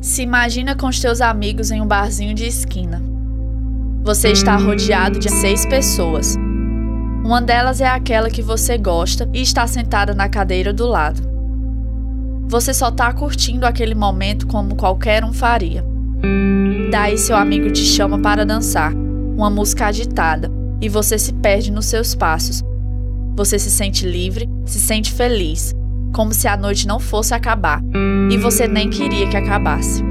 Se 0.00 0.22
imagina 0.22 0.76
com 0.76 0.86
os 0.86 1.00
teus 1.00 1.20
amigos 1.20 1.72
em 1.72 1.80
um 1.80 1.86
barzinho 1.86 2.32
de 2.32 2.46
esquina. 2.46 3.02
Você 4.04 4.28
está 4.30 4.56
rodeado 4.56 5.18
de 5.18 5.28
seis 5.28 5.66
pessoas. 5.66 6.36
Uma 7.24 7.42
delas 7.42 7.80
é 7.80 7.88
aquela 7.88 8.30
que 8.30 8.40
você 8.40 8.78
gosta 8.78 9.28
e 9.34 9.42
está 9.42 9.66
sentada 9.66 10.14
na 10.14 10.28
cadeira 10.28 10.72
do 10.72 10.86
lado. 10.86 11.20
Você 12.46 12.72
só 12.72 12.88
está 12.88 13.12
curtindo 13.12 13.66
aquele 13.66 13.94
momento 13.94 14.46
como 14.46 14.76
qualquer 14.76 15.24
um 15.24 15.32
faria. 15.32 15.84
Daí 16.92 17.18
seu 17.18 17.36
amigo 17.36 17.70
te 17.70 17.82
chama 17.82 18.20
para 18.20 18.46
dançar, 18.46 18.94
uma 18.94 19.50
música 19.50 19.86
agitada, 19.86 20.50
e 20.80 20.88
você 20.88 21.18
se 21.18 21.32
perde 21.32 21.72
nos 21.72 21.86
seus 21.86 22.14
passos. 22.14 22.62
Você 23.36 23.58
se 23.58 23.70
sente 23.70 24.06
livre, 24.06 24.48
se 24.64 24.78
sente 24.78 25.12
feliz, 25.12 25.74
como 26.12 26.32
se 26.32 26.48
a 26.48 26.56
noite 26.56 26.86
não 26.86 26.98
fosse 26.98 27.34
acabar, 27.34 27.82
e 28.30 28.36
você 28.36 28.66
nem 28.66 28.88
queria 28.88 29.28
que 29.28 29.36
acabasse. 29.36 30.02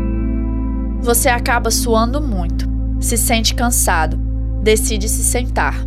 Você 1.01 1.29
acaba 1.29 1.71
suando 1.71 2.21
muito, 2.21 2.67
se 2.99 3.17
sente 3.17 3.53
cansado, 3.53 4.17
decide 4.61 5.07
se 5.07 5.23
sentar. 5.23 5.85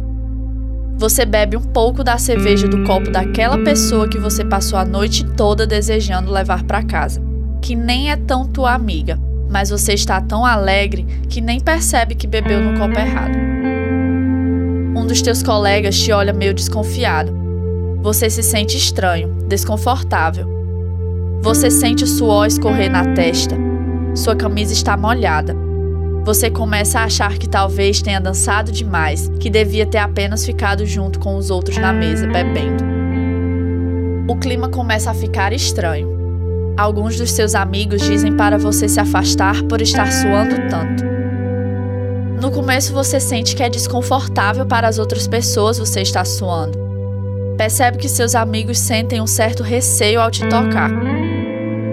Você 0.96 1.24
bebe 1.24 1.56
um 1.56 1.62
pouco 1.62 2.04
da 2.04 2.18
cerveja 2.18 2.68
do 2.68 2.84
copo 2.84 3.10
daquela 3.10 3.58
pessoa 3.58 4.08
que 4.08 4.18
você 4.18 4.44
passou 4.44 4.78
a 4.78 4.84
noite 4.84 5.24
toda 5.24 5.66
desejando 5.66 6.30
levar 6.30 6.62
para 6.64 6.82
casa, 6.82 7.22
que 7.62 7.74
nem 7.74 8.10
é 8.10 8.16
tão 8.16 8.46
tua 8.46 8.74
amiga, 8.74 9.18
mas 9.48 9.70
você 9.70 9.94
está 9.94 10.20
tão 10.20 10.44
alegre 10.44 11.04
que 11.28 11.40
nem 11.40 11.58
percebe 11.58 12.14
que 12.14 12.26
bebeu 12.26 12.60
no 12.60 12.78
copo 12.78 12.98
errado. 12.98 13.34
Um 14.94 15.06
dos 15.06 15.22
teus 15.22 15.42
colegas 15.42 15.98
te 15.98 16.12
olha 16.12 16.32
meio 16.32 16.52
desconfiado. 16.52 17.39
Você 18.02 18.30
se 18.30 18.42
sente 18.42 18.78
estranho, 18.78 19.28
desconfortável. 19.46 20.46
Você 21.42 21.70
sente 21.70 22.04
o 22.04 22.06
suor 22.06 22.46
escorrer 22.46 22.90
na 22.90 23.04
testa. 23.14 23.54
Sua 24.14 24.34
camisa 24.34 24.72
está 24.72 24.96
molhada. 24.96 25.54
Você 26.24 26.50
começa 26.50 26.98
a 26.98 27.04
achar 27.04 27.36
que 27.36 27.46
talvez 27.46 28.00
tenha 28.00 28.18
dançado 28.18 28.72
demais, 28.72 29.30
que 29.38 29.50
devia 29.50 29.84
ter 29.84 29.98
apenas 29.98 30.46
ficado 30.46 30.86
junto 30.86 31.20
com 31.20 31.36
os 31.36 31.50
outros 31.50 31.76
na 31.76 31.92
mesa 31.92 32.26
bebendo. 32.26 32.82
O 34.26 34.36
clima 34.36 34.70
começa 34.70 35.10
a 35.10 35.14
ficar 35.14 35.52
estranho. 35.52 36.08
Alguns 36.78 37.18
dos 37.18 37.30
seus 37.32 37.54
amigos 37.54 38.00
dizem 38.00 38.34
para 38.34 38.56
você 38.56 38.88
se 38.88 38.98
afastar 38.98 39.62
por 39.64 39.82
estar 39.82 40.10
suando 40.10 40.56
tanto. 40.70 41.04
No 42.40 42.50
começo 42.50 42.94
você 42.94 43.20
sente 43.20 43.54
que 43.54 43.62
é 43.62 43.68
desconfortável 43.68 44.64
para 44.64 44.88
as 44.88 44.98
outras 44.98 45.28
pessoas 45.28 45.78
você 45.78 46.00
estar 46.00 46.24
suando. 46.24 46.89
Percebe 47.60 47.98
que 47.98 48.08
seus 48.08 48.34
amigos 48.34 48.78
sentem 48.78 49.20
um 49.20 49.26
certo 49.26 49.62
receio 49.62 50.18
ao 50.18 50.30
te 50.30 50.40
tocar. 50.48 50.90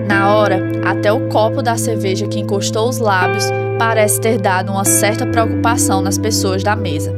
Na 0.07 0.33
hora, 0.33 0.61
até 0.85 1.11
o 1.11 1.27
copo 1.27 1.61
da 1.61 1.75
cerveja 1.75 2.25
que 2.25 2.39
encostou 2.39 2.87
os 2.87 2.99
lábios 2.99 3.43
parece 3.77 4.21
ter 4.21 4.37
dado 4.37 4.71
uma 4.71 4.85
certa 4.85 5.25
preocupação 5.25 5.99
nas 5.99 6.17
pessoas 6.17 6.63
da 6.63 6.73
mesa. 6.73 7.13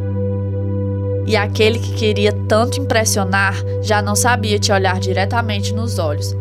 E 1.28 1.38
aquele 1.38 1.78
que 1.78 1.94
queria 1.94 2.34
tanto 2.48 2.80
impressionar 2.80 3.54
já 3.84 4.02
não 4.02 4.16
sabia 4.16 4.58
te 4.58 4.72
olhar 4.72 5.00
diretamente 5.00 5.72
nos 5.72 6.00
olhos. 6.00 6.36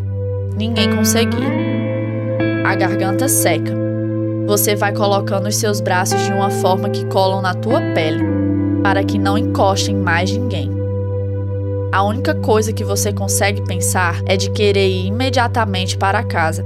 Ninguém 0.56 0.96
conseguia. 0.96 1.52
A 2.64 2.74
garganta 2.74 3.28
seca. 3.28 3.74
Você 4.46 4.74
vai 4.74 4.94
colocando 4.94 5.46
os 5.46 5.56
seus 5.56 5.78
braços 5.78 6.24
de 6.24 6.32
uma 6.32 6.48
forma 6.48 6.88
que 6.88 7.04
colam 7.04 7.42
na 7.42 7.52
tua 7.52 7.82
pele, 7.94 8.24
para 8.82 9.04
que 9.04 9.18
não 9.18 9.36
encostem 9.36 9.94
mais 9.94 10.32
ninguém. 10.32 10.77
A 11.90 12.02
única 12.02 12.34
coisa 12.34 12.70
que 12.70 12.84
você 12.84 13.12
consegue 13.12 13.62
pensar 13.62 14.20
é 14.26 14.36
de 14.36 14.50
querer 14.50 14.86
ir 14.86 15.06
imediatamente 15.06 15.96
para 15.96 16.22
casa. 16.22 16.64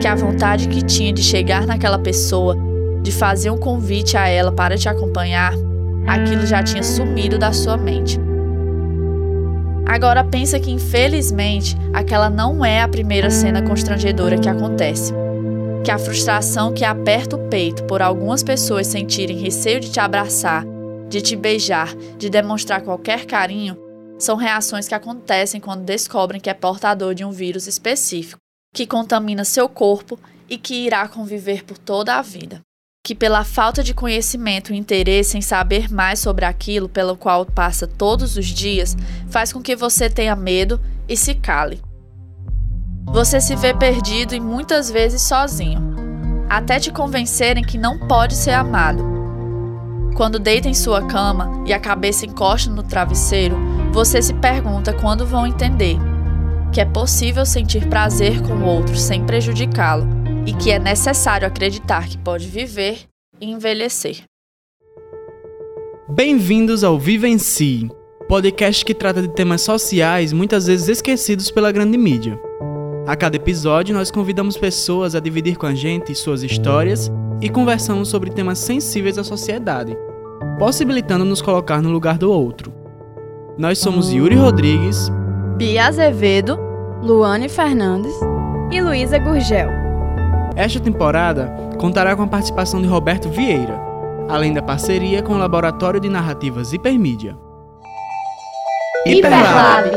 Que 0.00 0.08
a 0.08 0.14
vontade 0.14 0.66
que 0.66 0.82
tinha 0.82 1.12
de 1.12 1.22
chegar 1.22 1.66
naquela 1.66 1.98
pessoa, 1.98 2.56
de 3.02 3.12
fazer 3.12 3.50
um 3.50 3.58
convite 3.58 4.16
a 4.16 4.26
ela 4.26 4.50
para 4.50 4.78
te 4.78 4.88
acompanhar, 4.88 5.52
aquilo 6.06 6.46
já 6.46 6.62
tinha 6.62 6.82
sumido 6.82 7.38
da 7.38 7.52
sua 7.52 7.76
mente. 7.76 8.18
Agora 9.86 10.24
pensa 10.24 10.58
que 10.58 10.70
infelizmente 10.70 11.76
aquela 11.92 12.30
não 12.30 12.64
é 12.64 12.80
a 12.80 12.88
primeira 12.88 13.28
cena 13.28 13.60
constrangedora 13.60 14.38
que 14.38 14.48
acontece. 14.48 15.12
Que 15.84 15.90
a 15.90 15.98
frustração 15.98 16.72
que 16.72 16.84
aperta 16.84 17.36
o 17.36 17.48
peito 17.50 17.84
por 17.84 18.00
algumas 18.00 18.42
pessoas 18.42 18.86
sentirem 18.86 19.36
receio 19.36 19.80
de 19.80 19.90
te 19.90 20.00
abraçar, 20.00 20.64
de 21.10 21.20
te 21.20 21.36
beijar, 21.36 21.94
de 22.16 22.30
demonstrar 22.30 22.82
qualquer 22.82 23.26
carinho, 23.26 23.76
são 24.20 24.36
reações 24.36 24.86
que 24.86 24.94
acontecem 24.94 25.60
quando 25.60 25.82
descobrem 25.82 26.40
que 26.40 26.50
é 26.50 26.54
portador 26.54 27.14
de 27.14 27.24
um 27.24 27.30
vírus 27.30 27.66
específico, 27.66 28.38
que 28.74 28.86
contamina 28.86 29.44
seu 29.44 29.68
corpo 29.68 30.18
e 30.48 30.58
que 30.58 30.86
irá 30.86 31.08
conviver 31.08 31.64
por 31.64 31.78
toda 31.78 32.16
a 32.16 32.22
vida. 32.22 32.60
Que, 33.02 33.14
pela 33.14 33.44
falta 33.44 33.82
de 33.82 33.94
conhecimento 33.94 34.74
e 34.74 34.76
interesse 34.76 35.38
em 35.38 35.40
saber 35.40 35.90
mais 35.90 36.18
sobre 36.18 36.44
aquilo 36.44 36.86
pelo 36.86 37.16
qual 37.16 37.46
passa 37.46 37.86
todos 37.86 38.36
os 38.36 38.46
dias, 38.46 38.94
faz 39.30 39.54
com 39.54 39.62
que 39.62 39.74
você 39.74 40.10
tenha 40.10 40.36
medo 40.36 40.78
e 41.08 41.16
se 41.16 41.34
cale. 41.34 41.80
Você 43.06 43.40
se 43.40 43.56
vê 43.56 43.72
perdido 43.72 44.34
e 44.34 44.40
muitas 44.40 44.90
vezes 44.90 45.22
sozinho, 45.22 45.80
até 46.48 46.78
te 46.78 46.92
convencerem 46.92 47.64
que 47.64 47.78
não 47.78 48.06
pode 48.06 48.36
ser 48.36 48.52
amado. 48.52 49.02
Quando 50.14 50.38
deita 50.38 50.68
em 50.68 50.74
sua 50.74 51.06
cama 51.06 51.64
e 51.66 51.72
a 51.72 51.80
cabeça 51.80 52.26
encosta 52.26 52.70
no 52.70 52.82
travesseiro, 52.82 53.56
você 53.92 54.22
se 54.22 54.32
pergunta 54.34 54.92
quando 54.92 55.26
vão 55.26 55.46
entender 55.46 55.96
que 56.72 56.80
é 56.80 56.84
possível 56.84 57.44
sentir 57.44 57.88
prazer 57.88 58.40
com 58.40 58.54
o 58.54 58.64
outro 58.64 58.96
sem 58.96 59.24
prejudicá-lo 59.24 60.06
e 60.46 60.52
que 60.52 60.70
é 60.70 60.78
necessário 60.78 61.46
acreditar 61.46 62.08
que 62.08 62.16
pode 62.16 62.46
viver 62.46 63.00
e 63.40 63.50
envelhecer. 63.50 64.22
Bem-vindos 66.08 66.84
ao 66.84 67.00
em 67.00 67.38
Si, 67.38 67.90
podcast 68.28 68.84
que 68.84 68.94
trata 68.94 69.22
de 69.22 69.28
temas 69.28 69.62
sociais 69.62 70.32
muitas 70.32 70.66
vezes 70.66 70.88
esquecidos 70.88 71.50
pela 71.50 71.72
grande 71.72 71.98
mídia. 71.98 72.38
A 73.08 73.16
cada 73.16 73.36
episódio, 73.36 73.92
nós 73.92 74.10
convidamos 74.10 74.56
pessoas 74.56 75.16
a 75.16 75.20
dividir 75.20 75.56
com 75.56 75.66
a 75.66 75.74
gente 75.74 76.14
suas 76.14 76.44
histórias 76.44 77.10
e 77.40 77.48
conversamos 77.48 78.08
sobre 78.08 78.30
temas 78.30 78.60
sensíveis 78.60 79.18
à 79.18 79.24
sociedade, 79.24 79.96
possibilitando 80.60 81.24
nos 81.24 81.42
colocar 81.42 81.82
no 81.82 81.90
lugar 81.90 82.16
do 82.16 82.30
outro. 82.30 82.79
Nós 83.60 83.78
somos 83.78 84.10
Yuri 84.10 84.36
Rodrigues, 84.36 85.10
Bia 85.58 85.88
Azevedo, 85.88 86.58
Luane 87.02 87.46
Fernandes 87.46 88.14
e 88.72 88.80
Luísa 88.80 89.18
Gurgel. 89.18 89.68
Esta 90.56 90.80
temporada 90.80 91.52
contará 91.78 92.16
com 92.16 92.22
a 92.22 92.26
participação 92.26 92.80
de 92.80 92.88
Roberto 92.88 93.28
Vieira, 93.28 93.78
além 94.30 94.54
da 94.54 94.62
parceria 94.62 95.22
com 95.22 95.34
o 95.34 95.36
Laboratório 95.36 96.00
de 96.00 96.08
Narrativas 96.08 96.72
Hipermídia. 96.72 97.36
Hiperlab. 99.04 99.90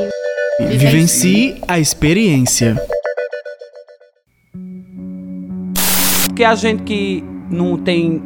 Vivencie 0.67 1.61
a 1.65 1.79
experiência. 1.79 2.75
Porque 6.25 6.43
a 6.43 6.53
gente 6.53 6.83
que 6.83 7.23
não 7.49 7.77
tem 7.77 8.21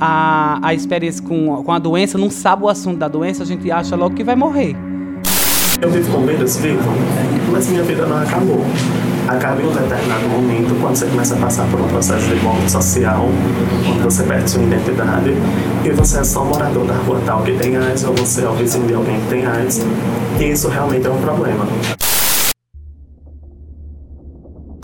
a, 0.00 0.58
a 0.62 0.74
experiência 0.74 1.22
com, 1.22 1.62
com 1.62 1.72
a 1.72 1.78
doença, 1.78 2.18
não 2.18 2.30
sabe 2.30 2.64
o 2.64 2.68
assunto 2.68 2.98
da 2.98 3.08
doença, 3.08 3.42
a 3.42 3.46
gente 3.46 3.70
acha 3.70 3.96
logo 3.96 4.14
que 4.14 4.24
vai 4.24 4.36
morrer. 4.36 4.76
Eu 5.80 5.90
vivo 5.90 6.12
com 6.12 6.24
vidas, 6.24 6.56
vivo, 6.58 6.90
mas 7.50 7.68
minha 7.68 7.82
vida 7.82 8.06
não 8.06 8.22
acabou. 8.22 8.64
Acaba 9.26 9.60
em 9.60 9.66
um 9.66 9.72
determinado 9.72 10.28
momento, 10.28 10.80
quando 10.80 10.96
você 10.96 11.06
começa 11.06 11.34
a 11.34 11.38
passar 11.38 11.66
por 11.70 11.80
um 11.80 11.88
processo 11.88 12.28
de 12.28 12.36
morte 12.42 12.70
social, 12.70 13.26
onde 13.88 14.00
você 14.00 14.22
perde 14.22 14.50
sua 14.50 14.62
identidade, 14.62 15.34
e 15.84 15.90
você 15.90 16.20
é 16.20 16.24
só 16.24 16.44
morador 16.44 16.86
da 16.86 16.94
rua 16.94 17.20
tal 17.24 17.42
que 17.42 17.52
tem 17.52 17.76
AIDS, 17.76 18.04
ou 18.04 18.14
você 18.14 18.42
é 18.42 18.48
o 18.48 18.54
vizinho 18.54 18.86
de 18.86 18.94
alguém 18.94 19.20
que 19.20 19.28
tem 19.28 19.46
AIDS, 19.46 19.80
e 20.38 20.44
isso 20.44 20.68
realmente 20.68 21.06
é 21.06 21.10
um 21.10 21.20
problema. 21.20 21.66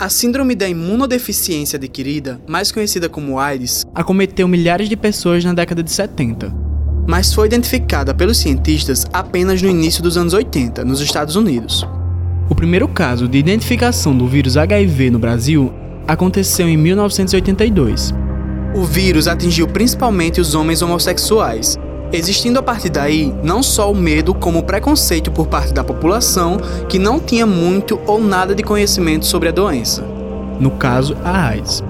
A 0.01 0.09
síndrome 0.09 0.55
da 0.55 0.67
imunodeficiência 0.67 1.77
adquirida, 1.77 2.41
mais 2.47 2.71
conhecida 2.71 3.07
como 3.07 3.37
AIDS, 3.37 3.85
acometeu 3.93 4.47
milhares 4.47 4.89
de 4.89 4.97
pessoas 4.97 5.45
na 5.45 5.53
década 5.53 5.83
de 5.83 5.91
70, 5.91 6.51
mas 7.07 7.31
foi 7.31 7.45
identificada 7.45 8.11
pelos 8.11 8.39
cientistas 8.39 9.05
apenas 9.13 9.61
no 9.61 9.69
início 9.69 10.01
dos 10.01 10.17
anos 10.17 10.33
80, 10.33 10.83
nos 10.83 11.01
Estados 11.01 11.35
Unidos. 11.35 11.85
O 12.49 12.55
primeiro 12.55 12.87
caso 12.87 13.27
de 13.27 13.37
identificação 13.37 14.17
do 14.17 14.27
vírus 14.27 14.57
HIV 14.57 15.11
no 15.11 15.19
Brasil 15.19 15.71
aconteceu 16.07 16.67
em 16.67 16.77
1982. 16.77 18.11
O 18.73 18.83
vírus 18.83 19.27
atingiu 19.27 19.67
principalmente 19.67 20.41
os 20.41 20.55
homens 20.55 20.81
homossexuais, 20.81 21.77
existindo 22.13 22.59
a 22.59 22.63
partir 22.63 22.89
daí 22.89 23.33
não 23.43 23.63
só 23.63 23.91
o 23.91 23.95
medo, 23.95 24.33
como 24.33 24.59
o 24.59 24.63
preconceito 24.63 25.31
por 25.31 25.47
parte 25.47 25.73
da 25.73 25.83
população 25.83 26.57
que 26.87 26.99
não 26.99 27.19
tinha 27.19 27.45
muito 27.45 27.99
ou 28.05 28.21
nada 28.21 28.53
de 28.53 28.63
conhecimento 28.63 29.25
sobre 29.25 29.49
a 29.49 29.51
doença. 29.51 30.03
No 30.59 30.71
caso, 30.71 31.15
a 31.23 31.47
AIDS. 31.47 31.83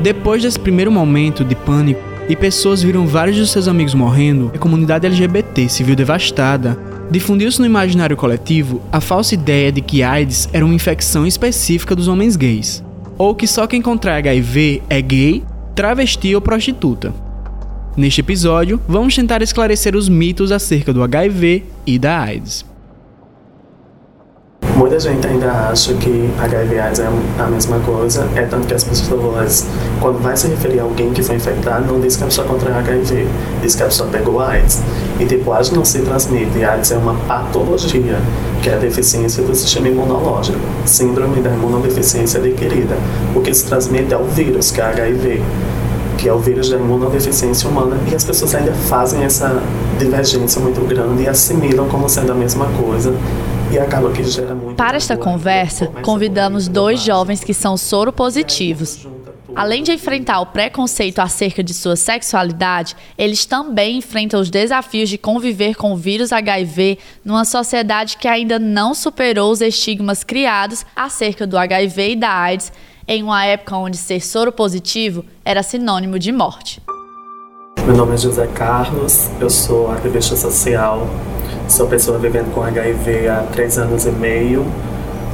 Depois 0.00 0.42
desse 0.42 0.58
primeiro 0.58 0.92
momento 0.92 1.44
de 1.44 1.54
pânico 1.54 2.00
e 2.28 2.36
pessoas 2.36 2.82
viram 2.82 3.06
vários 3.06 3.36
de 3.36 3.46
seus 3.46 3.68
amigos 3.68 3.94
morrendo, 3.94 4.50
a 4.54 4.58
comunidade 4.58 5.06
LGBT 5.06 5.68
se 5.68 5.82
viu 5.82 5.96
devastada. 5.96 6.78
Difundiu-se 7.10 7.58
no 7.58 7.66
imaginário 7.66 8.16
coletivo 8.16 8.82
a 8.92 9.00
falsa 9.00 9.34
ideia 9.34 9.72
de 9.72 9.80
que 9.80 10.02
AIDS 10.02 10.48
era 10.52 10.64
uma 10.64 10.74
infecção 10.74 11.26
específica 11.26 11.96
dos 11.96 12.06
homens 12.06 12.36
gays. 12.36 12.84
ou 13.18 13.34
que 13.34 13.48
só 13.48 13.66
quem 13.66 13.82
contrai 13.82 14.18
HIV 14.18 14.82
é 14.88 15.02
gay, 15.02 15.42
travesti 15.74 16.34
ou 16.34 16.40
prostituta. 16.40 17.12
Neste 17.98 18.20
episódio, 18.20 18.80
vamos 18.86 19.16
tentar 19.16 19.42
esclarecer 19.42 19.96
os 19.96 20.08
mitos 20.08 20.52
acerca 20.52 20.92
do 20.92 21.02
HIV 21.02 21.64
e 21.84 21.98
da 21.98 22.20
AIDS. 22.20 22.64
Muita 24.76 25.00
gente 25.00 25.26
ainda 25.26 25.50
acha 25.50 25.92
que 25.94 26.30
HIV 26.38 26.78
AIDS 26.78 27.00
é 27.00 27.08
a 27.40 27.46
mesma 27.48 27.80
coisa, 27.80 28.30
é 28.36 28.42
tanto 28.42 28.68
que 28.68 28.74
as 28.74 28.84
pessoas, 28.84 29.66
quando 30.00 30.22
vai 30.22 30.36
se 30.36 30.46
referir 30.46 30.78
a 30.78 30.84
alguém 30.84 31.12
que 31.12 31.24
foi 31.24 31.34
infectado, 31.34 31.92
não 31.92 32.00
diz 32.00 32.14
que 32.14 32.22
a 32.22 32.26
pessoa 32.26 32.46
contraiu 32.46 32.76
HIV, 32.76 33.26
diz 33.62 33.74
que 33.74 33.82
a 33.82 33.86
pessoa 33.86 34.08
pegou 34.10 34.38
AIDS. 34.38 34.80
E 35.18 35.26
tipo, 35.26 35.50
AIDS 35.50 35.72
não 35.72 35.84
se 35.84 35.98
transmite, 36.02 36.62
AIDS 36.62 36.92
é 36.92 36.96
uma 36.96 37.14
patologia, 37.26 38.20
que 38.62 38.70
é 38.70 38.74
a 38.74 38.78
deficiência 38.78 39.42
do 39.42 39.52
sistema 39.56 39.88
imunológico, 39.88 40.60
síndrome 40.86 41.42
da 41.42 41.50
imunodeficiência 41.50 42.38
adquirida. 42.38 42.96
O 43.34 43.40
que 43.40 43.52
se 43.52 43.66
transmite 43.66 44.14
é 44.14 44.16
o 44.16 44.24
vírus, 44.26 44.70
que 44.70 44.80
é 44.80 44.84
HIV 44.84 45.42
que 46.18 46.28
é 46.28 46.32
o 46.32 46.38
vírus 46.38 46.68
da 46.68 46.76
imunodeficiência 46.76 47.70
humana, 47.70 47.96
e 48.10 48.14
as 48.14 48.24
pessoas 48.24 48.54
ainda 48.54 48.74
fazem 48.74 49.22
essa 49.22 49.62
divergência 49.98 50.60
muito 50.60 50.80
grande 50.80 51.22
e 51.22 51.28
assimilam 51.28 51.88
como 51.88 52.08
sendo 52.08 52.32
a 52.32 52.34
mesma 52.34 52.66
coisa, 52.72 53.14
e 53.70 53.78
acaba 53.78 54.10
que 54.10 54.24
gera 54.24 54.54
muito. 54.54 54.76
Para 54.76 54.96
esta 54.96 55.16
conversa, 55.16 55.86
convidamos 56.02 56.66
dois 56.66 57.00
jovens 57.00 57.44
que 57.44 57.54
são 57.54 57.76
soropositivos. 57.76 59.06
Além 59.54 59.82
de 59.82 59.92
enfrentar 59.92 60.40
o 60.40 60.46
preconceito 60.46 61.20
acerca 61.20 61.62
de 61.62 61.72
sua 61.72 61.96
sexualidade, 61.96 62.94
eles 63.16 63.44
também 63.44 63.96
enfrentam 63.96 64.40
os 64.40 64.50
desafios 64.50 65.08
de 65.08 65.18
conviver 65.18 65.74
com 65.74 65.92
o 65.92 65.96
vírus 65.96 66.32
HIV 66.32 66.98
numa 67.24 67.44
sociedade 67.44 68.16
que 68.18 68.28
ainda 68.28 68.58
não 68.58 68.94
superou 68.94 69.50
os 69.50 69.60
estigmas 69.60 70.22
criados 70.22 70.84
acerca 70.94 71.46
do 71.46 71.56
HIV 71.58 72.12
e 72.12 72.16
da 72.16 72.30
AIDS 72.30 72.72
em 73.08 73.22
uma 73.22 73.44
época 73.44 73.74
onde 73.76 73.96
ser 73.96 74.20
soropositivo 74.20 75.24
era 75.44 75.62
sinônimo 75.62 76.18
de 76.18 76.30
morte. 76.30 76.80
Meu 77.84 77.96
nome 77.96 78.14
é 78.14 78.18
José 78.18 78.46
Carlos, 78.48 79.30
eu 79.40 79.48
sou 79.48 79.90
ativista 79.90 80.36
social 80.36 81.08
Sou 81.68 81.86
pessoa 81.86 82.18
vivendo 82.18 82.52
com 82.54 82.62
HIV 82.62 83.28
há 83.28 83.44
três 83.52 83.78
anos 83.78 84.06
e 84.06 84.10
meio. 84.10 84.62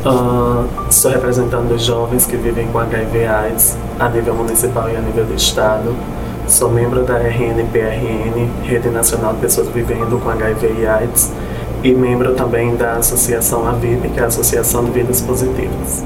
Uh, 0.05 0.69
sou 0.91 1.11
representando 1.11 1.73
os 1.73 1.85
jovens 1.85 2.27
que 2.27 2.37
vivem 2.37 2.67
com 2.67 2.79
HIV 2.79 3.25
AIDS 3.25 3.77
a 3.99 4.09
nível 4.09 4.35
municipal 4.35 4.91
e 4.91 4.97
a 4.97 5.01
nível 5.01 5.25
do 5.25 5.35
estado. 5.35 5.95
Sou 6.49 6.71
membro 6.71 7.05
da 7.05 7.19
RNPRN, 7.19 8.51
Rede 8.65 8.89
Nacional 8.91 9.35
de 9.35 9.41
Pessoas 9.41 9.69
Vivendo 9.69 10.21
com 10.23 10.29
HIV 10.29 10.75
e 10.81 10.87
AIDS, 10.87 11.33
e 11.83 11.95
membro 11.95 12.35
também 12.35 12.75
da 12.77 12.95
Associação 12.95 13.67
AVIP, 13.67 14.11
que 14.11 14.19
é 14.19 14.25
a 14.25 14.27
Associação 14.27 14.85
de 14.85 14.91
Vidas 14.91 15.21
Positivas. 15.23 16.05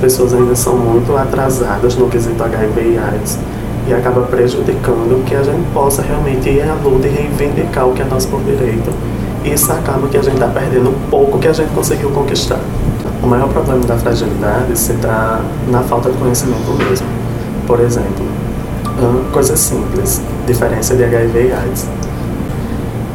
As 0.00 0.04
pessoas 0.04 0.32
ainda 0.32 0.56
são 0.56 0.78
muito 0.78 1.14
atrasadas 1.14 1.94
no 1.94 2.08
quesito 2.08 2.42
HIV 2.42 2.80
e 2.80 2.96
AIDS 2.96 3.38
e 3.86 3.92
acaba 3.92 4.22
prejudicando 4.22 5.22
que 5.26 5.34
a 5.34 5.42
gente 5.42 5.62
possa 5.74 6.00
realmente 6.00 6.48
ir 6.48 6.62
à 6.62 6.72
luta 6.72 7.06
e 7.06 7.10
reivindicar 7.10 7.86
o 7.86 7.92
que 7.92 8.00
é 8.00 8.06
nosso 8.06 8.26
por 8.28 8.40
direito. 8.40 8.90
Isso 9.44 9.70
acaba 9.70 10.08
que 10.08 10.16
a 10.16 10.22
gente 10.22 10.36
está 10.36 10.48
perdendo 10.48 10.88
um 10.88 11.10
pouco 11.10 11.38
que 11.38 11.48
a 11.48 11.52
gente 11.52 11.68
conseguiu 11.74 12.08
conquistar. 12.12 12.60
O 13.22 13.26
maior 13.26 13.50
problema 13.50 13.84
da 13.84 13.98
fragilidade 13.98 14.74
se 14.74 14.94
dá 14.94 15.42
na 15.68 15.82
falta 15.82 16.10
de 16.10 16.16
conhecimento 16.16 16.70
mesmo. 16.88 17.06
Por 17.66 17.78
exemplo, 17.80 18.24
coisa 19.34 19.54
simples, 19.54 20.22
diferença 20.46 20.96
de 20.96 21.04
HIV 21.04 21.48
e 21.48 21.52
AIDS. 21.52 21.86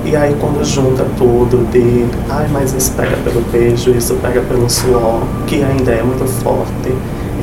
E 0.06 0.16
aí 0.16 0.36
quando 0.40 0.64
junta 0.64 1.04
tudo 1.18 1.70
de, 1.72 2.06
ai, 2.30 2.48
mas 2.50 2.74
isso 2.74 2.94
pega 2.94 3.18
pelo 3.18 3.42
beijo, 3.52 3.92
isso 3.92 4.16
pega 4.22 4.42
pelo 4.42 4.70
suor, 4.70 5.24
que 5.48 5.64
ainda 5.64 5.92
é 5.92 6.04
muito 6.04 6.26
forte, 6.26 6.94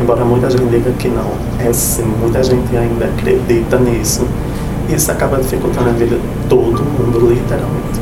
Embora 0.00 0.24
muita 0.24 0.50
gente 0.50 0.64
diga 0.68 0.90
que 0.94 1.08
não, 1.08 1.30
é 1.60 1.72
sim, 1.72 2.02
muita 2.02 2.42
gente 2.42 2.76
ainda 2.76 3.04
acredita 3.04 3.78
nisso. 3.78 4.22
Isso 4.92 5.12
acaba 5.12 5.36
dificultando 5.36 5.90
a 5.90 5.92
vida 5.92 6.16
de 6.16 6.48
todo 6.48 6.82
mundo, 6.82 7.30
literalmente. 7.32 8.00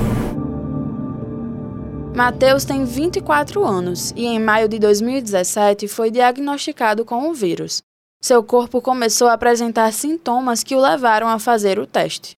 Mateus 2.14 2.64
tem 2.64 2.84
24 2.84 3.64
anos 3.64 4.12
e 4.16 4.24
em 4.26 4.38
maio 4.38 4.68
de 4.68 4.78
2017 4.78 5.88
foi 5.88 6.10
diagnosticado 6.10 7.04
com 7.04 7.28
o 7.28 7.34
vírus. 7.34 7.82
Seu 8.22 8.42
corpo 8.42 8.80
começou 8.80 9.28
a 9.28 9.34
apresentar 9.34 9.92
sintomas 9.92 10.62
que 10.62 10.74
o 10.74 10.80
levaram 10.80 11.28
a 11.28 11.38
fazer 11.38 11.78
o 11.78 11.86
teste. 11.86 12.32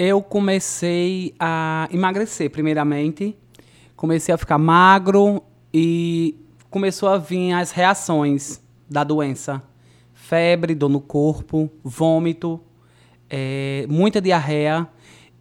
Eu 0.00 0.22
comecei 0.22 1.34
a 1.40 1.88
emagrecer, 1.92 2.48
primeiramente. 2.50 3.36
Comecei 3.96 4.32
a 4.32 4.38
ficar 4.38 4.56
magro 4.56 5.42
e 5.74 6.36
começou 6.70 7.08
a 7.08 7.18
vir 7.18 7.52
as 7.52 7.72
reações 7.72 8.62
da 8.88 9.02
doença. 9.02 9.60
Febre, 10.14 10.72
dor 10.76 10.88
no 10.88 11.00
corpo, 11.00 11.68
vômito, 11.82 12.60
é, 13.28 13.86
muita 13.90 14.20
diarreia. 14.20 14.86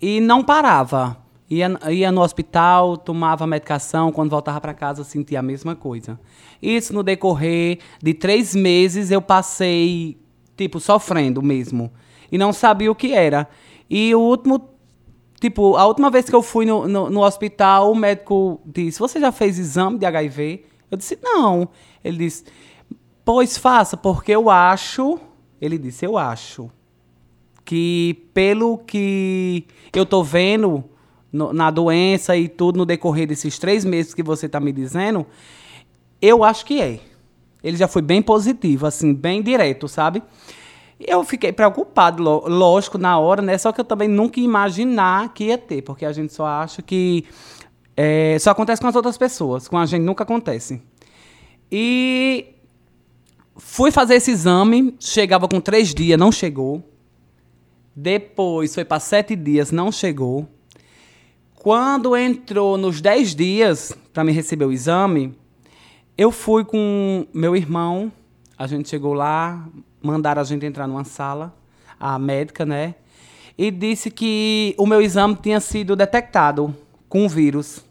E 0.02 0.20
não 0.20 0.44
parava. 0.44 1.18
Ia, 1.48 1.78
ia 1.92 2.12
no 2.12 2.22
hospital, 2.22 2.98
tomava 2.98 3.46
medicação, 3.46 4.12
quando 4.12 4.32
voltava 4.32 4.60
para 4.60 4.74
casa 4.74 5.04
sentia 5.04 5.38
a 5.38 5.44
mesma 5.44 5.76
coisa. 5.76 6.20
Isso 6.60 6.96
no 6.96 7.04
decorrer 7.04 7.78
de 8.02 8.12
três 8.16 8.56
meses 8.56 9.12
eu 9.12 9.22
passei, 9.22 10.18
tipo, 10.58 10.80
sofrendo 10.80 11.44
mesmo. 11.44 11.92
E 12.32 12.40
não 12.40 12.52
sabia 12.52 12.92
o 12.92 12.96
que 12.96 13.14
era. 13.14 13.48
E 13.90 14.14
o 14.14 14.20
último 14.20 14.78
Tipo, 15.40 15.76
a 15.76 15.86
última 15.86 16.10
vez 16.10 16.26
que 16.26 16.36
eu 16.36 16.42
fui 16.42 16.66
no, 16.66 16.88
no, 16.88 17.12
no, 17.12 17.22
hospital, 17.22 17.92
o 17.92 17.96
médico 17.96 18.60
disse: 18.66 18.98
Você 18.98 19.20
já 19.20 19.32
fez 19.32 19.60
exame 19.60 20.00
de 20.00 20.06
HIV? 20.08 20.66
Eu 20.90 20.98
disse, 20.98 21.20
não. 21.22 21.70
Ele 22.04 22.18
disse, 22.18 22.46
pois 23.24 23.58
faça, 23.58 23.98
porque 23.98 24.32
eu 24.32 24.50
acho. 24.50 25.20
Ele 25.60 25.78
disse, 25.78 26.06
eu 26.06 26.18
acho 26.18 26.70
que 27.66 28.30
pelo 28.34 28.78
que 28.78 29.66
eu 29.94 30.06
tô 30.06 30.24
vendo 30.24 30.86
no, 31.32 31.52
na 31.52 31.70
doença 31.70 32.38
e 32.38 32.48
tudo 32.48 32.78
no 32.78 32.86
decorrer 32.86 33.28
desses 33.28 33.60
três 33.60 33.84
meses 33.84 34.14
que 34.14 34.24
você 34.24 34.48
tá 34.48 34.60
me 34.60 34.72
dizendo, 34.72 35.26
eu 36.22 36.44
acho 36.44 36.66
que 36.66 36.82
é. 36.82 37.00
Ele 37.62 37.76
já 37.76 37.88
foi 37.88 38.02
bem 38.02 38.22
positivo, 38.22 38.86
assim, 38.86 39.14
bem 39.14 39.42
direto, 39.42 39.88
sabe? 39.88 40.24
Eu 41.00 41.24
fiquei 41.24 41.52
preocupado, 41.52 42.24
lógico, 42.24 42.98
na 42.98 43.20
hora, 43.20 43.42
né? 43.42 43.58
Só 43.58 43.72
que 43.72 43.80
eu 43.80 43.86
também 43.86 44.08
nunca 44.08 44.40
ia 44.40 44.46
imaginar 44.46 45.34
que 45.34 45.46
ia 45.46 45.58
ter, 45.58 45.84
porque 45.84 46.06
a 46.06 46.12
gente 46.12 46.34
só 46.34 46.46
acha 46.46 46.82
que 46.82 47.26
é, 47.96 48.38
só 48.40 48.52
acontece 48.52 48.82
com 48.82 48.88
as 48.88 48.96
outras 48.96 49.18
pessoas, 49.18 49.68
com 49.68 49.78
a 49.78 49.86
gente 49.86 50.04
nunca 50.04 50.24
acontece. 50.24 50.82
E 51.72 52.56
fui 53.56 53.92
fazer 53.92 54.16
esse 54.16 54.32
exame, 54.32 54.96
chegava 55.00 55.48
com 55.48 55.60
três 55.60 55.94
dias, 55.94 56.18
não 56.20 56.32
chegou. 56.32 56.84
Depois 57.96 58.74
foi 58.74 58.86
para 58.86 59.00
sete 59.00 59.36
dias, 59.36 59.72
não 59.72 59.92
chegou. 59.92 60.48
Quando 61.56 62.16
entrou 62.16 62.78
nos 62.78 63.02
dez 63.02 63.36
dias 63.36 63.92
para 64.14 64.24
me 64.24 64.32
receber 64.32 64.66
o 64.66 64.72
exame, 64.72 65.36
eu 66.18 66.32
fui 66.32 66.64
com 66.64 67.28
meu 67.34 67.56
irmão. 67.56 68.12
A 68.58 68.68
gente 68.68 68.90
chegou 68.90 69.14
lá, 69.14 69.68
mandaram 70.08 70.42
a 70.42 70.46
gente 70.46 70.66
entrar 70.66 70.88
numa 70.88 71.04
sala, 71.04 71.54
a 72.00 72.18
médica, 72.18 72.66
né? 72.66 72.96
E 73.58 73.70
disse 73.70 74.10
que 74.10 74.74
o 74.78 74.86
meu 74.86 75.02
exame 75.02 75.36
tinha 75.36 75.60
sido 75.60 75.96
detectado 75.96 76.74
com 77.10 77.26
o 77.26 77.30
vírus. 77.30 77.84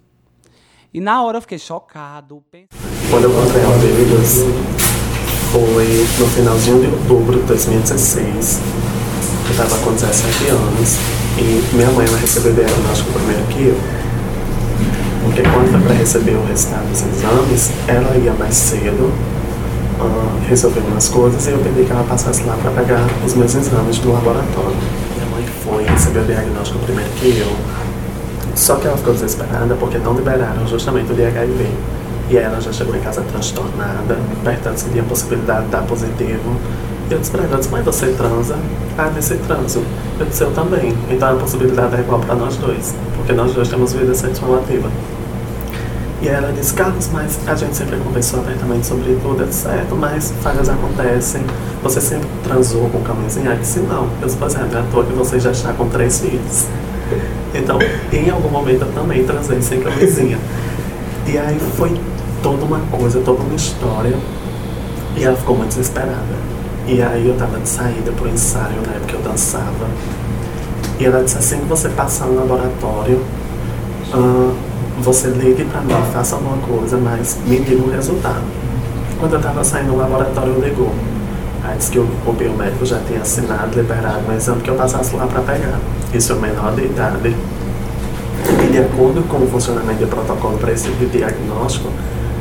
E 0.95 1.01
na 1.01 1.23
hora 1.23 1.37
eu 1.37 1.43
fiquei 1.43 1.59
chocado. 1.59 2.43
Quando 3.11 3.25
eu 3.25 3.31
comprei 3.31 3.63
a 3.63 3.71
vírus, 3.77 4.45
foi 5.53 6.07
no 6.19 6.27
finalzinho 6.29 6.81
de 6.81 6.87
outubro 6.87 7.39
de 7.41 7.47
2016. 7.47 8.61
Eu 9.45 9.51
estava 9.51 9.79
com 9.85 9.93
17 9.93 10.49
anos 10.49 10.97
e 11.39 11.77
minha 11.77 11.91
mãe 11.91 12.07
ela 12.07 12.17
recebeu 12.17 12.53
o 12.53 12.55
diagnóstico 12.55 13.13
primeiro 13.13 13.45
que 13.49 13.63
eu. 13.65 13.77
Porque 15.25 15.43
quando 15.43 15.71
foi 15.71 15.81
para 15.83 15.95
receber 15.95 16.37
o 16.37 16.45
resultado 16.47 16.89
dos 16.89 17.03
exames, 17.03 17.71
ela 17.89 18.17
ia 18.17 18.33
mais 18.33 18.55
cedo 18.55 19.13
uh, 20.01 20.49
resolver 20.49 20.81
umas 20.81 21.09
coisas 21.09 21.47
e 21.47 21.51
eu 21.51 21.59
pedi 21.59 21.85
que 21.85 21.93
ela 21.93 22.05
passasse 22.05 22.43
lá 22.45 22.57
para 22.63 22.71
pegar 22.71 23.07
os 23.25 23.35
meus 23.35 23.55
exames 23.55 23.99
do 23.99 24.13
laboratório. 24.13 24.77
Minha 25.17 25.27
mãe 25.31 25.45
foi, 25.65 25.85
recebeu 25.85 26.23
o 26.23 26.27
diagnóstico 26.27 26.79
primeiro 26.81 27.11
que 27.11 27.39
eu 27.39 27.87
só 28.57 28.77
que 28.77 28.87
ela 28.87 28.97
ficou 28.97 29.13
desesperada 29.13 29.75
porque 29.75 29.99
não 29.99 30.15
liberaram 30.15 30.67
justamente 30.67 31.13
o 31.13 31.15
de 31.15 31.27
HIV. 31.27 31.69
E 32.31 32.37
ela 32.39 32.59
já 32.59 32.73
chegou 32.73 32.97
em 32.97 33.01
casa 33.01 33.23
transtornada, 33.31 34.19
perguntando 34.43 34.79
se 34.79 34.99
a 34.99 35.03
possibilidade 35.05 35.67
de 35.67 35.71
dar 35.71 35.83
positivo. 35.83 36.57
Eu 37.09 37.19
disse 37.19 37.31
pra 37.31 37.45
ela, 37.45 37.59
disse, 37.59 37.69
mas 37.71 37.85
você 37.85 38.07
transa? 38.09 38.57
Ah, 38.99 39.11
nesse 39.15 39.37
transo. 39.37 39.83
Eu 40.19 40.27
disse, 40.27 40.43
eu 40.43 40.51
também. 40.53 40.97
Então 41.11 41.35
a 41.35 41.37
possibilidade 41.37 41.97
é 41.97 42.01
igual 42.01 42.19
para 42.19 42.35
nós 42.35 42.57
dois, 42.57 42.95
porque 43.15 43.33
nós 43.35 43.53
dois 43.53 43.69
temos 43.69 43.93
vida 43.93 44.15
sexual 44.15 44.57
ativa. 44.57 44.91
E 46.23 46.29
ela 46.29 46.51
disse, 46.53 46.73
Carlos, 46.73 47.11
mas 47.13 47.39
a 47.47 47.55
gente 47.55 47.77
sempre 47.77 47.99
conversou 47.99 48.41
abertamente 48.41 48.87
sobre 48.87 49.19
tudo, 49.23 49.45
é 49.45 49.53
certo, 49.53 49.95
mas 49.95 50.33
falhas 50.43 50.69
acontecem. 50.69 51.43
Você 51.83 52.01
sempre 52.01 52.29
transou 52.43 52.89
com 52.89 53.03
camisinha? 53.03 53.51
Eu 53.51 53.59
disse, 53.59 53.81
não. 53.81 54.05
Eu 54.21 54.27
disse, 54.27 54.37
pois 54.39 54.55
é, 54.55 54.61
à 54.61 54.85
toa 54.91 55.05
que 55.05 55.13
você 55.13 55.39
já 55.39 55.51
está 55.51 55.73
com 55.75 55.89
três 55.89 56.21
filhos. 56.21 56.67
Então, 57.55 57.79
em 58.13 58.31
algum 58.31 58.49
momento 58.49 58.83
eu 58.83 58.93
também 58.93 59.25
transei 59.25 59.61
sem 59.61 59.81
camisinha. 59.81 60.39
E 61.27 61.37
aí 61.37 61.59
foi 61.77 61.99
toda 62.43 62.65
uma 62.65 62.81
coisa, 62.91 63.21
toda 63.21 63.43
uma 63.43 63.55
história. 63.55 64.17
E 65.17 65.25
ela 65.25 65.37
ficou 65.37 65.57
muito 65.57 65.69
desesperada. 65.69 66.47
E 66.87 67.03
aí 67.03 67.29
eu 67.29 67.37
tava 67.37 67.59
de 67.59 67.69
saída 67.69 68.13
pro 68.13 68.29
ensaio, 68.29 68.81
na 68.87 68.95
época 68.95 69.15
eu 69.15 69.21
dançava. 69.21 69.87
E 70.99 71.05
ela 71.05 71.23
disse 71.23 71.37
assim, 71.39 71.59
que 71.59 71.67
você 71.67 71.89
passar 71.91 72.27
no 72.27 72.37
laboratório, 72.37 73.21
uh, 74.15 74.55
você 74.99 75.29
ligue 75.29 75.65
pra 75.65 75.81
mim, 75.81 75.95
faça 76.13 76.37
alguma 76.37 76.57
coisa, 76.59 76.97
mas 76.97 77.39
me 77.47 77.61
diga 77.61 77.83
o 77.83 77.91
resultado. 77.91 78.43
Quando 79.19 79.35
eu 79.35 79.41
tava 79.41 79.63
saindo 79.65 79.93
do 79.93 79.97
laboratório, 79.97 80.59
ligou. 80.61 80.93
Aí 81.65 81.77
disse 81.77 81.91
que 81.91 81.99
o, 81.99 82.09
o 82.27 82.33
biomédico 82.33 82.85
já 82.85 82.99
tinha 83.01 83.21
assinado, 83.21 83.77
liberado 83.77 84.21
um 84.29 84.35
exame 84.35 84.61
que 84.63 84.71
eu 84.71 84.75
passasse 84.75 85.15
lá 85.17 85.27
para 85.27 85.41
pegar. 85.41 85.79
Isso 86.13 86.33
é 86.33 86.37
menor 86.37 86.75
de 86.75 86.85
idade. 86.85 87.35
E 88.65 88.71
de 88.71 88.79
acordo 88.79 89.23
com 89.29 89.39
o 89.39 89.47
funcionamento 89.49 90.01
do 90.01 90.07
protocolo 90.07 90.59
para 90.59 90.73
esse 90.73 90.89
diagnóstico, 90.91 91.91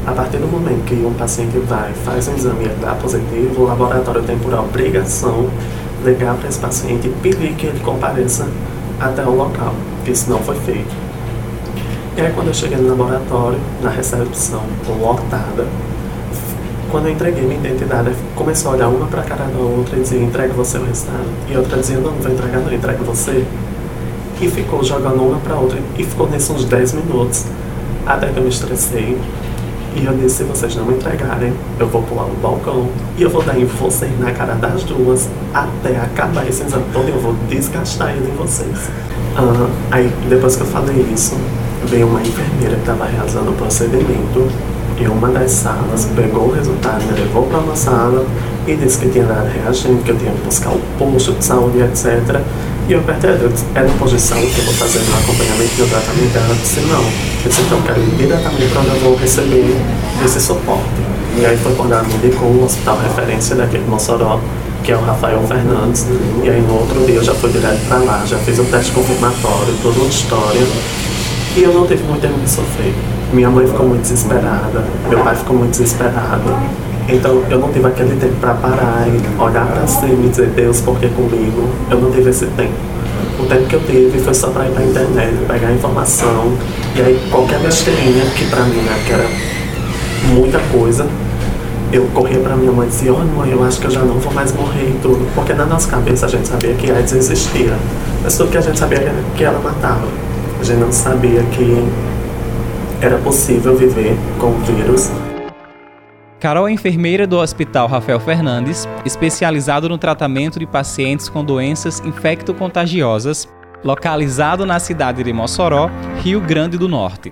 a 0.06 0.12
partir 0.12 0.38
do 0.38 0.48
momento 0.48 0.84
que 0.86 0.96
um 0.96 1.14
paciente 1.14 1.58
vai, 1.60 1.92
faz 2.04 2.28
um 2.28 2.36
exame 2.36 2.66
e 2.66 2.70
dá 2.80 2.94
positivo, 2.94 3.64
o 3.64 3.66
laboratório 3.66 4.22
tem 4.22 4.38
por 4.38 4.54
obrigação 4.54 5.50
ligar 6.04 6.36
para 6.36 6.48
esse 6.48 6.60
paciente 6.60 7.08
e 7.08 7.12
pedir 7.22 7.56
que 7.56 7.66
ele 7.66 7.80
compareça 7.80 8.48
até 9.00 9.26
o 9.26 9.36
local. 9.36 9.74
Isso 10.06 10.30
não 10.30 10.40
foi 10.40 10.56
feito. 10.58 11.05
E 12.18 12.22
aí 12.22 12.32
quando 12.34 12.48
eu 12.48 12.54
cheguei 12.54 12.78
no 12.78 12.90
laboratório, 12.90 13.60
na 13.82 13.90
recepção 13.90 14.62
lotada, 15.02 15.68
quando 16.90 17.08
eu 17.08 17.12
entreguei 17.12 17.44
minha 17.44 17.60
identidade, 17.60 18.12
começou 18.36 18.72
a 18.72 18.76
olhar 18.76 18.88
uma 18.88 19.06
para 19.08 19.22
a 19.22 19.24
cara 19.26 19.44
da 19.46 19.60
outra 19.60 19.98
e 19.98 20.02
dizia, 20.02 20.22
entrega 20.22 20.54
você 20.54 20.78
o 20.78 20.86
resultado. 20.86 21.26
E 21.50 21.58
outra 21.58 21.78
dizia, 21.78 21.98
não, 21.98 22.12
não 22.12 22.22
vou 22.22 22.32
entregar 22.32 22.60
não, 22.60 22.74
entrega 22.74 23.04
você. 23.04 23.46
E 24.40 24.48
ficou 24.50 24.82
jogando 24.82 25.22
uma 25.22 25.40
para 25.40 25.56
outra 25.56 25.78
e 25.98 26.04
ficou 26.06 26.30
nesses 26.30 26.50
uns 26.50 26.64
10 26.64 26.94
minutos. 26.94 27.46
Até 28.06 28.28
que 28.28 28.38
eu 28.38 28.44
me 28.44 28.50
estressei 28.50 29.18
e 29.96 30.06
eu 30.06 30.14
disse, 30.14 30.38
se 30.38 30.44
vocês 30.44 30.74
não 30.76 30.86
me 30.86 30.94
entregarem, 30.94 31.54
eu 31.80 31.88
vou 31.88 32.02
pular 32.04 32.28
no 32.28 32.36
balcão 32.36 32.88
e 33.18 33.24
eu 33.24 33.30
vou 33.30 33.42
dar 33.44 33.60
em 33.60 33.66
vocês 33.66 34.18
na 34.20 34.32
cara 34.32 34.54
das 34.56 34.84
duas 34.84 35.28
até 35.54 35.98
acabar 35.98 36.48
esse 36.48 36.64
exame 36.64 36.86
todo 36.94 37.10
eu 37.10 37.20
vou 37.20 37.34
desgastar 37.50 38.12
ele 38.12 38.30
em 38.30 38.36
vocês. 38.36 38.90
Aí, 39.92 40.10
depois 40.30 40.56
que 40.56 40.62
eu 40.62 40.68
falei 40.68 41.06
isso, 41.14 41.36
veio 41.86 42.08
uma 42.08 42.22
enfermeira 42.22 42.76
que 42.76 42.82
estava 42.82 43.06
realizando 43.06 43.52
o 43.52 43.54
procedimento 43.54 44.50
em 44.98 45.08
uma 45.08 45.28
das 45.28 45.52
salas, 45.52 46.08
pegou 46.16 46.48
o 46.48 46.52
resultado, 46.52 47.04
me 47.06 47.20
levou 47.20 47.44
para 47.44 47.60
uma 47.60 47.76
sala 47.76 48.26
e 48.66 48.76
disse 48.76 49.00
que 49.00 49.10
tinha 49.10 49.26
dado 49.26 49.48
reagente, 49.48 50.04
que 50.04 50.12
eu 50.12 50.18
tinha 50.18 50.32
que 50.32 50.42
buscar 50.42 50.70
o 50.70 50.80
posto 50.98 51.34
de 51.34 51.44
saúde, 51.44 51.80
etc. 51.82 52.42
E 52.88 52.94
eu 52.94 53.02
perguntei, 53.02 53.32
é 53.76 53.82
no 53.82 53.94
posto 54.00 54.16
de 54.16 54.22
saúde 54.22 54.48
que 54.48 54.60
eu 54.60 54.66
vou 54.66 54.74
fazer 54.76 55.00
o 55.00 55.18
acompanhamento 55.18 55.72
e 55.78 55.90
tratamento? 55.90 56.38
Ela 56.38 56.56
disse, 56.56 56.80
não. 56.82 57.02
Eu 57.02 57.50
disse, 57.50 57.62
então 57.62 57.78
eu 57.80 57.84
quero 57.84 58.00
ir 58.02 58.16
diretamente 58.16 58.68
para 58.72 58.82
onde 58.82 58.90
eu 58.90 59.00
vou 59.02 59.16
receber 59.18 59.76
esse 60.24 60.40
suporte. 60.40 61.16
E 61.38 61.46
aí 61.46 61.58
foi 61.58 61.76
quando 61.76 61.92
ela 61.92 62.04
me 62.04 62.14
indicou 62.14 62.48
o 62.48 62.64
hospital 62.64 62.98
referência 63.00 63.56
daqui 63.56 63.78
de 63.78 63.90
Mossoró, 63.90 64.40
que 64.84 64.92
é 64.92 64.96
o 64.96 65.02
Rafael 65.02 65.42
Fernandes. 65.48 66.06
E 66.44 66.50
aí 66.50 66.62
no 66.62 66.80
outro 66.80 67.06
dia 67.06 67.16
eu 67.16 67.24
já 67.24 67.34
fui 67.34 67.50
direto 67.50 67.86
para 67.90 67.98
lá, 67.98 68.24
já 68.26 68.38
fiz 68.38 68.60
o 68.60 68.64
teste 68.64 68.92
confirmatório, 68.94 69.74
toda 69.82 70.00
uma 70.00 70.08
história. 70.08 70.62
E 71.56 71.64
eu 71.64 71.72
não 71.72 71.88
tive 71.88 72.04
muito 72.04 72.22
tempo 72.22 72.38
de 72.38 72.50
sofrer. 72.50 72.94
Minha 73.32 73.50
mãe 73.50 73.66
ficou 73.66 73.88
muito 73.88 74.02
desesperada, 74.02 74.84
meu 75.08 75.20
pai 75.20 75.36
ficou 75.38 75.56
muito 75.56 75.72
desesperado. 75.72 76.54
Então 77.08 77.44
eu 77.50 77.60
não 77.60 77.72
tive 77.72 77.88
aquele 77.88 78.20
tempo 78.20 78.36
para 78.42 78.56
parar 78.56 79.08
e 79.08 79.42
olhar 79.42 79.66
para 79.66 79.88
cima 79.88 80.26
e 80.26 80.28
dizer 80.28 80.48
Deus, 80.48 80.82
por 80.82 81.00
que 81.00 81.08
comigo? 81.08 81.70
Eu 81.90 82.02
não 82.02 82.12
tive 82.12 82.30
esse 82.30 82.46
tempo. 82.48 82.74
O 83.40 83.46
tempo 83.46 83.68
que 83.68 83.76
eu 83.76 83.80
tive 83.86 84.20
foi 84.20 84.34
só 84.34 84.50
para 84.50 84.66
ir 84.66 84.72
para 84.72 84.82
a 84.82 84.86
internet, 84.86 85.34
pegar 85.48 85.72
informação. 85.72 86.52
E 86.94 87.02
aí 87.02 87.22
qualquer 87.32 87.60
besteirinha, 87.62 88.26
que 88.36 88.46
para 88.50 88.64
mim 88.64 88.82
né, 88.82 89.02
que 89.06 89.14
era 89.14 89.26
muita 90.34 90.60
coisa, 90.74 91.08
eu 91.94 92.06
corria 92.14 92.40
para 92.40 92.58
minha 92.58 92.74
mãe 92.74 92.88
e 92.88 92.90
dizia, 92.90 93.14
olha 93.14 93.24
mãe, 93.24 93.52
eu 93.52 93.64
acho 93.64 93.80
que 93.80 93.88
eu 93.88 93.92
já 93.92 94.02
não 94.02 94.16
vou 94.20 94.34
mais 94.34 94.52
morrer 94.52 94.90
e 94.90 95.00
tudo. 95.02 95.26
Porque 95.34 95.54
na 95.54 95.66
nossa 95.66 95.88
cabeça 95.90 96.26
a 96.26 96.30
gente 96.30 96.50
sabia 96.50 96.74
que 96.74 96.92
AIDS 96.92 97.14
existia. 97.14 97.74
Mas 98.22 98.36
tudo 98.36 98.52
que 98.52 98.58
a 98.58 98.62
gente 98.62 98.78
sabia 98.78 99.14
que 99.38 99.44
ela 99.46 99.60
matava. 99.60 100.25
Gente 100.66 100.80
não 100.80 100.92
sabia 100.92 101.44
que 101.44 101.76
era 103.00 103.20
possível 103.20 103.78
viver 103.78 104.18
com 104.40 104.48
o 104.48 104.58
vírus 104.62 105.12
Carol 106.40 106.68
é 106.68 106.72
enfermeira 106.72 107.28
do 107.28 107.38
Hospital 107.38 107.88
Rafael 107.88 108.20
Fernandes, 108.20 108.88
especializado 109.06 109.88
no 109.88 110.00
tratamento 110.00 110.58
de 110.58 110.66
pacientes 110.66 111.30
com 111.30 111.46
doenças 111.46 112.00
infecto-contagiosas, 112.00 113.48
localizado 113.84 114.66
na 114.66 114.80
cidade 114.80 115.24
de 115.24 115.32
Mossoró, 115.32 115.88
Rio 116.24 116.42
Grande 116.42 116.80
do 116.80 116.90
Norte. 116.90 117.32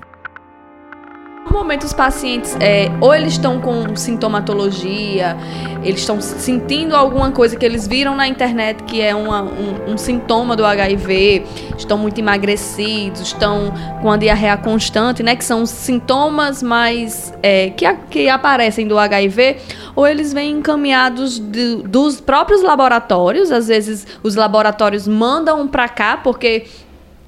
Normalmente 1.46 1.86
os 1.86 1.94
pacientes, 1.94 2.58
é, 2.60 2.90
ou 3.00 3.14
eles 3.14 3.34
estão 3.34 3.60
com 3.60 3.96
sintomatologia, 3.96 5.38
eles 5.84 6.00
estão 6.00 6.20
sentindo 6.22 6.96
alguma 6.96 7.32
coisa 7.32 7.56
que 7.56 7.66
eles 7.66 7.88
viram 7.88 8.16
na 8.16 8.28
internet 8.28 8.84
que 8.84 9.02
é 9.02 9.14
uma, 9.14 9.42
um, 9.44 9.92
um, 9.92 9.98
sintoma 9.98 10.56
do 10.56 10.66
HIV, 10.66 11.44
estão 11.78 11.98
muito 11.98 12.18
emagrecidos, 12.18 13.22
estão 13.22 13.74
com 14.02 14.10
a 14.10 14.18
diarreia 14.18 14.58
constante, 14.58 15.22
né? 15.22 15.36
Que 15.36 15.44
são 15.44 15.66
sintomas 15.66 16.64
mais 16.64 17.34
é, 17.44 17.70
que, 17.70 17.86
que 18.10 18.30
aparecem 18.30 18.88
do 18.88 18.98
HIV, 18.98 19.58
ou 19.96 20.08
eles 20.08 20.34
vêm 20.34 20.52
encaminhados 20.52 21.40
de, 21.40 21.76
dos 21.84 22.22
próprios 22.22 22.64
laboratórios, 22.64 23.52
às 23.52 23.68
vezes 23.68 24.08
os 24.24 24.36
laboratórios 24.36 25.08
mandam 25.08 25.68
para 25.68 25.88
cá 25.90 26.18
porque 26.18 26.66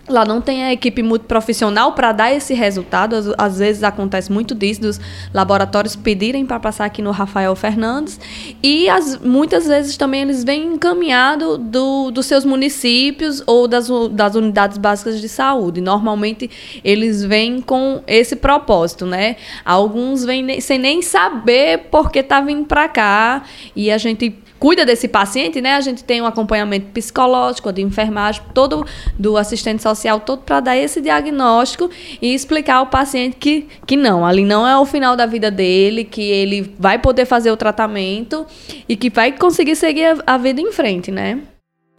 Lá 0.08 0.24
não 0.24 0.40
tem 0.40 0.64
a 0.64 0.72
equipe 0.72 1.02
muito 1.02 1.26
profissional 1.26 1.94
para 1.94 2.12
dar 2.12 2.32
esse 2.32 2.54
resultado. 2.54 3.16
Às, 3.16 3.28
às, 3.38 3.58
vezes 3.58 3.84
acontece 3.84 4.32
muito 4.32 4.54
disso, 4.54 4.82
dos 4.82 5.02
laboratórios 5.34 5.96
pedirem 5.96 6.46
para 6.46 6.60
passar 6.60 6.86
aqui 6.86 7.02
no 7.02 7.10
Rafael 7.10 7.56
Fernandes. 7.56 8.20
E 8.62 8.88
as, 8.88 9.20
muitas 9.20 9.66
vezes 9.66 9.98
também 9.98 10.22
eles 10.22 10.44
vêm 10.44 10.76
encaminhado 10.76 11.58
do, 11.58 12.12
dos 12.12 12.28
seus 12.28 12.46
municípios 12.46 13.42
ou 13.48 13.68
das, 13.68 13.90
das 14.12 14.36
unidades 14.36 14.78
básicas 14.78 15.20
de 15.20 15.28
saúde. 15.28 15.82
Normalmente 15.82 16.52
eles 16.84 17.24
vêm 17.24 17.60
com 17.60 18.04
esse 18.06 18.36
propósito, 18.36 19.08
né? 19.08 19.38
Alguns 19.66 20.24
vêm 20.24 20.62
sem 20.62 20.78
nem 20.78 21.02
saber 21.02 21.88
porque 21.90 22.22
tá 22.22 22.42
vindo 22.42 22.66
para 22.66 22.88
cá. 22.88 23.44
E 23.76 23.90
a 23.90 23.98
gente 23.98 24.36
cuida 24.60 24.86
desse 24.86 25.08
paciente, 25.08 25.62
né? 25.62 25.76
A 25.76 25.82
gente 25.82 26.04
tem 26.04 26.22
um 26.22 26.26
acompanhamento 26.26 26.88
psicológico, 26.88 27.72
de 27.72 27.82
enfermagem, 27.82 28.42
todo 28.54 28.86
do 29.18 29.38
assistente 29.38 29.82
social, 29.82 30.20
todo 30.20 30.42
para 30.42 30.60
dar 30.60 30.78
esse 30.78 31.02
diagnóstico 31.02 31.90
e 32.22 32.34
explicar 32.34 32.78
ao 32.78 32.88
paciente 32.88 33.36
que, 33.38 33.68
que 33.86 33.96
não, 33.96 34.26
ali 34.26 34.46
não 34.46 34.68
é 34.68 34.78
o 34.78 34.86
final 34.86 35.16
da 35.16 35.26
vida 35.26 35.52
dele, 35.52 36.04
que 36.04 36.22
ele 36.22 36.74
vai 36.80 37.00
poder 37.00 37.26
fazer 37.26 37.52
o 37.52 37.58
tratamento 37.58 38.46
e 38.88 38.96
que 38.96 39.10
vai 39.10 39.32
conseguir 39.32 39.76
seguir 39.76 40.06
a, 40.06 40.36
a 40.36 40.38
vida 40.38 40.62
em 40.62 40.72
frente, 40.72 41.12
né? 41.12 41.42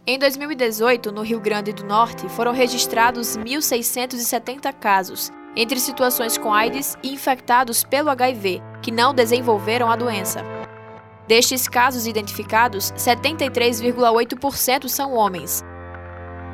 Em 0.09 0.17
2018, 0.17 1.11
no 1.11 1.21
Rio 1.21 1.39
Grande 1.39 1.73
do 1.73 1.83
Norte, 1.83 2.29
foram 2.29 2.53
registrados 2.53 3.37
1.670 3.37 4.71
casos, 4.71 5.29
entre 5.53 5.77
situações 5.81 6.37
com 6.37 6.53
AIDS 6.53 6.95
e 7.03 7.11
infectados 7.11 7.83
pelo 7.83 8.09
HIV, 8.09 8.61
que 8.81 8.89
não 8.89 9.13
desenvolveram 9.13 9.91
a 9.91 9.97
doença. 9.97 10.56
Destes 11.27 11.67
casos 11.67 12.07
identificados, 12.07 12.93
73,8% 12.93 14.87
são 14.87 15.13
homens. 15.13 15.63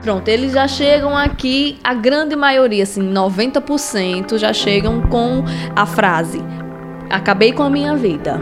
Pronto, 0.01 0.27
eles 0.27 0.53
já 0.53 0.67
chegam 0.67 1.15
aqui, 1.15 1.79
a 1.83 1.93
grande 1.93 2.35
maioria, 2.35 2.83
assim, 2.83 3.01
90% 3.01 4.37
já 4.37 4.51
chegam 4.51 5.01
com 5.03 5.43
a 5.75 5.85
frase: 5.85 6.41
Acabei 7.09 7.53
com 7.53 7.63
a 7.63 7.69
minha 7.69 7.95
vida. 7.95 8.41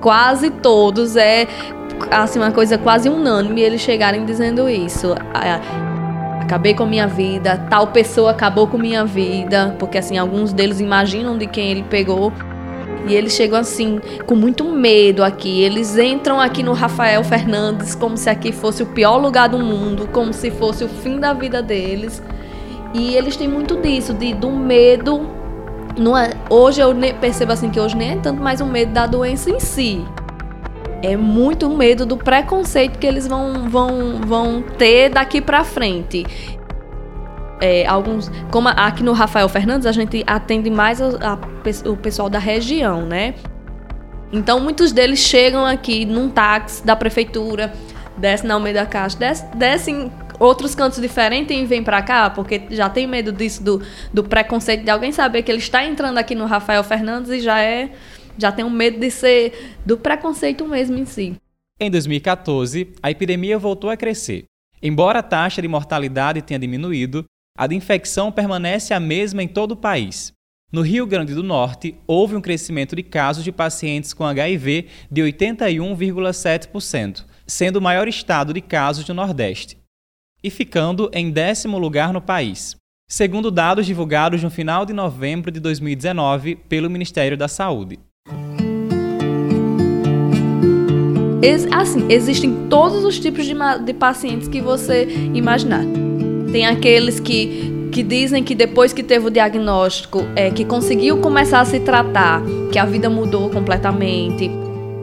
Quase 0.00 0.50
todos 0.50 1.16
é 1.16 1.48
assim 2.10 2.38
uma 2.38 2.52
coisa 2.52 2.78
quase 2.78 3.08
unânime 3.08 3.60
eles 3.60 3.80
chegarem 3.80 4.24
dizendo 4.24 4.68
isso. 4.68 5.14
Acabei 6.40 6.74
com 6.74 6.82
a 6.84 6.86
minha 6.86 7.06
vida, 7.06 7.66
tal 7.70 7.88
pessoa 7.88 8.30
acabou 8.30 8.66
com 8.66 8.76
minha 8.76 9.04
vida, 9.04 9.74
porque 9.78 9.98
assim 9.98 10.18
alguns 10.18 10.52
deles 10.52 10.80
imaginam 10.80 11.38
de 11.38 11.46
quem 11.46 11.70
ele 11.70 11.82
pegou 11.84 12.32
e 13.06 13.14
eles 13.14 13.32
chegam 13.32 13.58
assim, 13.58 14.00
com 14.26 14.34
muito 14.34 14.64
medo 14.64 15.22
aqui. 15.22 15.62
Eles 15.62 15.96
entram 15.96 16.40
aqui 16.40 16.62
no 16.62 16.72
Rafael 16.72 17.22
Fernandes 17.24 17.94
como 17.94 18.16
se 18.16 18.28
aqui 18.28 18.52
fosse 18.52 18.82
o 18.82 18.86
pior 18.86 19.16
lugar 19.16 19.48
do 19.48 19.58
mundo, 19.58 20.08
como 20.12 20.32
se 20.32 20.50
fosse 20.50 20.84
o 20.84 20.88
fim 20.88 21.18
da 21.18 21.32
vida 21.32 21.62
deles. 21.62 22.22
E 22.92 23.14
eles 23.14 23.36
têm 23.36 23.48
muito 23.48 23.76
disso, 23.76 24.12
de, 24.14 24.34
do 24.34 24.50
medo. 24.50 25.28
É, 25.98 26.36
hoje 26.52 26.80
eu 26.80 26.94
percebo 27.20 27.52
assim 27.52 27.70
que 27.70 27.80
hoje 27.80 27.96
nem 27.96 28.12
é 28.12 28.16
tanto 28.16 28.40
mais 28.42 28.60
o 28.60 28.66
medo 28.66 28.92
da 28.92 29.06
doença 29.06 29.50
em 29.50 29.60
si. 29.60 30.04
É 31.02 31.16
muito 31.16 31.68
medo 31.70 32.04
do 32.04 32.16
preconceito 32.16 32.98
que 32.98 33.06
eles 33.06 33.26
vão, 33.26 33.68
vão, 33.70 34.20
vão 34.26 34.62
ter 34.76 35.08
daqui 35.08 35.40
para 35.40 35.64
frente 35.64 36.26
é, 37.60 37.86
alguns. 37.86 38.30
Como 38.50 38.68
aqui 38.68 39.02
no 39.02 39.12
Rafael 39.12 39.48
Fernandes, 39.48 39.86
a 39.86 39.92
gente 39.92 40.24
atende 40.26 40.70
mais 40.70 41.00
a, 41.00 41.34
a, 41.34 41.88
o 41.88 41.96
pessoal 41.96 42.28
da 42.28 42.38
região, 42.38 43.06
né? 43.06 43.34
Então, 44.32 44.60
muitos 44.60 44.92
deles 44.92 45.18
chegam 45.18 45.66
aqui 45.66 46.04
num 46.04 46.28
táxi 46.28 46.84
da 46.86 46.94
prefeitura, 46.94 47.72
descem 48.16 48.46
na 48.46 48.54
Almeida 48.54 48.86
Castro, 48.86 49.20
descem, 49.20 49.48
descem 49.56 50.12
outros 50.38 50.74
cantos 50.74 51.00
diferentes 51.00 51.56
e 51.56 51.66
vem 51.66 51.82
para 51.82 52.00
cá, 52.00 52.30
porque 52.30 52.62
já 52.70 52.88
tem 52.88 53.06
medo 53.06 53.32
disso, 53.32 53.62
do, 53.62 53.82
do 54.12 54.24
preconceito 54.24 54.84
de 54.84 54.90
alguém 54.90 55.12
saber 55.12 55.42
que 55.42 55.50
ele 55.50 55.58
está 55.58 55.84
entrando 55.84 56.16
aqui 56.18 56.34
no 56.34 56.46
Rafael 56.46 56.82
Fernandes 56.82 57.30
e 57.30 57.40
já 57.40 57.60
é. 57.60 57.90
Já 58.38 58.50
tem 58.50 58.64
um 58.64 58.70
medo 58.70 58.98
de 58.98 59.10
ser 59.10 59.76
do 59.84 59.98
preconceito 59.98 60.66
mesmo 60.66 60.96
em 60.96 61.04
si. 61.04 61.36
Em 61.78 61.90
2014, 61.90 62.92
a 63.02 63.10
epidemia 63.10 63.58
voltou 63.58 63.90
a 63.90 63.96
crescer. 63.96 64.44
Embora 64.82 65.18
a 65.18 65.22
taxa 65.22 65.60
de 65.60 65.68
mortalidade 65.68 66.40
tenha 66.40 66.58
diminuído, 66.58 67.24
a 67.60 67.66
infecção 67.74 68.32
permanece 68.32 68.94
a 68.94 68.98
mesma 68.98 69.42
em 69.42 69.48
todo 69.48 69.72
o 69.72 69.76
país. 69.76 70.32
No 70.72 70.80
Rio 70.80 71.06
Grande 71.06 71.34
do 71.34 71.42
Norte, 71.42 71.94
houve 72.06 72.34
um 72.34 72.40
crescimento 72.40 72.96
de 72.96 73.02
casos 73.02 73.44
de 73.44 73.52
pacientes 73.52 74.14
com 74.14 74.24
HIV 74.24 74.86
de 75.10 75.20
81,7%, 75.20 77.26
sendo 77.46 77.76
o 77.76 77.82
maior 77.82 78.08
estado 78.08 78.54
de 78.54 78.62
casos 78.62 79.04
do 79.04 79.12
Nordeste, 79.12 79.76
e 80.42 80.48
ficando 80.48 81.10
em 81.12 81.30
décimo 81.30 81.76
lugar 81.76 82.14
no 82.14 82.22
país, 82.22 82.76
segundo 83.06 83.50
dados 83.50 83.84
divulgados 83.84 84.42
no 84.42 84.48
final 84.48 84.86
de 84.86 84.94
novembro 84.94 85.50
de 85.50 85.60
2019 85.60 86.56
pelo 86.56 86.88
Ministério 86.88 87.36
da 87.36 87.46
Saúde. 87.46 87.98
Assim, 91.72 92.10
existem 92.10 92.68
todos 92.68 93.04
os 93.04 93.18
tipos 93.18 93.44
de, 93.44 93.54
de 93.84 93.94
pacientes 93.94 94.48
que 94.48 94.62
você 94.62 95.04
imaginar. 95.34 95.84
Tem 96.52 96.66
aqueles 96.66 97.20
que 97.20 97.80
que 97.90 98.02
dizem 98.02 98.42
que 98.42 98.54
depois 98.54 98.92
que 98.92 99.02
teve 99.02 99.26
o 99.26 99.30
diagnóstico, 99.30 100.24
é, 100.36 100.50
que 100.50 100.64
conseguiu 100.64 101.18
começar 101.18 101.60
a 101.60 101.64
se 101.64 101.80
tratar, 101.80 102.40
que 102.72 102.78
a 102.78 102.84
vida 102.84 103.10
mudou 103.10 103.50
completamente. 103.50 104.50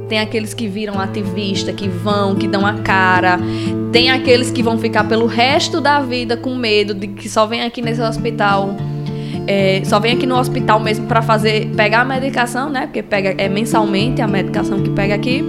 Tem 0.08 0.20
aqueles 0.20 0.54
que 0.54 0.68
viram 0.68 1.00
ativista, 1.00 1.74
que 1.74 1.90
vão, 1.90 2.36
que 2.36 2.48
dão 2.48 2.66
a 2.66 2.76
cara. 2.76 3.38
Tem 3.92 4.10
aqueles 4.10 4.50
que 4.50 4.64
vão 4.64 4.78
ficar 4.78 5.04
pelo 5.04 5.26
resto 5.26 5.82
da 5.82 6.00
vida 6.00 6.38
com 6.38 6.56
medo 6.56 6.94
de 6.94 7.08
que 7.08 7.28
só 7.28 7.46
vem 7.46 7.62
aqui 7.62 7.82
nesse 7.82 8.02
hospital. 8.02 8.74
É, 9.46 9.82
só 9.86 10.00
vem 10.00 10.14
aqui 10.14 10.26
no 10.26 10.38
hospital 10.38 10.80
mesmo 10.80 11.08
para 11.08 11.22
fazer 11.22 11.68
pegar 11.76 12.02
a 12.02 12.06
medicação, 12.06 12.70
né? 12.70 12.82
Porque 12.86 13.04
pega 13.04 13.36
é 13.38 13.50
mensalmente 13.50 14.22
a 14.22 14.28
medicação 14.28 14.82
que 14.82 14.90
pega 14.92 15.16
aqui. 15.16 15.44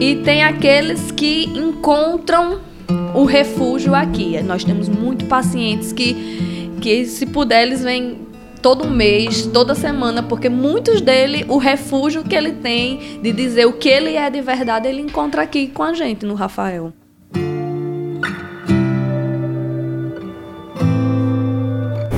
E 0.00 0.16
tem 0.16 0.42
aqueles 0.42 1.10
que 1.10 1.44
encontram 1.54 2.71
o 3.14 3.24
refúgio 3.24 3.94
aqui. 3.94 4.40
Nós 4.42 4.64
temos 4.64 4.88
muito 4.88 5.26
pacientes 5.26 5.92
que 5.92 6.52
que 6.82 7.06
se 7.06 7.26
puder 7.26 7.62
eles 7.62 7.80
vêm 7.80 8.18
todo 8.60 8.90
mês, 8.90 9.46
toda 9.46 9.74
semana, 9.74 10.22
porque 10.22 10.48
muitos 10.48 11.00
dele, 11.00 11.44
o 11.48 11.56
refúgio 11.56 12.24
que 12.24 12.34
ele 12.34 12.52
tem 12.52 13.20
de 13.22 13.32
dizer 13.32 13.66
o 13.66 13.72
que 13.72 13.88
ele 13.88 14.16
é 14.16 14.28
de 14.28 14.40
verdade, 14.40 14.88
ele 14.88 15.00
encontra 15.00 15.42
aqui 15.42 15.68
com 15.68 15.84
a 15.84 15.94
gente 15.94 16.26
no 16.26 16.34
Rafael. 16.34 16.92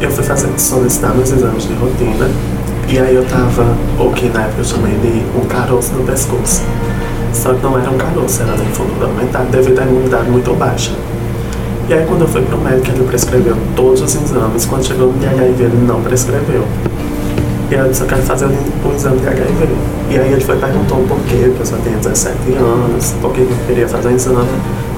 Eu 0.00 0.11
fui 0.11 0.25
fazer 0.25 0.59
solicitar 0.59 1.14
meus 1.14 1.30
exames 1.30 1.66
de 1.66 1.75
rotina 1.75 2.28
e 2.88 2.99
aí 2.99 3.14
eu 3.14 3.26
tava, 3.26 3.76
o 3.99 4.12
que 4.12 4.26
na 4.28 4.44
época 4.44 4.61
eu 4.61 4.64
chamei 4.64 4.92
de 4.99 5.38
um 5.38 5.47
caroço 5.47 5.92
no 5.94 6.04
pescoço. 6.04 6.62
Só 7.35 7.53
que 7.53 7.62
não 7.62 7.79
era 7.79 7.91
um 7.91 7.99
caroço, 7.99 8.43
era 8.43 8.53
linfonodo 8.53 9.05
aumentado 9.05 9.50
devido 9.50 9.79
à 9.81 9.83
imunidade 9.83 10.31
muito 10.31 10.55
baixa. 10.55 10.93
E 11.88 11.93
aí 11.93 12.07
quando 12.07 12.23
eu 12.23 12.29
fui 12.29 12.41
pro 12.43 12.57
médico, 12.57 12.97
ele 12.97 13.05
prescreveu 13.05 13.57
todos 13.76 14.00
os 14.00 14.14
exames. 14.14 14.64
Quando 14.64 14.87
chegou 14.87 15.09
no 15.09 15.19
de 15.19 15.26
HIV, 15.26 15.64
ele 15.64 15.87
não 15.87 16.00
prescreveu. 16.00 16.64
E 17.71 17.75
eu 17.75 17.88
disse, 17.88 18.03
eu 18.03 18.07
quero 18.07 18.23
fazer 18.23 18.47
um 18.47 18.95
exame 18.95 19.19
de 19.19 19.29
HIV. 19.29 19.69
E 20.11 20.19
aí 20.19 20.33
ele 20.33 20.41
foi 20.41 20.57
perguntou 20.57 20.99
por 21.09 21.19
quê, 21.29 21.37
porque 21.47 21.62
eu 21.62 21.67
só 21.67 21.76
tenho 21.76 21.99
17 21.99 22.37
anos, 22.55 23.14
por 23.21 23.33
que 23.33 23.41
eu 23.41 23.49
queria 23.67 23.88
fazer 23.88 24.09
um 24.09 24.17
exame. 24.17 24.49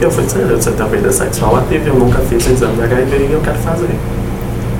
E 0.01 0.05
eu 0.05 0.11
fui 0.11 0.25
dizer, 0.25 0.49
eu 0.49 0.57
disse, 0.57 0.69
eu 0.69 0.75
tenho 0.75 0.89
vida 0.91 1.11
sexual 1.11 1.57
ativa, 1.57 1.89
eu 1.89 1.95
nunca 1.95 2.19
fiz 2.21 2.47
um 2.47 2.53
exame 2.53 2.77
de 2.77 2.83
HIV 2.83 3.17
e 3.17 3.33
eu 3.33 3.41
quero 3.41 3.59
fazer. 3.59 3.89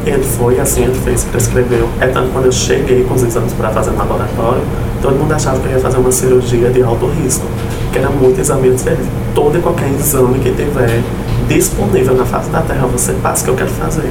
Ele 0.07 0.23
foi, 0.23 0.61
assim, 0.61 0.85
ele 0.85 0.95
fez, 0.95 1.25
prescreveu. 1.25 1.89
É 2.01 2.07
tanto 2.07 2.31
quando 2.33 2.47
eu 2.47 2.53
cheguei 2.53 3.03
com 3.03 3.15
os 3.15 3.25
exames 3.25 3.53
para 3.53 3.71
fazer 3.71 3.91
no 3.91 3.99
laboratório, 3.99 4.63
todo 5.03 5.17
mundo 5.17 5.33
achava 5.33 5.59
que 5.59 5.67
eu 5.67 5.73
ia 5.73 5.81
fazer 5.81 5.99
uma 5.99 6.13
cirurgia 6.13 6.71
de 6.71 6.81
alto 6.81 7.07
risco, 7.07 7.45
que 7.93 7.99
era 7.99 8.09
muito 8.09 8.41
exame. 8.41 8.71
Disse, 8.71 8.97
todo 9.35 9.59
e 9.59 9.61
qualquer 9.61 9.91
exame 9.91 10.39
que 10.39 10.53
tiver 10.53 11.03
disponível 11.49 12.15
na 12.15 12.25
face 12.25 12.49
da 12.51 12.61
Terra, 12.63 12.87
você 12.87 13.13
passa 13.15 13.45
que 13.45 13.51
eu 13.51 13.57
quero 13.57 13.71
fazer. 13.71 14.09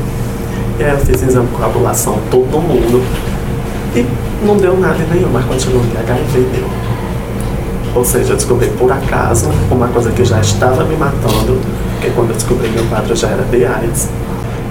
E 0.77 0.83
aí 0.83 0.91
eu 0.91 0.97
fiz 0.97 1.23
exame 1.23 1.47
de 1.47 1.55
coagulação, 1.55 2.19
todo 2.29 2.59
mundo, 2.59 3.01
e 3.95 4.05
não 4.45 4.57
deu 4.57 4.77
nada 4.77 4.97
nenhum, 5.09 5.29
mas 5.29 5.63
chegou 5.63 5.81
no 5.81 5.97
HIV 5.97 6.39
deu. 6.53 6.69
Ou 7.95 8.03
seja, 8.03 8.33
eu 8.33 8.35
descobri 8.35 8.67
por 8.71 8.91
acaso 8.91 9.49
uma 9.71 9.87
coisa 9.87 10.11
que 10.11 10.25
já 10.25 10.41
estava 10.41 10.83
me 10.83 10.97
matando, 10.97 11.57
porque 11.93 12.09
quando 12.09 12.31
eu 12.31 12.35
descobri 12.35 12.67
meu 12.67 12.83
quadro 12.87 13.15
já 13.15 13.29
era 13.29 13.43
de 13.43 13.65
AIDS. 13.65 14.09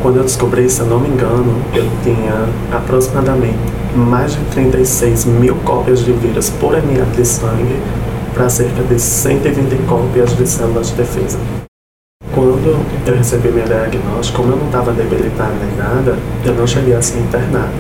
Quando 0.02 0.18
eu 0.18 0.22
descobri, 0.22 0.68
se 0.68 0.80
eu 0.80 0.87
não 0.87 1.00
me 1.00 1.09
engano, 1.09 1.54
eu 1.74 1.88
tinha 2.02 2.48
aproximadamente 2.72 3.59
mais 3.96 4.33
de 4.33 4.44
36 4.46 5.24
mil 5.24 5.54
cópias 5.64 6.04
de 6.04 6.12
vírus 6.12 6.50
por 6.50 6.74
ml 6.74 7.07
de 7.16 7.24
sangue 7.24 7.80
para 8.35 8.48
cerca 8.48 8.83
de 8.83 8.98
120 8.98 9.87
cópias 9.87 10.37
de 10.37 10.46
células 10.46 10.88
de 10.88 10.96
defesa. 10.96 11.38
Quando 12.35 12.85
eu 13.07 13.14
recebi 13.16 13.48
meu 13.48 13.64
diagnóstico, 13.64 14.38
como 14.42 14.52
eu 14.52 14.57
não 14.57 14.66
estava 14.66 14.92
debilitado 14.92 15.52
nem 15.61 15.76
nada, 15.76 16.18
eu 16.44 16.54
não 16.54 16.66
cheguei 16.66 16.94
a 16.94 17.00
ser 17.00 17.20
internado. 17.20 17.72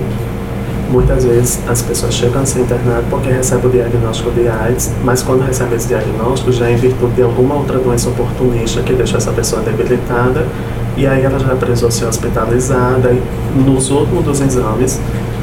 Muitas 0.90 1.24
vezes 1.24 1.58
as 1.66 1.82
pessoas 1.82 2.14
chegam 2.14 2.42
a 2.42 2.46
ser 2.46 2.60
internadas 2.60 3.04
porque 3.10 3.28
recebem 3.28 3.66
o 3.66 3.70
diagnóstico 3.70 4.30
de 4.30 4.46
AIDS, 4.46 4.92
mas 5.02 5.22
quando 5.22 5.44
recebem 5.44 5.76
esse 5.76 5.88
diagnóstico 5.88 6.52
já 6.52 6.68
é 6.68 6.74
em 6.74 6.76
virtude 6.76 7.14
de 7.14 7.22
alguma 7.22 7.56
outra 7.56 7.78
doença 7.78 8.08
oportunista 8.10 8.80
que 8.82 8.92
deixa 8.92 9.16
essa 9.16 9.32
pessoa 9.32 9.60
debilitada 9.62 10.46
e 10.96 11.06
aí 11.06 11.22
ela 11.24 11.38
já 11.38 11.54
precisou 11.56 11.90
ser 11.90 12.06
hospitalizada 12.06 13.10
e 13.10 13.58
nos 13.58 13.90
últimos 13.90 14.24
dos 14.24 14.40
exames 14.40 15.00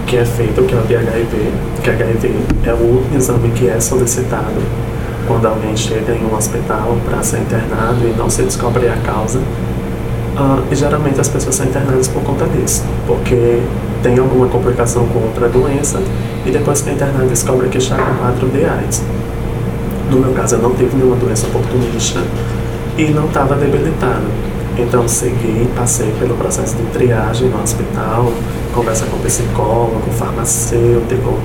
que 0.07 0.17
é 0.17 0.25
feito, 0.25 0.61
que 0.63 0.73
é 0.73 0.77
o 0.77 0.81
de 0.81 0.95
HIV, 0.95 1.51
que 1.83 1.89
HIV 1.89 2.35
é 2.65 2.73
o 2.73 2.77
último 2.77 3.17
exame 3.17 3.49
que 3.51 3.67
é 3.67 3.79
solicitado 3.79 4.61
quando 5.27 5.45
alguém 5.45 5.75
chega 5.75 6.13
em 6.13 6.25
um 6.25 6.35
hospital 6.35 6.97
para 7.05 7.21
ser 7.23 7.39
internado 7.39 8.05
e 8.05 8.13
não 8.17 8.29
se 8.29 8.43
descobre 8.43 8.87
a 8.87 8.97
causa. 8.97 9.39
Uh, 9.39 10.63
e 10.71 10.75
geralmente 10.75 11.19
as 11.19 11.27
pessoas 11.27 11.55
são 11.55 11.65
internadas 11.65 12.07
por 12.07 12.23
conta 12.23 12.45
disso, 12.45 12.83
porque 13.05 13.61
tem 14.01 14.17
alguma 14.17 14.47
complicação 14.47 15.05
com 15.07 15.19
outra 15.19 15.47
doença 15.49 16.01
e 16.45 16.51
depois 16.51 16.81
que 16.81 16.89
é 16.89 16.93
internado 16.93 17.27
descobre 17.27 17.67
que 17.69 17.77
está 17.77 17.95
com 17.97 18.15
quadro 18.15 18.47
de 18.49 18.65
AIDS. 18.65 19.03
No 20.09 20.19
meu 20.19 20.33
caso, 20.33 20.55
eu 20.55 20.61
não 20.61 20.71
tive 20.71 20.95
nenhuma 20.95 21.15
doença 21.15 21.47
oportunista 21.47 22.21
e 22.97 23.05
não 23.05 23.25
estava 23.25 23.55
debilitado. 23.55 24.50
Então, 24.77 25.07
segui, 25.07 25.67
passei 25.75 26.11
pelo 26.19 26.35
processo 26.35 26.75
de 26.75 26.83
triagem 26.91 27.49
no 27.49 27.61
hospital, 27.61 28.31
conversa 28.73 29.05
com 29.05 29.17
psicólogo, 29.19 30.09
farmacêutico, 30.17 31.37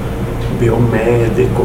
biomédico, 0.59 1.65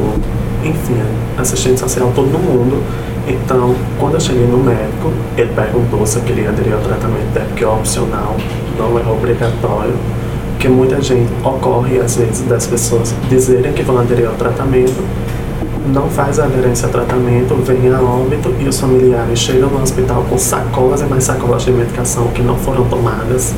enfim, 0.63 1.01
assistente 1.37 1.79
social 1.79 2.11
todo 2.15 2.37
mundo. 2.37 2.83
Então, 3.27 3.75
quando 3.99 4.15
eu 4.15 4.19
cheguei 4.19 4.47
no 4.47 4.57
médico, 4.57 5.11
ele 5.37 5.51
perguntou 5.53 6.05
se 6.05 6.17
eu 6.17 6.23
queria 6.23 6.49
aderir 6.49 6.73
ao 6.73 6.81
tratamento 6.81 7.31
DEP, 7.33 7.53
que 7.55 7.63
é 7.63 7.67
opcional, 7.67 8.35
não 8.77 8.97
é 8.97 9.03
obrigatório, 9.11 9.93
porque 10.51 10.67
muita 10.67 11.01
gente 11.01 11.31
ocorre 11.43 11.99
às 11.99 12.15
vezes 12.15 12.41
das 12.47 12.67
pessoas 12.67 13.13
dizerem 13.29 13.71
que 13.73 13.83
vão 13.83 13.99
aderir 13.99 14.27
ao 14.27 14.33
tratamento, 14.33 15.01
não 15.85 16.09
faz 16.09 16.39
aderência 16.39 16.85
ao 16.85 16.91
tratamento, 16.91 17.55
vem 17.55 17.91
a 17.91 18.01
óbito 18.01 18.53
e 18.59 18.67
os 18.67 18.79
familiares 18.79 19.39
chegam 19.39 19.69
no 19.69 19.81
hospital 19.81 20.23
com 20.29 20.37
sacolas 20.37 21.01
e 21.01 21.05
mais 21.05 21.23
sacolas 21.23 21.63
de 21.63 21.71
medicação 21.71 22.27
que 22.29 22.41
não 22.41 22.57
foram 22.57 22.87
tomadas, 22.87 23.53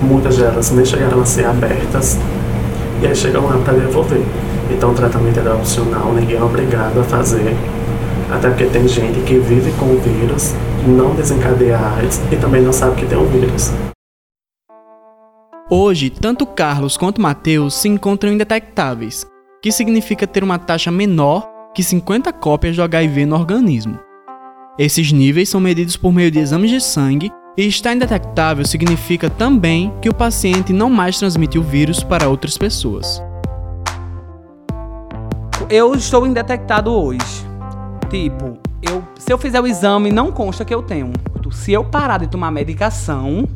muitas 0.00 0.36
delas 0.38 0.70
nem 0.70 0.84
chegaram 0.84 1.20
a 1.20 1.26
ser 1.26 1.44
abertas, 1.44 2.18
e 3.02 3.06
aí 3.06 3.14
chegam 3.14 3.46
lá 3.46 3.58
para 3.58 3.74
devolver. 3.74 4.22
Então 4.70 4.90
o 4.90 4.94
tratamento 4.94 5.38
era 5.40 5.54
opcional, 5.54 6.12
ninguém 6.12 6.36
é 6.36 6.42
obrigado 6.42 7.00
a 7.00 7.04
fazer. 7.04 7.56
Até 8.30 8.48
porque 8.48 8.66
tem 8.66 8.86
gente 8.86 9.20
que 9.20 9.38
vive 9.38 9.72
com 9.72 9.86
o 9.86 9.98
vírus, 9.98 10.54
não 10.86 11.14
desencadeia 11.14 11.78
AIDS 11.78 12.20
e 12.30 12.36
também 12.36 12.60
não 12.60 12.72
sabe 12.72 12.96
que 12.96 13.06
tem 13.06 13.18
o 13.18 13.24
vírus. 13.24 13.72
Hoje, 15.70 16.08
tanto 16.10 16.46
Carlos 16.46 16.96
quanto 16.96 17.20
Mateus 17.20 17.74
se 17.74 17.88
encontram 17.88 18.32
indetectáveis, 18.32 19.26
que 19.62 19.70
significa 19.70 20.26
ter 20.26 20.42
uma 20.42 20.58
taxa 20.58 20.90
menor 20.90 21.57
que 21.78 21.84
50 21.84 22.32
cópias 22.32 22.74
do 22.74 22.82
HIV 22.82 23.24
no 23.24 23.36
organismo. 23.36 23.96
Esses 24.76 25.12
níveis 25.12 25.48
são 25.48 25.60
medidos 25.60 25.96
por 25.96 26.12
meio 26.12 26.28
de 26.28 26.40
exames 26.40 26.70
de 26.70 26.80
sangue 26.80 27.30
e 27.56 27.68
estar 27.68 27.94
indetectável 27.94 28.66
significa 28.66 29.30
também 29.30 29.94
que 30.02 30.08
o 30.08 30.14
paciente 30.14 30.72
não 30.72 30.90
mais 30.90 31.16
transmite 31.16 31.56
o 31.56 31.62
vírus 31.62 32.02
para 32.02 32.28
outras 32.28 32.58
pessoas 32.58 33.22
eu 35.70 35.94
estou 35.94 36.26
indetectado 36.26 36.90
hoje. 36.90 37.46
Tipo, 38.08 38.58
eu, 38.80 39.04
se 39.18 39.32
eu 39.32 39.38
fizer 39.38 39.60
o 39.60 39.66
exame, 39.66 40.10
não 40.10 40.32
consta 40.32 40.64
que 40.64 40.74
eu 40.74 40.82
tenho. 40.82 41.12
Se 41.50 41.72
eu 41.72 41.84
parar 41.84 42.18
de 42.18 42.26
tomar 42.26 42.50
medicação, 42.50 43.46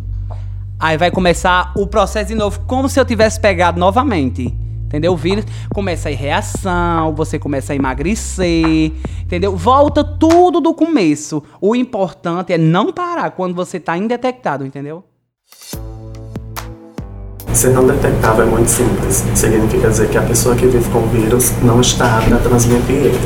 aí 0.79 0.97
vai 0.99 1.11
começar 1.11 1.73
o 1.75 1.87
processo 1.87 2.29
de 2.29 2.35
novo, 2.35 2.61
como 2.67 2.89
se 2.89 3.01
eu 3.01 3.05
tivesse 3.05 3.41
pegado 3.41 3.79
novamente. 3.81 4.55
Entendeu? 4.93 5.15
O 5.15 5.17
vírus 5.17 5.47
começa 5.73 6.11
a 6.11 6.13
ir 6.13 6.17
reação, 6.17 7.15
você 7.15 7.39
começa 7.39 7.73
a 7.73 7.77
emagrecer, 7.77 8.93
entendeu? 9.23 9.57
Volta 9.57 10.05
tudo 10.05 10.61
do 10.61 10.75
começo. 10.75 11.43
O 11.63 11.75
importante 11.75 12.53
é 12.53 12.59
não 12.59 12.93
parar 12.93 13.31
quando 13.31 13.55
você 13.55 13.79
está 13.79 13.97
indetectado, 13.97 14.67
entendeu? 14.67 15.03
Ser 17.55 17.71
não 17.71 17.87
detectável 17.87 18.47
é 18.47 18.51
muito 18.51 18.69
simples. 18.69 19.25
Significa 19.35 19.89
dizer 19.89 20.11
que 20.11 20.19
a 20.19 20.23
pessoa 20.23 20.55
que 20.55 20.67
vive 20.67 20.91
com 20.91 20.99
o 20.99 21.07
vírus 21.07 21.53
não 21.63 21.81
está 21.81 22.19
apta 22.19 22.35
a 22.35 22.39
transmitir 22.39 22.97
ele. 22.97 23.19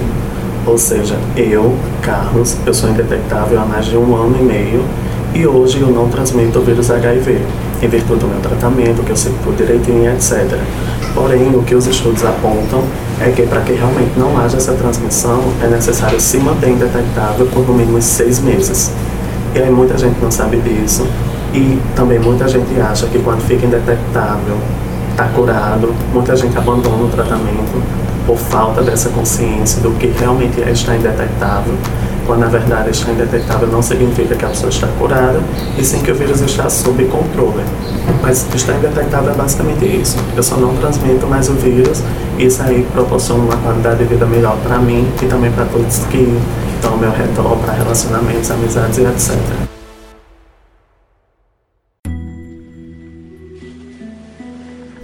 Ou 0.65 0.79
seja, 0.79 1.19
eu, 1.37 1.77
Carlos, 2.01 2.57
eu 2.65 2.75
sou 2.75 2.91
indetectável 2.91 3.61
há 3.61 3.65
mais 3.65 3.87
de 3.87 3.97
um 3.97 4.15
ano 4.15 4.39
e 4.39 4.43
meio 4.45 4.85
e 5.37 5.47
hoje 5.47 5.81
eu 5.81 5.89
não 5.89 6.09
transmito 6.09 6.59
o 6.59 6.63
vírus 6.63 6.91
HIV, 6.91 7.39
em 7.83 7.89
virtude 7.89 8.21
do 8.21 8.27
meu 8.27 8.41
tratamento, 8.41 9.03
que 9.03 9.11
eu 9.11 9.17
sei 9.17 9.31
por 9.45 9.55
direitinho, 9.55 10.11
etc. 10.11 10.59
Porém, 11.17 11.57
o 11.57 11.63
que 11.63 11.75
os 11.75 11.87
estudos 11.87 12.23
apontam 12.27 12.85
é 13.19 13.31
que 13.31 13.43
para 13.47 13.63
que 13.63 13.73
realmente 13.73 14.13
não 14.19 14.37
haja 14.39 14.59
essa 14.59 14.75
transmissão, 14.75 15.43
é 15.63 15.67
necessário 15.67 16.21
se 16.21 16.37
manter 16.37 16.69
indetectável 16.69 17.47
por 17.47 17.67
no 17.67 17.73
mínimo 17.73 18.01
seis 18.03 18.39
meses. 18.39 18.93
E 19.55 19.59
aí 19.59 19.71
muita 19.71 19.97
gente 19.97 20.21
não 20.21 20.31
sabe 20.31 20.59
disso, 20.59 21.07
e 21.55 21.81
também 21.97 22.19
muita 22.19 22.47
gente 22.47 22.79
acha 22.79 23.07
que 23.07 23.19
quando 23.21 23.41
fica 23.41 23.65
indetectável, 23.65 24.59
está 25.11 25.25
curado, 25.29 25.95
muita 26.13 26.37
gente 26.37 26.57
abandona 26.59 27.05
o 27.05 27.09
tratamento 27.09 27.83
por 28.27 28.37
falta 28.37 28.83
dessa 28.83 29.09
consciência 29.11 29.81
do 29.81 29.93
que 29.93 30.09
realmente 30.09 30.61
estar 30.61 30.97
indetectável, 30.97 31.75
quando 32.27 32.41
na 32.41 32.49
verdade 32.49 32.91
estar 32.91 33.13
indetectável 33.13 33.69
não 33.69 33.81
significa 33.81 34.35
que 34.35 34.45
a 34.45 34.49
pessoa 34.49 34.69
está 34.69 34.89
curada, 34.99 35.41
e 35.79 35.85
sim 35.85 36.03
que 36.03 36.11
o 36.11 36.15
vírus 36.15 36.41
está 36.41 36.69
sob 36.69 37.05
controle. 37.07 37.63
Mas 38.21 38.47
estar 38.55 38.75
indetectável 38.75 39.31
é 39.31 39.35
basicamente 39.35 39.87
isso. 39.87 40.17
Eu 40.37 40.43
só 40.43 40.57
não 40.57 40.75
transmito 40.77 41.27
mais 41.27 41.49
o 41.49 41.55
vírus, 41.55 42.03
e 42.37 42.47
isso 42.47 42.63
aí 42.63 42.85
proporciona 42.93 43.45
uma 43.45 43.57
qualidade 43.57 43.99
de 43.99 44.05
vida 44.05 44.27
melhor 44.27 44.57
para 44.59 44.79
mim 44.79 45.09
e 45.23 45.27
também 45.27 45.53
para 45.53 45.65
todos 45.67 45.99
que 46.07 46.37
estão 46.75 46.93
ao 46.93 46.99
meu 46.99 47.13
redor, 47.13 47.57
para 47.59 47.75
relacionamentos, 47.75 48.51
amizades 48.51 48.99
e 48.99 49.03
etc. 49.03 49.37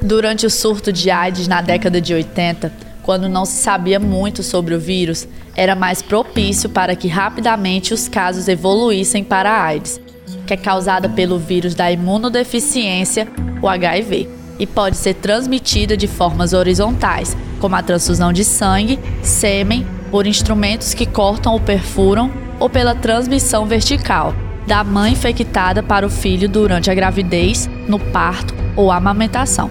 Durante 0.02 0.44
o 0.44 0.50
surto 0.50 0.92
de 0.92 1.10
AIDS 1.10 1.46
na 1.46 1.62
década 1.62 2.00
de 2.00 2.12
80, 2.12 2.91
quando 3.02 3.28
não 3.28 3.44
se 3.44 3.56
sabia 3.56 3.98
muito 3.98 4.42
sobre 4.42 4.74
o 4.74 4.80
vírus, 4.80 5.26
era 5.56 5.74
mais 5.74 6.00
propício 6.00 6.70
para 6.70 6.94
que 6.96 7.08
rapidamente 7.08 7.92
os 7.92 8.08
casos 8.08 8.48
evoluíssem 8.48 9.24
para 9.24 9.50
a 9.50 9.64
AIDS, 9.64 10.00
que 10.46 10.54
é 10.54 10.56
causada 10.56 11.08
pelo 11.08 11.38
vírus 11.38 11.74
da 11.74 11.90
imunodeficiência, 11.90 13.28
o 13.60 13.68
HIV, 13.68 14.28
e 14.58 14.66
pode 14.66 14.96
ser 14.96 15.14
transmitida 15.14 15.96
de 15.96 16.06
formas 16.06 16.52
horizontais, 16.52 17.36
como 17.60 17.74
a 17.74 17.82
transfusão 17.82 18.32
de 18.32 18.44
sangue, 18.44 18.98
sêmen, 19.22 19.86
por 20.10 20.26
instrumentos 20.26 20.94
que 20.94 21.06
cortam 21.06 21.52
ou 21.52 21.60
perfuram, 21.60 22.30
ou 22.60 22.70
pela 22.70 22.94
transmissão 22.94 23.66
vertical, 23.66 24.34
da 24.66 24.84
mãe 24.84 25.12
infectada 25.12 25.82
para 25.82 26.06
o 26.06 26.10
filho 26.10 26.48
durante 26.48 26.90
a 26.90 26.94
gravidez, 26.94 27.68
no 27.88 27.98
parto 27.98 28.61
ou 28.76 28.90
amamentação. 28.90 29.70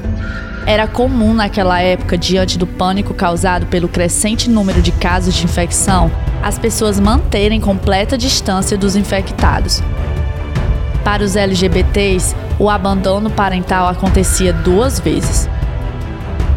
Era 0.66 0.88
comum 0.88 1.34
naquela 1.34 1.82
época, 1.82 2.18
diante 2.18 2.58
do 2.58 2.68
pânico 2.68 3.14
causado 3.14 3.66
pelo 3.66 3.88
crescente 3.88 4.50
número 4.50 4.82
de 4.82 4.92
casos 4.92 5.34
de 5.34 5.46
infecção, 5.46 6.12
as 6.44 6.60
pessoas 6.60 7.00
manterem 7.00 7.60
completa 7.60 8.18
distância 8.18 8.78
dos 8.78 8.96
infectados. 8.96 9.82
Para 11.04 11.24
os 11.24 11.36
LGBTs, 11.36 12.36
o 12.60 12.70
abandono 12.70 13.30
parental 13.30 13.88
acontecia 13.88 14.54
duas 14.54 15.00
vezes. 15.00 15.50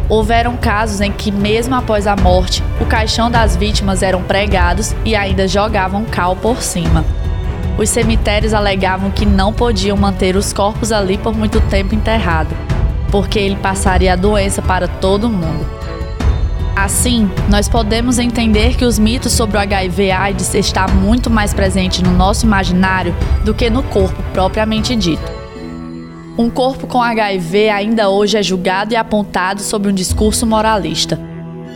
Houveram 0.07 0.55
casos 0.55 1.01
em 1.01 1.11
que, 1.11 1.31
mesmo 1.31 1.73
após 1.73 2.05
a 2.05 2.15
morte, 2.15 2.63
o 2.79 2.85
caixão 2.85 3.31
das 3.31 3.55
vítimas 3.55 4.03
eram 4.03 4.21
pregados 4.21 4.95
e 5.03 5.15
ainda 5.15 5.47
jogavam 5.47 6.05
cal 6.05 6.35
por 6.35 6.61
cima. 6.61 7.03
Os 7.77 7.89
cemitérios 7.89 8.53
alegavam 8.53 9.11
que 9.11 9.25
não 9.25 9.51
podiam 9.51 9.97
manter 9.97 10.35
os 10.35 10.53
corpos 10.53 10.91
ali 10.91 11.17
por 11.17 11.35
muito 11.35 11.59
tempo 11.61 11.93
enterrado 11.93 12.55
porque 13.15 13.39
ele 13.39 13.55
passaria 13.55 14.11
a 14.11 14.15
doença 14.17 14.61
para 14.61 14.89
todo 14.89 15.29
mundo. 15.29 15.65
Assim, 16.75 17.31
nós 17.49 17.69
podemos 17.69 18.19
entender 18.19 18.75
que 18.75 18.83
os 18.83 18.99
mitos 18.99 19.31
sobre 19.31 19.55
o 19.55 19.59
HIV/AIDS 19.61 20.53
está 20.53 20.85
muito 20.89 21.29
mais 21.29 21.53
presente 21.53 22.03
no 22.03 22.11
nosso 22.11 22.45
imaginário 22.45 23.15
do 23.45 23.53
que 23.53 23.69
no 23.69 23.81
corpo 23.83 24.21
propriamente 24.33 24.93
dito. 24.97 25.23
Um 26.37 26.49
corpo 26.49 26.85
com 26.85 27.01
HIV 27.01 27.69
ainda 27.69 28.09
hoje 28.09 28.37
é 28.37 28.43
julgado 28.43 28.91
e 28.91 28.97
apontado 28.97 29.61
sob 29.61 29.87
um 29.87 29.93
discurso 29.93 30.45
moralista. 30.45 31.17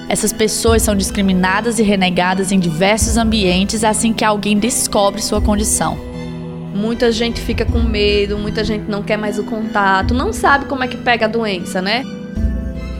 Essas 0.10 0.34
pessoas 0.34 0.82
são 0.82 0.96
discriminadas 0.96 1.78
e 1.78 1.84
renegadas 1.84 2.52
em 2.52 2.60
diversos 2.60 3.16
ambientes 3.16 3.84
assim 3.84 4.12
que 4.12 4.26
alguém 4.26 4.58
descobre 4.58 5.22
sua 5.22 5.40
condição. 5.40 5.96
Muita 6.74 7.12
gente 7.12 7.40
fica 7.40 7.64
com 7.64 7.80
medo, 7.80 8.36
muita 8.36 8.64
gente 8.64 8.90
não 8.90 9.04
quer 9.04 9.18
mais 9.18 9.38
o 9.38 9.44
contato, 9.44 10.12
não 10.16 10.34
sabe 10.34 10.66
como 10.66 10.84
é 10.84 10.88
que 10.88 10.98
pega 10.98 11.26
a 11.26 11.30
doença, 11.30 11.80
né? 11.80 12.04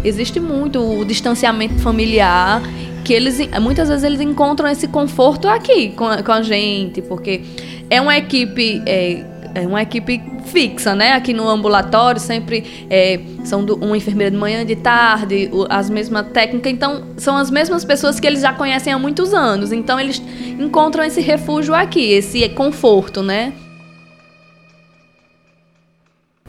Existe 0.04 0.40
muito 0.40 0.80
o 0.80 1.04
distanciamento 1.04 1.80
familiar, 1.80 2.62
que 3.04 3.12
eles 3.12 3.40
muitas 3.60 3.90
vezes 3.90 4.04
eles 4.04 4.22
encontram 4.22 4.70
esse 4.70 4.88
conforto 4.88 5.48
aqui 5.48 5.90
com 5.90 6.06
a, 6.06 6.22
com 6.22 6.32
a 6.32 6.44
gente, 6.44 7.02
porque 7.02 7.42
é 7.90 8.00
uma 8.00 8.16
equipe 8.16 8.84
é, 8.86 9.26
é 9.54 9.66
uma 9.68 9.82
equipe 9.82 10.22
fixa, 10.46 10.96
né? 10.96 11.14
Aqui 11.14 11.34
no 11.34 11.48
ambulatório 11.48 12.20
sempre 12.20 12.88
é, 12.90 13.20
são 13.44 13.64
do, 13.64 13.76
uma 13.76 13.98
enfermeira 13.98 14.32
de 14.32 14.38
manhã, 14.38 14.66
de 14.66 14.76
tarde, 14.76 15.50
o, 15.52 15.66
as 15.70 15.90
mesmas 15.90 16.28
técnicas. 16.28 16.72
Então 16.72 17.04
são 17.18 17.36
as 17.38 17.50
mesmas 17.50 17.84
pessoas 17.86 18.20
que 18.20 18.28
eles 18.28 18.42
já 18.42 18.54
conhecem 18.54 18.92
há 18.92 19.00
muitos 19.00 19.34
anos. 19.34 19.72
Então 19.72 20.00
eles 20.00 20.22
encontram 20.60 21.04
esse 21.04 21.22
refúgio 21.22 21.74
aqui, 21.74 22.12
esse 22.12 22.48
conforto, 22.50 23.22
né? 23.22 23.54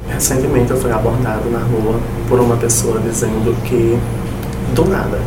Recentemente 0.09 0.71
eu 0.71 0.77
fui 0.77 0.93
abordado 0.93 1.49
na 1.51 1.61
rua 1.61 2.01
por 2.29 2.41
uma 2.41 2.57
pessoa 2.57 3.01
dizendo 3.01 3.57
que, 3.65 3.99
do 4.75 4.85
nada, 4.85 5.19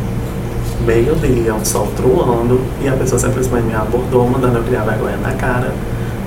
meio-dia, 0.84 1.54
um 1.54 1.64
sol 1.64 1.88
truando, 1.96 2.60
e 2.82 2.88
a 2.88 2.92
pessoa 2.92 3.18
simplesmente 3.18 3.64
me 3.64 3.74
abordou, 3.74 4.28
mandando 4.28 4.58
eu 4.58 4.64
criar 4.64 4.84
vergonha 4.84 5.16
na 5.16 5.32
cara, 5.32 5.72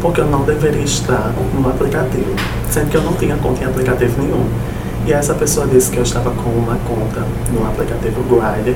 porque 0.02 0.22
eu 0.22 0.28
não 0.28 0.44
deveria 0.44 0.84
estar 0.84 1.34
no 1.54 1.70
aplicativo, 1.70 2.36
sendo 2.70 2.90
que 2.90 2.98
eu 2.98 3.02
não 3.02 3.14
tinha 3.14 3.36
conta 3.38 3.64
em 3.64 3.68
aplicativo 3.68 4.22
nenhum. 4.22 4.46
E 5.06 5.14
essa 5.14 5.34
pessoa 5.34 5.66
disse 5.68 5.90
que 5.90 5.98
eu 5.98 6.04
estava 6.04 6.32
com 6.32 6.50
uma 6.50 6.78
conta 6.88 7.26
no 7.54 7.66
aplicativo 7.66 8.22
Grindr 8.24 8.76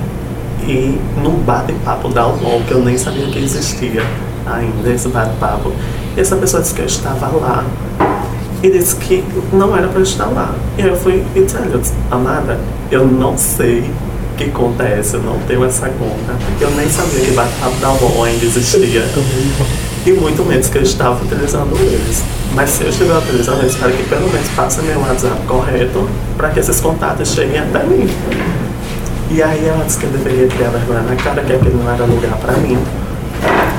e 0.68 1.00
no 1.22 1.32
bate-papo 1.44 2.10
da 2.10 2.28
UOL, 2.28 2.62
que 2.68 2.72
eu 2.72 2.82
nem 2.84 2.98
sabia 2.98 3.26
que 3.28 3.40
existia 3.40 4.04
ainda 4.46 4.90
esse 4.90 5.10
bate-papo. 5.10 5.72
E 6.16 6.20
essa 6.20 6.36
pessoa 6.36 6.62
disse 6.62 6.74
que 6.74 6.82
eu 6.82 6.86
estava 6.86 7.28
lá 7.28 7.66
e 8.64 8.70
disse 8.70 8.96
que 8.96 9.24
não 9.52 9.76
era 9.76 9.88
para 9.88 10.02
estar 10.02 10.28
lá. 10.28 10.54
E 10.78 10.82
eu 10.82 10.96
fui 10.96 11.24
e 11.36 11.42
disse, 11.42 11.58
olha, 11.58 11.82
amada, 12.10 12.60
eu 12.90 13.06
não 13.06 13.38
sei 13.38 13.90
que 14.38 14.50
conta 14.52 14.84
é 14.84 15.00
essa, 15.00 15.18
eu 15.18 15.24
não 15.24 15.38
tenho 15.48 15.66
essa 15.66 15.90
conta. 15.90 16.36
Eu 16.60 16.72
nem 16.72 16.90
sabia 16.90 17.20
que 17.20 17.32
bate-papo 17.32 17.76
da 17.78 17.92
UOL 17.92 18.24
ainda 18.24 18.46
existia. 18.46 19.04
E 20.06 20.12
muito 20.14 20.44
menos 20.44 20.68
que 20.68 20.78
eu 20.78 20.82
estava 20.82 21.24
utilizando 21.24 21.76
eles. 21.80 22.24
Mas 22.56 22.72
se 22.72 22.84
eu 22.84 22.90
estiver 22.90 23.16
utilizando, 23.18 23.62
eu 23.62 23.68
espero 23.68 23.92
que 23.94 24.04
pelo 24.04 24.28
menos 24.32 24.48
passe 24.50 24.82
meu 24.82 25.00
WhatsApp 25.00 25.46
correto 25.48 26.10
para 26.36 26.50
que 26.50 26.60
esses 26.60 26.80
contatos 26.80 27.30
cheguem 27.30 27.60
até 27.60 27.84
mim. 27.84 28.10
E 29.30 29.42
aí 29.42 29.66
ela 29.66 29.86
disse 29.86 30.00
que 30.00 30.06
eu 30.06 30.10
deveria 30.10 30.48
criar 30.48 30.70
vergonha 30.70 31.02
na 31.02 31.16
cara, 31.16 31.42
que 31.44 31.54
aquele 31.54 31.76
não 31.76 31.90
era 31.90 32.04
lugar 32.04 32.38
para 32.38 32.54
mim. 32.54 32.78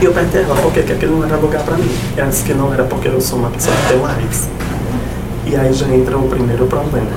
E 0.00 0.04
eu 0.04 0.12
perguntei 0.12 0.42
ela 0.42 0.54
por 0.56 0.72
que, 0.72 0.82
que 0.82 0.92
aquele 0.92 1.12
não 1.12 1.24
era 1.24 1.36
lugar 1.36 1.62
para 1.62 1.76
mim. 1.76 1.90
Ela 2.16 2.28
disse 2.28 2.44
que 2.44 2.54
não 2.54 2.72
era 2.72 2.84
porque 2.84 3.08
eu 3.08 3.20
sou 3.20 3.38
uma 3.38 3.50
pessoa 3.50 3.74
que 3.76 3.92
tem 3.92 4.04
AIDS. 4.04 4.48
E 5.44 5.56
aí 5.56 5.72
já 5.72 5.86
entra 5.88 6.16
o 6.16 6.28
primeiro 6.28 6.66
problema, 6.66 7.10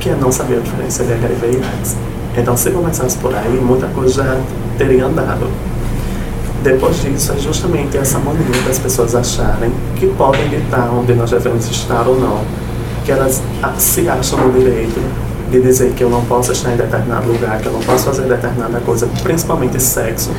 que 0.00 0.10
é 0.10 0.14
não 0.14 0.30
saber 0.30 0.56
a 0.56 0.60
diferença 0.60 1.04
de 1.04 1.12
HIV 1.12 1.46
e 1.46 1.56
AIDS. 1.56 1.96
Então, 2.36 2.56
se 2.56 2.70
começasse 2.70 3.16
por 3.18 3.34
aí, 3.34 3.60
muita 3.60 3.86
coisa 3.88 4.22
já 4.22 4.40
teria 4.76 5.06
andado. 5.06 5.48
Depois 6.62 7.00
disso, 7.02 7.32
é 7.32 7.38
justamente 7.38 7.96
essa 7.96 8.18
mania 8.18 8.62
das 8.66 8.78
pessoas 8.78 9.14
acharem 9.14 9.72
que 9.96 10.06
podem 10.08 10.52
estar 10.54 10.90
onde 10.90 11.14
nós 11.14 11.30
devemos 11.30 11.68
estar 11.68 12.06
ou 12.06 12.18
não. 12.18 12.40
Que 13.04 13.12
elas 13.12 13.42
se 13.78 14.08
acham 14.08 14.38
no 14.40 14.52
direito 14.58 15.00
de 15.50 15.60
dizer 15.60 15.92
que 15.94 16.02
eu 16.02 16.10
não 16.10 16.24
posso 16.24 16.52
estar 16.52 16.72
em 16.72 16.76
determinado 16.76 17.30
lugar, 17.30 17.60
que 17.60 17.66
eu 17.66 17.72
não 17.72 17.80
posso 17.80 18.06
fazer 18.06 18.22
determinada 18.24 18.80
coisa, 18.80 19.08
principalmente 19.22 19.80
sexo, 19.80 20.30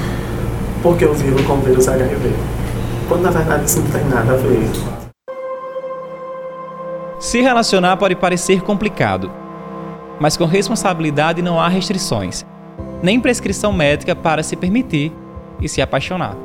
porque 0.83 1.05
eu 1.05 1.13
vivo 1.13 1.41
com 1.45 1.57
vírus 1.61 1.87
HIV. 1.87 2.33
Quando 3.07 3.23
na 3.23 3.31
verdade 3.31 3.65
isso 3.65 3.79
não 3.79 3.87
tem 3.87 4.03
nada 4.05 4.33
a 4.33 4.37
ver. 4.37 4.69
Se 7.19 7.41
relacionar 7.41 7.97
pode 7.97 8.15
parecer 8.15 8.61
complicado, 8.61 9.31
mas 10.19 10.37
com 10.37 10.45
responsabilidade 10.45 11.41
não 11.41 11.59
há 11.59 11.67
restrições, 11.67 12.45
nem 13.01 13.19
prescrição 13.19 13.73
médica 13.73 14.15
para 14.15 14.43
se 14.43 14.55
permitir 14.55 15.11
e 15.61 15.67
se 15.69 15.81
apaixonar. 15.81 16.35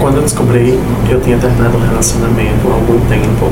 Quando 0.00 0.16
eu 0.16 0.22
descobri 0.22 0.78
que 1.06 1.12
eu 1.12 1.20
tinha 1.20 1.38
terminado 1.38 1.76
um 1.76 1.80
relacionamento 1.80 2.68
há 2.68 2.74
algum 2.74 3.00
tempo, 3.08 3.50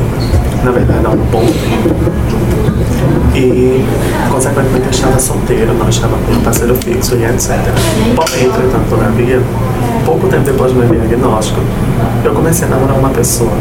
na 0.65 0.71
verdade 0.71 1.07
há 1.07 1.11
um 1.11 1.17
bom 1.17 1.45
tempo, 1.45 2.19
e, 3.35 3.85
consequentemente, 4.31 4.87
eu 4.87 4.91
estava 4.91 5.19
solteiro, 5.19 5.73
não 5.75 5.89
estava 5.89 6.17
com 6.17 6.33
um 6.33 6.41
parceiro 6.41 6.75
fixo 6.75 7.15
e 7.15 7.25
etc. 7.25 7.51
Porém, 8.17 8.47
entretanto, 8.47 8.89
todavia, 8.91 9.41
pouco 10.05 10.27
tempo 10.27 10.43
depois 10.43 10.73
do 10.73 10.79
meu 10.79 10.89
diagnóstico, 10.89 11.61
eu 12.25 12.35
comecei 12.35 12.67
a 12.67 12.71
namorar 12.71 12.99
uma 12.99 13.11
pessoa. 13.11 13.53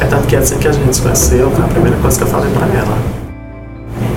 É 0.00 0.04
tanto 0.06 0.26
que 0.26 0.34
assim 0.34 0.58
que 0.58 0.66
a 0.66 0.72
gente 0.72 0.96
se 0.96 1.02
conheceu, 1.02 1.52
a 1.62 1.68
primeira 1.68 1.96
coisa 1.98 2.18
que 2.18 2.24
eu 2.24 2.28
falei 2.28 2.50
pra 2.50 2.66
ela. 2.66 2.98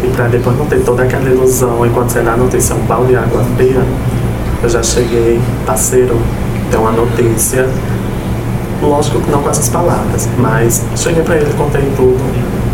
E 0.04 0.08
pra 0.08 0.28
depois 0.28 0.58
não 0.58 0.66
ter 0.66 0.80
toda 0.84 1.04
aquela 1.04 1.30
ilusão, 1.30 1.86
enquanto 1.86 2.10
você 2.10 2.22
dá 2.22 2.34
a 2.34 2.38
notícia 2.38 2.76
um 2.76 2.86
balde 2.86 3.10
de 3.10 3.18
água 3.18 3.44
fria, 3.56 3.84
eu 4.64 4.70
já 4.70 4.84
cheguei, 4.84 5.40
parceiro, 5.66 6.20
tem 6.70 6.80
uma 6.80 6.92
notícia 6.92 7.68
Lógico 8.82 9.22
que 9.22 9.30
não 9.30 9.44
com 9.44 9.50
essas 9.50 9.70
palavras, 9.70 10.28
mas 10.40 10.84
cheguei 10.96 11.22
pra 11.22 11.36
ele, 11.36 11.54
contei 11.54 11.84
tudo. 11.96 12.18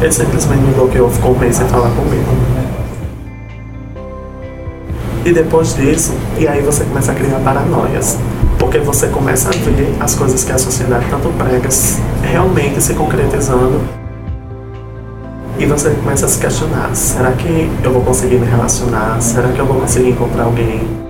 Ele 0.01 0.11
simplesmente 0.11 0.61
me 0.61 0.73
bloqueou, 0.73 1.09
ficou 1.09 1.35
um 1.35 1.37
mês 1.37 1.57
sem 1.57 1.67
falar 1.67 1.89
comigo. 1.89 2.31
E 5.25 5.33
depois 5.33 5.75
disso, 5.75 6.13
e 6.39 6.47
aí 6.47 6.61
você 6.61 6.85
começa 6.85 7.11
a 7.11 7.15
criar 7.15 7.39
paranoias. 7.39 8.17
Porque 8.57 8.79
você 8.79 9.07
começa 9.07 9.49
a 9.49 9.51
ver 9.51 9.93
as 9.99 10.15
coisas 10.15 10.45
que 10.45 10.51
a 10.53 10.57
sociedade 10.57 11.05
tanto 11.09 11.27
prega 11.37 11.67
realmente 12.23 12.81
se 12.81 12.93
concretizando. 12.93 13.81
E 15.59 15.65
você 15.65 15.89
começa 15.89 16.25
a 16.25 16.29
se 16.29 16.39
questionar: 16.39 16.95
será 16.95 17.33
que 17.33 17.69
eu 17.83 17.91
vou 17.91 18.01
conseguir 18.01 18.37
me 18.37 18.47
relacionar? 18.47 19.19
Será 19.19 19.49
que 19.49 19.59
eu 19.59 19.65
vou 19.65 19.81
conseguir 19.81 20.11
encontrar 20.11 20.45
alguém? 20.45 21.06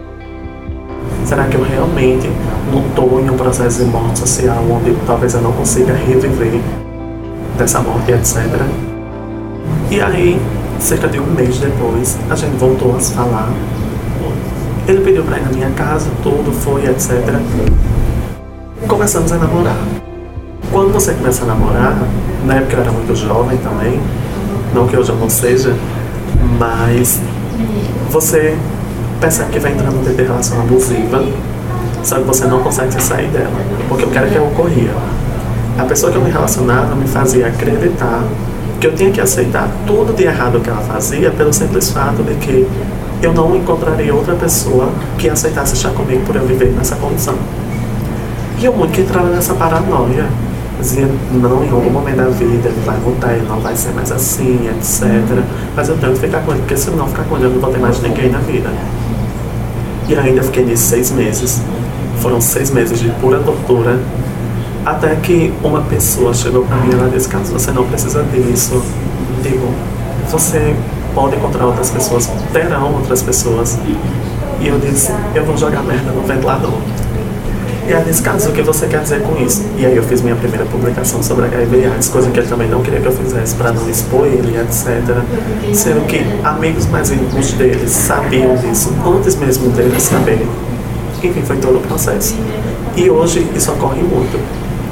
Será 1.28 1.44
que 1.44 1.58
eu 1.58 1.62
realmente 1.62 2.32
não 2.72 2.88
estou 2.88 3.20
em 3.20 3.30
um 3.30 3.36
processo 3.36 3.84
de 3.84 3.92
morte 3.92 4.20
social 4.20 4.64
onde 4.72 4.96
talvez 5.06 5.34
eu 5.34 5.42
não 5.42 5.52
consiga 5.52 5.92
reviver 5.94 6.62
dessa 7.58 7.82
morte, 7.82 8.14
etc. 8.14 8.46
E 9.92 10.00
aí, 10.00 10.42
cerca 10.80 11.10
de 11.10 11.20
um 11.20 11.26
mês 11.26 11.58
depois, 11.58 12.18
a 12.30 12.36
gente 12.36 12.56
voltou 12.56 12.96
a 12.96 13.00
se 13.02 13.14
falar. 13.14 13.50
Ele 14.88 15.02
pediu 15.02 15.22
para 15.26 15.38
ir 15.38 15.42
na 15.42 15.50
minha 15.50 15.70
casa, 15.72 16.10
tudo 16.24 16.50
foi, 16.50 16.86
etc. 16.86 17.12
Começamos 18.88 19.30
a 19.34 19.38
namorar. 19.38 19.78
Quando 20.72 20.94
você 20.94 21.14
começa 21.14 21.44
a 21.44 21.48
namorar, 21.48 21.98
na 22.46 22.56
época 22.56 22.78
eu 22.78 22.82
era 22.84 22.92
muito 22.94 23.14
jovem 23.14 23.58
também, 23.58 24.00
não 24.74 24.88
que 24.88 24.96
hoje 24.96 25.10
eu 25.10 25.18
não 25.18 25.30
seja, 25.30 25.76
mas 26.58 27.20
você 28.10 28.58
percebe 29.20 29.52
que 29.52 29.60
vai 29.60 29.72
entrando 29.72 30.04
dentro 30.04 30.16
de 30.16 30.24
relação 30.24 30.60
abusiva, 30.60 31.24
só 32.04 32.18
que 32.18 32.24
você 32.24 32.46
não 32.46 32.62
consegue 32.62 32.94
se 32.94 33.02
sair 33.02 33.28
dela, 33.30 33.50
porque 33.90 34.06
o 34.06 34.10
que 34.10 34.18
era 34.18 34.28
que 34.28 34.38
ocorria? 34.38 34.92
A 35.78 35.84
pessoa 35.84 36.12
que 36.12 36.18
eu 36.18 36.24
me 36.24 36.32
relacionava 36.32 36.96
me 36.96 37.08
fazia 37.08 37.48
acreditar 37.48 38.24
que 38.80 38.88
eu 38.88 38.96
tinha 38.96 39.12
que 39.12 39.20
aceitar 39.20 39.70
tudo 39.86 40.14
de 40.14 40.24
errado 40.24 40.60
que 40.60 40.70
ela 40.70 40.82
fazia 40.82 41.32
pelo 41.32 41.52
simples 41.52 41.90
fato 41.92 42.24
de 42.24 42.36
que 42.36 42.68
eu 43.22 43.34
não 43.34 43.56
encontraria 43.56 44.14
outra 44.14 44.36
pessoa 44.36 44.90
que 45.18 45.30
aceitasse 45.30 45.74
estar 45.74 45.90
comigo 45.90 46.24
por 46.26 46.36
eu 46.36 46.46
viver 46.46 46.72
nessa 46.78 46.96
condição. 46.96 47.36
E 48.60 48.66
eu 48.66 48.74
muito 48.74 48.92
que 48.92 49.02
entrava 49.02 49.30
nessa 49.30 49.54
paranoia, 49.56 50.26
dizia, 50.80 51.08
não, 51.32 51.64
em 51.64 51.70
algum 51.70 51.90
momento 51.90 52.18
da 52.18 52.30
vida 52.30 52.70
ele 52.70 52.82
vai 52.86 52.98
voltar, 52.98 53.34
ele 53.34 53.48
não 53.48 53.60
vai 53.60 53.76
ser 53.76 53.92
mais 53.94 54.12
assim, 54.12 54.70
etc. 54.70 55.04
Mas 55.76 55.90
eu 55.90 55.98
tenho 55.98 56.14
que 56.14 56.20
ficar 56.20 56.42
com 56.42 56.52
ele, 56.52 56.62
porque 56.62 56.78
se 56.78 56.90
não 56.92 57.08
ficar 57.08 57.24
com 57.24 57.36
ele, 57.36 57.46
eu 57.46 57.50
não 57.52 57.60
vou 57.60 57.72
ter 57.72 57.80
mais 57.80 58.00
ninguém 58.02 58.30
na 58.30 58.40
vida. 58.40 58.70
E 60.08 60.16
ainda 60.16 60.42
fiquei 60.44 60.64
nisso 60.64 60.84
seis 60.84 61.12
meses. 61.12 61.62
Foram 62.22 62.40
seis 62.42 62.72
meses 62.72 63.00
de 63.00 63.10
pura 63.22 63.40
tortura. 63.40 64.00
Até 64.86 65.16
que 65.16 65.54
uma 65.64 65.82
pessoa 65.82 66.34
chegou 66.34 66.64
para 66.64 66.78
mim 66.78 66.90
e 66.92 66.94
ela 66.94 67.10
disse, 67.10 67.28
Carlos, 67.28 67.50
você 67.50 67.72
não 67.72 67.86
precisa 67.86 68.24
disso. 68.24 68.82
Digo, 69.44 69.70
você 70.30 70.76
pode 71.14 71.36
encontrar 71.36 71.66
outras 71.66 71.90
pessoas, 71.90 72.30
terão 72.54 72.94
outras 72.94 73.22
pessoas. 73.22 73.78
E 74.60 74.68
eu 74.68 74.80
disse, 74.80 75.12
eu 75.36 75.46
vou 75.46 75.58
jogar 75.58 75.84
merda 75.84 76.12
no 76.12 76.22
ventilador. 76.22 76.72
E 77.88 77.94
ela 77.94 78.04
disse, 78.04 78.22
Carlos, 78.22 78.46
o 78.46 78.52
que 78.52 78.62
você 78.62 78.86
quer 78.86 79.02
dizer 79.02 79.22
com 79.22 79.42
isso? 79.42 79.66
E 79.78 79.86
aí 79.86 79.96
eu 79.96 80.04
fiz 80.04 80.22
minha 80.22 80.36
primeira 80.36 80.66
publicação 80.66 81.24
sobre 81.24 81.46
HIV 81.46 81.86
AIDS, 81.86 82.10
coisa 82.10 82.30
que 82.30 82.38
ele 82.38 82.48
também 82.48 82.68
não 82.68 82.82
queria 82.82 83.00
que 83.00 83.06
eu 83.06 83.14
fizesse 83.14 83.56
para 83.56 83.72
não 83.72 83.90
expor 83.90 84.26
ele, 84.26 84.58
etc. 84.60 85.24
Sendo 85.74 86.06
que 86.06 86.22
amigos 86.44 86.86
mais 86.88 87.12
íntimos 87.12 87.54
deles 87.54 87.90
sabiam 87.92 88.58
disso 88.58 88.94
antes 89.06 89.38
mesmo 89.38 89.70
deles 89.70 90.04
saberem. 90.04 90.48
Enfim, 91.24 91.42
foi 91.44 91.56
todo 91.58 91.78
o 91.78 91.82
processo. 91.82 92.36
E 92.98 93.10
hoje 93.10 93.48
isso 93.56 93.72
ocorre 93.72 94.02
muito. 94.04 94.38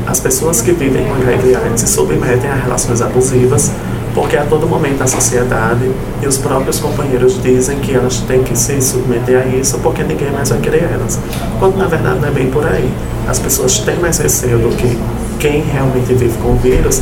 As 0.07 0.21
pessoas 0.21 0.61
que 0.61 0.71
vivem 0.71 1.03
com 1.03 1.15
HIV 1.15 1.55
AIDS 1.55 1.81
se 1.81 1.87
submetem 1.87 2.49
a 2.49 2.55
relações 2.55 3.01
abusivas 3.01 3.71
porque 4.15 4.37
a 4.37 4.45
todo 4.45 4.65
momento 4.65 5.03
a 5.03 5.07
sociedade 5.07 5.91
e 6.23 6.25
os 6.25 6.37
próprios 6.37 6.79
companheiros 6.79 7.39
dizem 7.43 7.77
que 7.79 7.93
elas 7.93 8.19
têm 8.21 8.41
que 8.41 8.57
se 8.57 8.81
submeter 8.81 9.41
a 9.41 9.45
isso 9.45 9.77
porque 9.79 10.03
ninguém 10.03 10.31
mais 10.31 10.49
vai 10.49 10.59
querer 10.59 10.89
elas. 10.93 11.19
Quando 11.59 11.75
na 11.75 11.85
verdade 11.85 12.19
não 12.21 12.27
é 12.29 12.31
bem 12.31 12.49
por 12.49 12.65
aí. 12.65 12.89
As 13.27 13.39
pessoas 13.39 13.77
têm 13.79 13.97
mais 13.97 14.17
receio 14.17 14.57
do 14.57 14.75
que 14.77 14.97
quem 15.37 15.61
realmente 15.61 16.13
vive 16.13 16.37
com 16.37 16.53
o 16.53 16.55
vírus 16.55 17.01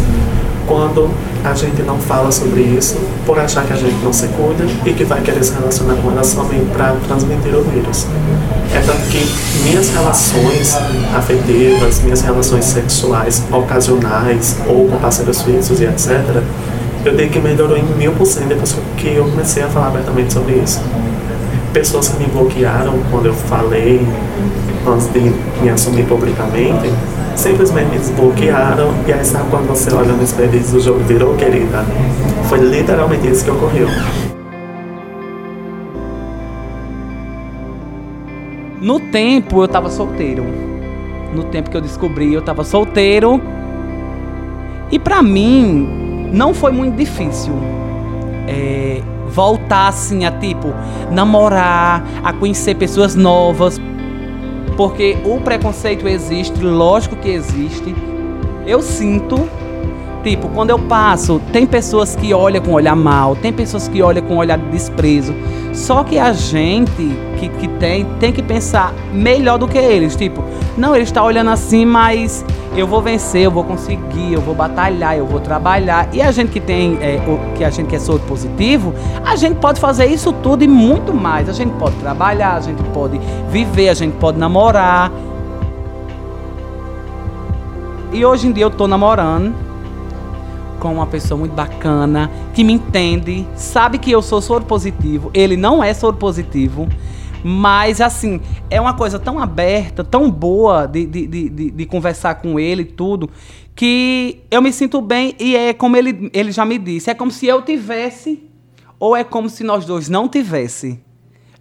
quando 0.65 1.09
a 1.43 1.53
gente 1.53 1.83
não 1.83 1.99
fala 1.99 2.31
sobre 2.31 2.61
isso 2.61 2.97
por 3.25 3.37
achar 3.37 3.65
que 3.65 3.73
a 3.73 3.75
gente 3.75 4.01
não 4.03 4.13
se 4.13 4.27
cuida 4.29 4.65
e 4.85 4.93
que 4.93 5.03
vai 5.03 5.21
querer 5.21 5.43
se 5.43 5.53
relacionar 5.53 5.95
com 5.95 6.09
elas 6.11 6.27
somente 6.27 6.65
para 6.73 6.95
transmitir 7.07 7.53
o 7.53 7.61
vírus. 7.63 8.07
É 8.73 8.79
tanto 8.79 9.01
que 9.09 9.23
minhas 9.65 9.89
relações 9.89 10.75
afetivas, 11.15 11.99
minhas 12.01 12.21
relações 12.21 12.65
sexuais 12.65 13.43
ocasionais 13.51 14.57
ou 14.67 14.87
com 14.87 14.97
parceiros 14.97 15.41
fixos 15.41 15.79
e 15.79 15.83
etc., 15.83 16.41
eu 17.05 17.15
dei 17.15 17.27
que 17.27 17.39
melhorou 17.39 17.77
em 17.77 17.83
mil 17.97 18.13
por 18.13 18.25
cento 18.25 18.47
depois 18.47 18.77
que 18.97 19.13
eu 19.13 19.25
comecei 19.25 19.63
a 19.63 19.67
falar 19.67 19.87
abertamente 19.87 20.33
sobre 20.33 20.53
isso. 20.55 20.81
Pessoas 21.73 22.09
que 22.09 22.23
me 22.23 22.29
bloquearam 22.29 22.93
quando 23.11 23.25
eu 23.25 23.33
falei, 23.33 24.05
antes 24.87 25.11
de 25.11 25.19
me 25.61 25.69
assumir 25.69 26.05
publicamente, 26.05 26.89
simplesmente 27.35 27.89
me 27.89 27.97
desbloquearam 27.97 28.93
e 29.07 29.11
aí 29.11 29.25
sabe 29.25 29.49
quando 29.49 29.67
você 29.67 29.93
olha 29.93 30.13
no 30.13 30.23
espelho 30.23 30.55
e 30.55 30.59
diz 30.59 30.73
o 30.73 30.79
jogo 30.79 30.99
virou, 30.99 31.35
querida? 31.35 31.83
Foi 32.47 32.59
literalmente 32.59 33.27
isso 33.27 33.43
que 33.43 33.51
ocorreu. 33.51 33.87
No 38.79 38.99
tempo 38.99 39.63
eu 39.63 39.67
tava 39.67 39.89
solteiro. 39.89 40.45
No 41.33 41.45
tempo 41.45 41.69
que 41.69 41.77
eu 41.77 41.81
descobri, 41.81 42.33
eu 42.33 42.41
tava 42.41 42.63
solteiro. 42.63 43.41
E 44.91 44.99
pra 44.99 45.23
mim, 45.23 46.02
não 46.33 46.53
foi 46.53 46.71
muito 46.71 46.97
difícil. 46.97 47.53
É, 48.47 49.01
voltar 49.29 49.87
assim 49.87 50.25
a 50.25 50.31
tipo, 50.31 50.73
namorar, 51.11 52.03
a 52.23 52.33
conhecer 52.33 52.75
pessoas 52.75 53.15
novas. 53.15 53.79
Porque 54.75 55.15
o 55.23 55.39
preconceito 55.39 56.07
existe, 56.07 56.59
lógico 56.59 57.15
que 57.15 57.29
existe. 57.29 57.95
Eu 58.65 58.81
sinto, 58.81 59.47
tipo, 60.23 60.49
quando 60.49 60.71
eu 60.71 60.79
passo, 60.79 61.39
tem 61.51 61.67
pessoas 61.67 62.15
que 62.15 62.33
olham 62.33 62.61
com 62.61 62.71
olhar 62.71 62.95
mal, 62.95 63.35
tem 63.35 63.53
pessoas 63.53 63.87
que 63.87 64.01
olham 64.01 64.23
com 64.25 64.37
olhar 64.37 64.57
de 64.57 64.65
desprezo. 64.69 65.33
Só 65.73 66.03
que 66.03 66.17
a 66.17 66.33
gente 66.33 67.15
que, 67.39 67.49
que 67.49 67.67
tem, 67.67 68.05
tem 68.19 68.31
que 68.31 68.41
pensar 68.41 68.93
melhor 69.13 69.59
do 69.59 69.67
que 69.67 69.77
eles. 69.77 70.15
Tipo, 70.15 70.43
não, 70.75 70.95
ele 70.95 71.03
está 71.03 71.23
olhando 71.23 71.51
assim, 71.51 71.85
mas 71.85 72.43
eu 72.75 72.87
vou 72.87 73.01
vencer, 73.01 73.43
eu 73.43 73.51
vou 73.51 73.63
conseguir, 73.63 74.33
eu 74.33 74.41
vou 74.41 74.55
batalhar, 74.55 75.15
eu 75.15 75.25
vou 75.25 75.39
trabalhar. 75.39 76.09
E 76.11 76.21
a 76.21 76.31
gente 76.31 76.51
que 76.51 76.59
tem, 76.59 76.97
é, 77.01 77.21
o, 77.27 77.55
que 77.55 77.63
a 77.63 77.69
gente 77.69 77.87
que 77.87 77.95
é 77.95 77.99
soro 77.99 78.19
positivo, 78.19 78.93
a 79.23 79.35
gente 79.35 79.57
pode 79.57 79.79
fazer 79.79 80.05
isso 80.05 80.33
tudo 80.33 80.63
e 80.63 80.67
muito 80.67 81.13
mais. 81.13 81.47
A 81.47 81.53
gente 81.53 81.71
pode 81.73 81.95
trabalhar, 81.97 82.55
a 82.55 82.61
gente 82.61 82.81
pode 82.93 83.19
viver, 83.49 83.89
a 83.89 83.93
gente 83.93 84.15
pode 84.17 84.37
namorar. 84.39 85.11
E 88.11 88.25
hoje 88.25 88.47
em 88.47 88.51
dia 88.51 88.63
eu 88.65 88.71
tô 88.71 88.87
namorando 88.87 89.53
com 90.79 90.93
uma 90.93 91.05
pessoa 91.07 91.37
muito 91.37 91.53
bacana, 91.53 92.29
que 92.53 92.61
me 92.61 92.73
entende, 92.73 93.47
sabe 93.55 93.97
que 93.97 94.11
eu 94.11 94.21
sou 94.21 94.41
soro 94.41 94.65
positivo, 94.65 95.31
ele 95.33 95.55
não 95.55 95.81
é 95.81 95.93
soro 95.93 96.17
positivo. 96.17 96.89
Mas, 97.43 97.99
assim, 97.99 98.39
é 98.69 98.79
uma 98.79 98.93
coisa 98.93 99.19
tão 99.19 99.37
aberta, 99.37 100.03
tão 100.03 100.31
boa 100.31 100.85
de, 100.85 101.05
de, 101.05 101.27
de, 101.27 101.71
de, 101.71 101.85
conversar 101.85 102.35
com 102.35 102.57
ele 102.59 102.83
e 102.83 102.85
tudo, 102.85 103.29
que 103.75 104.39
eu 104.49 104.61
me 104.61 104.71
sinto 104.71 105.01
bem 105.01 105.35
e 105.39 105.55
é 105.55 105.73
como 105.73 105.97
ele, 105.97 106.29
ele 106.33 106.51
já 106.51 106.63
me 106.63 106.77
disse, 106.77 107.09
é 107.09 107.13
como 107.13 107.31
se 107.31 107.45
eu 107.45 107.61
tivesse 107.61 108.41
ou 108.97 109.15
é 109.15 109.23
como 109.23 109.49
se 109.49 109.63
nós 109.63 109.85
dois 109.85 110.07
não 110.07 110.29
tivesse. 110.29 110.99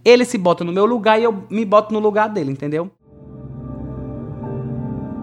Ele 0.05 0.23
se 0.23 0.37
bota 0.37 0.63
no 0.63 0.71
meu 0.71 0.85
lugar 0.85 1.19
e 1.19 1.23
eu 1.23 1.43
me 1.49 1.65
boto 1.65 1.93
no 1.93 1.99
lugar 1.99 2.29
dele, 2.29 2.51
entendeu? 2.51 2.89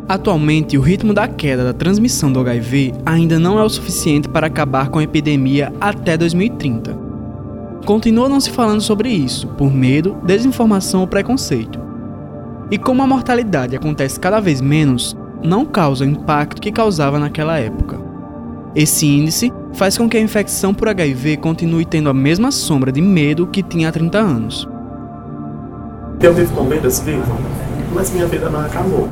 Atualmente, 0.09 0.77
o 0.77 0.81
ritmo 0.81 1.14
da 1.14 1.29
queda 1.29 1.62
da 1.62 1.73
transmissão 1.73 2.33
do 2.33 2.40
HIV 2.40 2.94
ainda 3.07 3.38
não 3.38 3.59
é 3.59 3.62
o 3.62 3.68
suficiente 3.68 4.29
para 4.29 4.49
acabar 4.49 4.88
com 4.88 4.99
a 4.99 5.05
epidemia 5.05 5.73
até 5.81 6.16
2030. 6.16 7.10
Continua 7.85 8.29
não 8.29 8.40
se 8.40 8.51
falando 8.51 8.81
sobre 8.81 9.09
isso, 9.09 9.49
por 9.49 9.73
medo, 9.73 10.16
desinformação 10.23 11.01
ou 11.01 11.07
preconceito. 11.07 11.81
E 12.71 12.79
como 12.79 13.03
a 13.03 13.07
mortalidade 13.07 13.75
acontece 13.75 14.21
cada 14.21 14.38
vez 14.38 14.61
menos, 14.61 15.16
não 15.43 15.64
causa 15.64 16.05
o 16.05 16.09
impacto 16.09 16.61
que 16.61 16.71
causava 16.71 17.19
naquela 17.19 17.59
época. 17.59 17.99
Esse 18.75 19.07
índice 19.07 19.53
faz 19.73 19.99
com 19.99 20.09
que 20.09 20.16
a 20.16 20.21
infecção 20.21 20.73
por 20.73 20.88
HIV 20.88 21.38
continue 21.38 21.85
tendo 21.85 22.09
a 22.09 22.14
mesma 22.14 22.53
sombra 22.53 22.93
de 22.93 23.01
medo 23.01 23.47
que 23.47 23.62
tinha 23.62 23.88
há 23.88 23.93
30 23.93 24.19
anos. 24.19 24.69
Eu 26.21 26.35
vivo 26.35 26.55
com 26.55 26.69
vidas 26.69 27.01
vivo, 27.01 27.35
mas 27.95 28.12
minha 28.12 28.27
vida 28.27 28.49
não 28.49 28.61
acabou. 28.61 29.09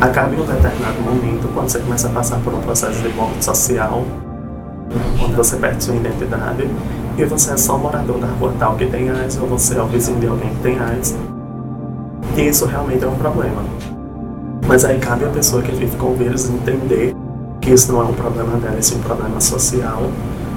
Acaba 0.00 0.34
em 0.34 0.40
um 0.40 0.46
determinado 0.46 1.00
momento, 1.00 1.48
quando 1.52 1.68
você 1.68 1.80
começa 1.80 2.08
a 2.08 2.10
passar 2.12 2.40
por 2.40 2.54
um 2.54 2.60
processo 2.60 3.02
de 3.02 3.08
morte 3.14 3.44
social, 3.44 4.04
onde 5.22 5.34
você 5.34 5.56
perde 5.56 5.84
sua 5.84 5.94
identidade, 5.94 6.68
e 7.16 7.24
você 7.24 7.52
é 7.52 7.56
só 7.56 7.76
morador 7.76 8.18
da 8.18 8.28
rua 8.28 8.52
tal 8.58 8.76
que 8.76 8.86
tem 8.86 9.10
AIDS, 9.10 9.38
ou 9.38 9.48
você 9.48 9.76
é 9.76 9.82
o 9.82 9.86
vizinho 9.86 10.20
de 10.20 10.26
alguém 10.26 10.50
que 10.50 10.62
tem 10.62 10.78
AIDS. 10.78 11.16
E 12.36 12.48
isso 12.48 12.66
realmente 12.66 13.04
é 13.04 13.08
um 13.08 13.16
problema. 13.16 13.62
Mas 14.66 14.84
aí 14.84 14.98
cabe 14.98 15.24
a 15.24 15.28
pessoa 15.28 15.62
que 15.62 15.72
vive 15.72 15.96
com 15.96 16.12
o 16.12 16.14
vírus 16.14 16.48
entender 16.48 17.14
que 17.60 17.70
isso 17.70 17.90
não 17.92 18.02
é 18.02 18.04
um 18.04 18.12
problema 18.12 18.56
dela, 18.58 18.78
isso 18.78 18.94
é 18.94 18.98
um 18.98 19.00
problema 19.00 19.40
social, 19.40 20.02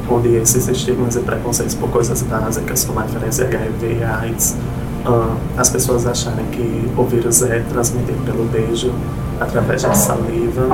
onde 0.10 0.36
esses 0.36 0.68
estigmas 0.68 1.16
e 1.16 1.20
preconceitos 1.22 1.76
por 1.76 1.90
coisas 1.90 2.22
básicas, 2.22 2.84
como 2.84 3.00
a 3.00 3.04
diferença 3.04 3.44
HIV 3.44 4.00
e 4.00 4.04
AIDS, 4.04 4.56
uh, 5.06 5.36
as 5.58 5.70
pessoas 5.70 6.06
acharem 6.06 6.46
que 6.48 6.92
o 6.98 7.04
vírus 7.04 7.42
é 7.42 7.62
transmitido 7.70 8.24
pelo 8.26 8.46
beijo, 8.46 8.92
através 9.40 9.84
da 9.84 9.94
saliva, 9.94 10.68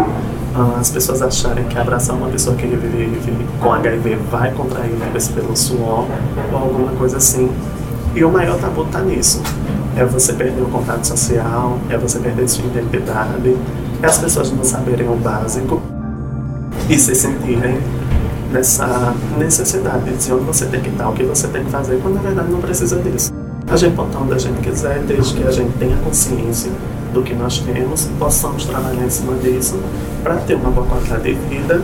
as 0.80 0.90
pessoas 0.90 1.22
acharem 1.22 1.66
que 1.66 1.78
abraçar 1.78 2.16
uma 2.16 2.30
pessoa 2.30 2.56
que 2.56 2.66
vive 2.66 3.48
com 3.62 3.72
HIV 3.72 4.16
vai 4.32 4.52
contrair 4.52 4.92
vírus 4.92 5.28
pelo 5.28 5.56
suor, 5.56 6.06
ou 6.52 6.58
alguma 6.58 6.92
coisa 6.94 7.18
assim. 7.18 7.50
E 8.16 8.24
o 8.24 8.32
maior 8.32 8.58
tabu 8.60 8.84
está 8.84 9.02
nisso. 9.02 9.42
É 9.96 10.06
você 10.06 10.34
perder 10.34 10.62
o 10.62 10.66
contato 10.66 11.06
social, 11.06 11.78
é 11.90 11.98
você 11.98 12.20
perder 12.20 12.48
sua 12.48 12.66
identidade, 12.66 13.56
é 14.02 14.06
as 14.06 14.18
pessoas 14.18 14.52
não 14.52 14.64
saberem 14.64 15.10
o 15.10 15.16
básico 15.16 15.82
e 16.90 16.98
se 16.98 17.16
sentirem 17.16 17.80
nessa 18.52 19.14
necessidade 19.38 20.16
de 20.16 20.34
onde 20.34 20.44
você 20.44 20.66
tem 20.68 20.82
que 20.82 20.90
estar, 20.90 21.10
o 21.10 21.14
que 21.14 21.24
você 21.24 21.48
tem 21.48 21.64
que 21.64 21.72
fazer, 21.72 22.00
quando 22.02 22.16
na 22.16 22.22
verdade 22.22 22.50
não 22.52 22.62
precisa 22.62 22.96
disso. 22.98 23.32
A 23.68 23.76
gente 23.76 23.96
pode 23.96 24.10
estar 24.10 24.22
onde 24.22 24.34
a 24.34 24.38
gente 24.38 24.62
quiser, 24.62 25.00
desde 25.00 25.34
que 25.34 25.44
a 25.44 25.52
gente 25.52 25.78
tenha 25.78 25.98
consciência 25.98 26.72
do 27.18 27.24
que 27.24 27.34
nós 27.34 27.60
temos, 27.60 28.08
possamos 28.20 28.66
trabalhar 28.66 29.04
em 29.04 29.10
cima 29.10 29.34
disso 29.40 29.80
para 30.22 30.36
ter 30.36 30.54
uma 30.54 30.70
boa 30.70 30.86
qualidade 30.86 31.24
de 31.24 31.34
vida, 31.34 31.82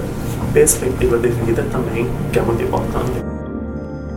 perspectiva 0.53 1.17
de 1.17 1.29
vida 1.29 1.65
também, 1.71 2.07
que 2.31 2.37
é 2.37 2.41
muito 2.43 2.61
importante, 2.61 3.23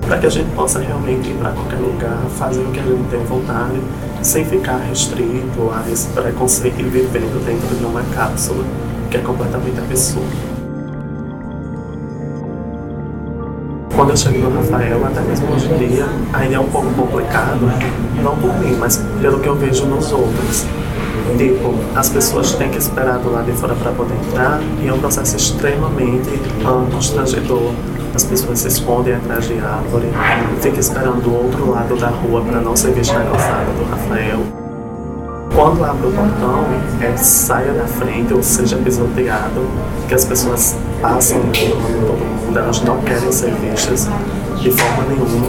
para 0.02 0.18
que 0.18 0.26
a 0.26 0.28
gente 0.28 0.50
possa 0.54 0.78
realmente 0.78 1.30
ir 1.30 1.34
para 1.36 1.52
qualquer 1.52 1.78
lugar, 1.78 2.18
fazer 2.36 2.60
o 2.60 2.70
que 2.70 2.80
a 2.80 2.82
gente 2.82 3.08
tem 3.08 3.24
vontade, 3.24 3.80
sem 4.22 4.44
ficar 4.44 4.76
restrito 4.76 5.70
a 5.72 5.90
esse 5.90 6.08
preconceito 6.08 6.78
e 6.80 6.84
vivendo 6.84 7.44
dentro 7.46 7.74
de 7.74 7.84
uma 7.84 8.02
cápsula 8.14 8.62
que 9.10 9.16
é 9.16 9.20
completamente 9.20 9.78
absurdo. 9.78 10.56
Quando 13.94 14.10
eu 14.10 14.16
chego 14.18 14.50
no 14.50 14.56
Rafael, 14.58 15.02
até 15.06 15.22
mesmo 15.22 15.50
hoje 15.54 15.72
em 15.72 15.88
dia, 15.88 16.06
ainda 16.34 16.56
é 16.56 16.60
um 16.60 16.68
pouco 16.68 16.92
complicado, 16.92 17.60
não 18.22 18.36
por 18.36 18.52
mim, 18.58 18.76
mas 18.78 19.02
pelo 19.22 19.40
que 19.40 19.48
eu 19.48 19.54
vejo 19.54 19.86
nos 19.86 20.12
outros. 20.12 20.66
Tipo, 21.36 21.74
as 21.94 22.08
pessoas 22.08 22.52
têm 22.52 22.70
que 22.70 22.78
esperar 22.78 23.18
do 23.18 23.30
lado 23.30 23.50
de 23.50 23.58
fora 23.58 23.74
para 23.74 23.92
poder 23.92 24.14
entrar 24.14 24.60
e 24.82 24.88
é 24.88 24.92
um 24.92 24.98
processo 24.98 25.36
extremamente 25.36 26.30
uh, 26.64 26.90
constrangedor. 26.90 27.72
As 28.14 28.24
pessoas 28.24 28.60
se 28.60 28.68
escondem 28.68 29.14
atrás 29.14 29.46
de 29.46 29.58
árvore, 29.58 30.06
ficam 30.62 30.80
esperando 30.80 31.20
do 31.22 31.34
outro 31.34 31.70
lado 31.70 31.96
da 31.96 32.08
rua 32.08 32.42
para 32.42 32.60
não 32.60 32.74
ser 32.74 32.92
vista 32.92 33.18
na 33.18 33.26
calçada 33.26 33.70
do 33.72 33.84
Rafael. 33.90 34.38
Quando 35.54 35.84
abre 35.84 36.06
o 36.06 36.12
portão, 36.12 36.64
é, 37.02 37.16
saia 37.16 37.72
da 37.72 37.84
frente 37.84 38.32
ou 38.32 38.42
seja 38.42 38.76
pisoteado, 38.76 39.66
que 40.08 40.14
as 40.14 40.24
pessoas 40.24 40.76
passam 41.02 41.40
todo 41.40 42.24
mundo, 42.46 42.58
elas 42.58 42.80
não 42.82 42.98
querem 43.02 43.30
ser 43.32 43.52
vistas 43.54 44.08
de 44.60 44.70
forma 44.70 45.04
nenhuma. 45.08 45.48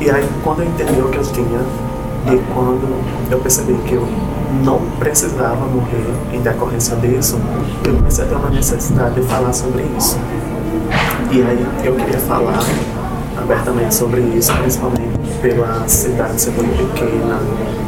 E 0.00 0.10
aí, 0.10 0.28
quando 0.42 0.62
eu 0.62 0.68
entendi 0.68 1.00
o 1.00 1.08
que 1.08 1.18
eu 1.18 1.22
tinha, 1.32 1.60
e 2.26 2.52
quando 2.52 3.02
eu 3.30 3.38
percebi 3.38 3.74
que 3.86 3.94
eu 3.94 4.06
não 4.64 4.80
precisava 4.98 5.66
morrer 5.66 6.06
em 6.32 6.40
decorrência 6.40 6.96
disso, 6.96 7.38
eu 7.84 7.94
comecei 7.94 8.24
a 8.24 8.28
ter 8.28 8.34
uma 8.34 8.50
necessidade 8.50 9.14
de 9.14 9.26
falar 9.26 9.52
sobre 9.52 9.84
isso. 9.96 10.18
E 11.30 11.42
aí 11.42 11.66
eu 11.84 11.94
queria 11.94 12.18
falar 12.20 12.64
abertamente 13.36 13.94
sobre 13.94 14.20
isso, 14.20 14.52
principalmente 14.54 15.16
pela 15.40 15.86
cidade 15.86 16.40
ser 16.40 16.50
muito 16.52 16.76
pequena, 16.92 17.38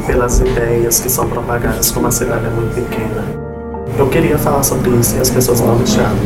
pelas 0.06 0.40
ideias 0.40 1.00
que 1.00 1.10
são 1.10 1.28
propagadas 1.28 1.90
como 1.90 2.06
a 2.06 2.10
cidade 2.10 2.46
é 2.46 2.50
muito 2.50 2.74
pequena. 2.74 3.24
Eu 3.96 4.08
queria 4.08 4.38
falar 4.38 4.62
sobre 4.62 4.90
isso 4.90 5.16
e 5.16 5.20
as 5.20 5.30
pessoas 5.30 5.60
não 5.60 5.76
deixavam. 5.76 6.16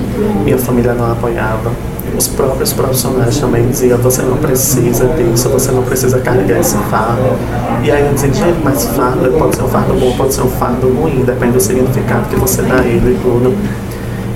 Minha 0.45 0.59
família 0.59 0.95
não 0.95 1.11
apoiava. 1.11 1.71
Os 2.17 2.29
próprios 2.29 2.73
profissionais 2.73 3.39
também 3.39 3.67
diziam: 3.69 3.99
você 3.99 4.23
não 4.23 4.37
precisa 4.37 5.07
disso, 5.07 5.49
você 5.49 5.73
não 5.73 5.83
precisa 5.83 6.19
carregar 6.21 6.59
esse 6.61 6.77
fardo. 6.91 7.37
E 7.83 7.91
aí 7.91 8.07
eu 8.07 8.15
dizia: 8.15 8.33
gente, 8.33 8.61
mas 8.63 8.85
fardo 8.85 9.31
pode 9.39 9.57
ser 9.57 9.63
um 9.63 9.69
fardo 9.69 9.95
bom, 9.95 10.17
pode 10.17 10.35
ser 10.35 10.43
um 10.43 10.51
fardo 10.51 10.89
ruim, 10.89 11.23
depende 11.25 11.53
do 11.53 11.61
significado 11.61 12.29
que 12.29 12.37
você 12.37 12.63
dá 12.63 12.81
a 12.81 12.85
ele 12.85 13.13
e 13.13 13.19
tudo. 13.23 13.55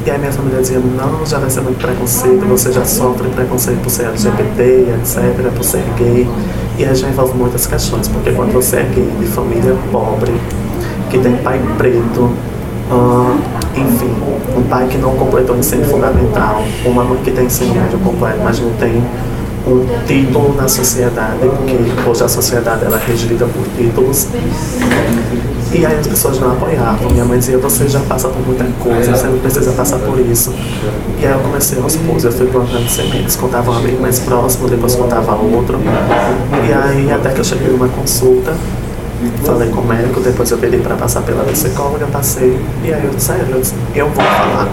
E 0.07 0.11
aí 0.11 0.19
minha 0.21 0.31
família 0.31 0.61
dizia, 0.61 0.79
não, 0.79 1.27
já 1.27 1.37
vai 1.41 1.51
ser 1.51 1.62
muito 1.62 1.81
preconceito, 1.81 2.47
você 2.47 2.71
já 2.71 2.85
sofre 2.85 3.29
preconceito 3.31 3.81
por 3.81 3.91
ser 3.91 4.05
LGBT, 4.05 4.95
etc., 5.01 5.53
por 5.53 5.65
ser 5.65 5.83
gay. 5.99 6.29
E 6.79 6.85
aí 6.85 6.95
já 6.95 7.09
envolve 7.09 7.37
muitas 7.37 7.67
questões, 7.67 8.07
porque 8.07 8.31
quando 8.31 8.53
você 8.53 8.77
é 8.77 8.83
gay 8.85 9.11
de 9.19 9.27
família 9.27 9.77
pobre, 9.91 10.33
que 11.11 11.19
tem 11.19 11.37
pai 11.39 11.61
preto, 11.77 12.31
uh, 12.89 13.37
enfim, 13.77 14.11
um 14.57 14.62
pai 14.62 14.87
que 14.89 14.99
não 14.99 15.15
completou 15.17 15.57
o 15.57 15.59
ensino 15.59 15.85
fundamental, 15.85 16.62
uma 16.85 17.05
mãe 17.05 17.19
que 17.23 17.31
tem 17.31 17.47
ensino 17.47 17.75
médio 17.75 17.99
completo, 17.99 18.39
mas 18.43 18.59
não 18.59 18.71
tem 18.75 19.03
um 19.67 19.85
título 20.07 20.55
na 20.55 20.69
sociedade, 20.69 21.39
porque 21.41 22.09
hoje 22.09 22.25
a 22.25 22.29
sociedade 22.29 22.85
ela 22.85 22.97
é 22.97 23.07
regida 23.07 23.47
por 23.47 23.65
títulos. 23.77 24.29
E 25.73 25.85
aí 25.85 25.99
as 25.99 26.07
pessoas 26.07 26.39
não 26.39 26.53
apoiavam. 26.53 27.11
Minha 27.11 27.25
mãe 27.25 27.39
dizia, 27.39 27.59
você 27.59 27.89
já 27.89 28.01
passa 28.01 28.29
por 28.29 28.41
muita 28.47 28.65
coisa, 28.81 29.15
você 29.15 29.27
não 29.27 29.39
precisa 29.39 29.73
passar 29.73 29.99
por 29.99 30.19
isso. 30.21 30.55
E 31.21 31.27
aí 31.27 31.33
eu 31.33 31.41
comecei 31.41 31.79
aos 31.83 31.97
poucos, 31.97 32.25
eu 32.25 32.33
fui 32.33 32.47
plantando 32.47 32.89
sementes, 32.89 33.35
contava 33.37 33.73
um 33.73 33.75
amigo 33.75 34.01
mais 34.01 34.21
próximo, 34.21 34.69
depois 34.69 34.95
contava 34.95 35.35
outro. 35.35 35.79
E 35.79 36.73
aí 36.73 37.12
até 37.12 37.31
que 37.31 37.41
eu 37.41 37.45
cheguei 37.45 37.69
numa 37.69 37.89
consulta, 37.89 38.55
falei 39.44 39.70
com 39.70 39.81
o 39.81 39.87
médico, 39.87 40.20
depois 40.20 40.50
eu 40.50 40.59
pedi 40.59 40.79
para 40.79 40.94
passar 40.96 41.22
pela 41.22 41.44
psicóloga, 41.44 42.07
passei. 42.07 42.59
E 42.85 42.92
aí 42.92 43.05
eu 43.05 43.11
disse, 43.11 43.33
eu, 43.33 43.61
disse, 43.61 43.74
eu 43.94 44.07
vou 44.07 44.24
falar. 44.24 44.68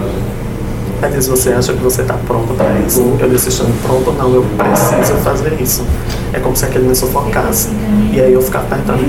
Ela 1.02 1.16
disse, 1.16 1.28
você 1.28 1.52
acha 1.52 1.72
que 1.72 1.82
você 1.82 2.02
está 2.02 2.14
pronto 2.14 2.54
para 2.54 2.78
isso? 2.80 3.16
Eu 3.18 3.28
disse, 3.28 3.48
estou 3.48 3.66
pronto 3.82 4.12
não, 4.12 4.34
eu 4.34 4.44
preciso 4.56 5.18
fazer 5.22 5.60
isso. 5.60 5.84
É 6.32 6.38
como 6.38 6.56
se 6.56 6.64
aquele 6.64 6.88
me 6.88 6.94
sufocasse. 6.94 7.68
E 8.12 8.20
aí 8.20 8.32
eu 8.32 8.40
ficava 8.42 8.64
apertando 8.66 9.04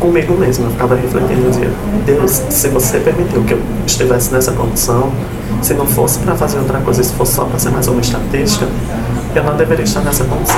comigo 0.00 0.34
mesmo, 0.34 0.66
eu 0.66 0.70
ficava 0.70 0.94
refletindo, 0.94 1.44
eu 1.44 1.50
dizia, 1.50 1.70
Deus, 2.04 2.42
se 2.50 2.68
você 2.68 2.98
permitiu 2.98 3.42
que 3.44 3.54
eu 3.54 3.60
estivesse 3.86 4.32
nessa 4.32 4.52
condição, 4.52 5.10
se 5.62 5.74
não 5.74 5.86
fosse 5.86 6.18
para 6.18 6.34
fazer 6.34 6.58
outra 6.58 6.78
coisa, 6.80 7.02
se 7.02 7.12
fosse 7.14 7.34
só 7.34 7.44
para 7.44 7.58
ser 7.58 7.70
mais 7.70 7.88
uma 7.88 8.00
estatística, 8.00 8.66
eu 9.34 9.44
não 9.44 9.56
deveria 9.56 9.84
estar 9.84 10.00
nessa 10.00 10.24
condição. 10.24 10.56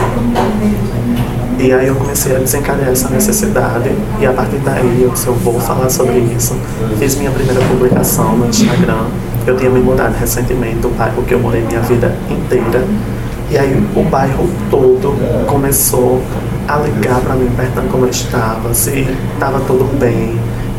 E 1.59 1.73
aí 1.73 1.89
eu 1.89 1.95
comecei 1.97 2.37
a 2.37 2.39
desencadear 2.39 2.91
essa 2.91 3.09
necessidade 3.09 3.91
e 4.21 4.25
a 4.25 4.33
partir 4.33 4.59
daí 4.59 5.03
eu 5.03 5.11
disse, 5.11 5.27
eu 5.27 5.35
vou 5.35 5.59
falar 5.59 5.91
sobre 5.91 6.19
isso. 6.19 6.57
Fiz 7.01 7.17
minha 7.17 7.33
primeira 7.33 7.61
publicação 7.63 8.37
no 8.37 8.47
Instagram. 8.49 9.07
Eu 9.45 9.57
tinha 9.57 9.69
me 9.69 9.81
mudado 9.81 10.15
recentemente 10.15 10.77
do 10.77 10.97
bairro 10.97 11.21
que 11.25 11.35
eu 11.35 11.41
morei 11.41 11.63
minha 11.63 11.81
vida 11.81 12.15
inteira. 12.31 12.85
E 13.51 13.59
aí 13.59 13.77
o 13.97 14.03
bairro 14.05 14.49
todo 14.71 15.17
começou 15.49 16.23
a 16.69 16.77
ligar 16.77 17.21
para 17.23 17.35
mim, 17.35 17.51
perguntando 17.57 17.89
como 17.89 18.05
eu 18.05 18.11
estava, 18.11 18.73
se 18.73 19.09
estava 19.35 19.59
tudo 19.61 19.85
bem, 19.99 20.39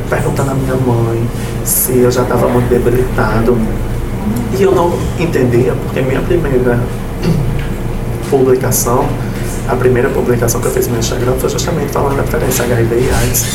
perguntando 0.10 0.52
à 0.52 0.54
minha 0.54 0.76
mãe 0.76 1.28
se 1.66 1.98
eu 1.98 2.10
já 2.10 2.22
estava 2.22 2.48
muito 2.48 2.70
debilitado. 2.70 3.58
E 4.58 4.64
eu 4.64 4.72
não 4.72 4.94
entendia, 5.20 5.74
porque 5.84 6.02
minha 6.02 6.22
primeira 6.22 6.80
publicação 8.30 9.06
a 9.70 9.76
primeira 9.76 10.10
publicação 10.10 10.60
que 10.60 10.66
eu 10.66 10.72
fiz 10.72 10.88
no 10.88 10.98
Instagram 10.98 11.34
foi 11.38 11.48
justamente 11.48 11.92
falando 11.92 12.18
da 12.18 12.24
diferença 12.24 12.64
HIV 12.64 12.96
e 12.96 13.10
AIDS 13.12 13.46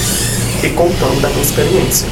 e 0.63 0.71
contando 0.71 1.21
da 1.21 1.29
minha 1.29 1.43
experiência. 1.43 2.09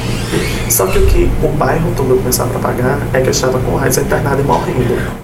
Só 0.69 0.87
que 0.87 0.99
o 0.99 1.05
que 1.07 1.31
o 1.41 1.47
bairro 1.49 1.89
todo 1.95 2.17
começou 2.17 2.45
a 2.45 2.47
propagar 2.49 2.99
é 3.13 3.21
que 3.21 3.27
eu 3.27 3.31
estava 3.31 3.59
com 3.59 3.77
AIDS 3.77 3.97
internado 3.97 4.41
e 4.41 4.43
morrendo. 4.43 5.23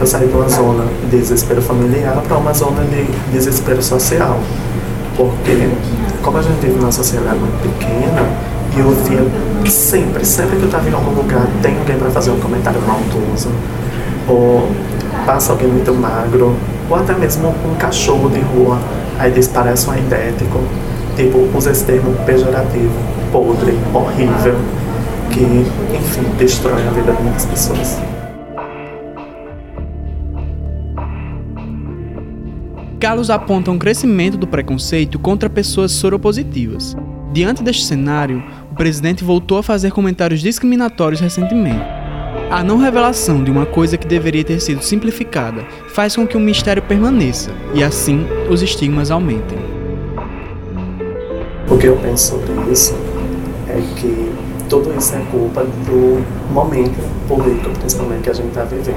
Eu 0.00 0.06
saí 0.06 0.26
de 0.26 0.34
uma 0.34 0.48
zona 0.48 0.84
de 1.08 1.18
desespero 1.18 1.62
familiar 1.62 2.20
para 2.26 2.36
uma 2.36 2.52
zona 2.52 2.82
de 2.84 3.04
desespero 3.32 3.80
social. 3.80 4.40
Porque, 5.16 5.68
como 6.22 6.38
a 6.38 6.42
gente 6.42 6.58
vive 6.60 6.78
numa 6.78 6.92
sociedade 6.92 7.38
muito 7.38 7.62
pequena, 7.62 8.28
e 8.76 8.80
eu 8.80 8.90
via 9.04 9.70
sempre, 9.70 10.24
sempre 10.24 10.56
que 10.56 10.62
eu 10.62 10.66
estava 10.66 10.88
em 10.88 10.92
algum 10.92 11.10
lugar, 11.10 11.46
tem 11.62 11.76
alguém 11.78 11.96
para 11.98 12.10
fazer 12.10 12.30
um 12.30 12.40
comentário 12.40 12.80
maldoso, 12.82 13.50
ou 14.28 14.68
passa 15.26 15.52
alguém 15.52 15.68
muito 15.68 15.94
magro, 15.94 16.54
ou 16.88 16.96
até 16.96 17.14
mesmo 17.14 17.54
um 17.64 17.74
cachorro 17.76 18.28
de 18.30 18.40
rua, 18.40 18.78
aí 19.18 19.30
diz 19.30 19.48
parecem 19.48 19.92
um 19.92 19.96
idético, 19.98 20.60
tipo, 21.16 21.48
usa 21.56 21.70
esse 21.70 21.84
termo 21.84 22.14
pejorativo, 22.24 22.92
podre, 23.30 23.78
horrível, 23.92 24.56
que, 25.30 25.96
enfim, 25.96 26.22
destrói 26.38 26.86
a 26.86 26.90
vida 26.90 27.12
de 27.12 27.22
muitas 27.22 27.46
pessoas. 27.46 28.00
Carlos 33.00 33.30
aponta 33.30 33.70
um 33.70 33.78
crescimento 33.78 34.36
do 34.36 34.46
preconceito 34.46 35.18
contra 35.18 35.48
pessoas 35.48 35.92
soropositivas. 35.92 36.96
Diante 37.32 37.62
deste 37.62 37.84
cenário, 37.84 38.42
o 38.72 38.74
presidente 38.74 39.22
voltou 39.22 39.58
a 39.58 39.62
fazer 39.62 39.92
comentários 39.92 40.40
discriminatórios 40.40 41.20
recentemente. 41.20 41.97
A 42.50 42.64
não 42.64 42.78
revelação 42.78 43.44
de 43.44 43.50
uma 43.50 43.66
coisa 43.66 43.98
que 43.98 44.06
deveria 44.06 44.42
ter 44.42 44.58
sido 44.58 44.82
simplificada 44.82 45.62
faz 45.88 46.16
com 46.16 46.26
que 46.26 46.34
o 46.34 46.40
mistério 46.40 46.82
permaneça 46.82 47.50
e, 47.74 47.84
assim, 47.84 48.26
os 48.48 48.62
estigmas 48.62 49.10
aumentem. 49.10 49.58
O 51.68 51.76
que 51.76 51.86
eu 51.86 51.96
penso 51.96 52.38
sobre 52.38 52.72
isso 52.72 52.94
é 53.68 53.82
que 54.00 54.32
tudo 54.66 54.96
isso 54.96 55.14
é 55.14 55.20
culpa 55.30 55.62
do 55.62 56.24
momento 56.50 56.98
político, 57.28 57.70
principalmente, 57.80 58.22
que 58.22 58.30
a 58.30 58.34
gente 58.34 58.48
está 58.48 58.64
vivendo. 58.64 58.96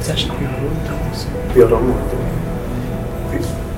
Você 0.00 0.10
acha 0.10 0.28
que 0.28 0.36
piorou 0.36 0.70
então? 0.82 1.54
Piorou 1.54 1.80
muito. 1.80 2.18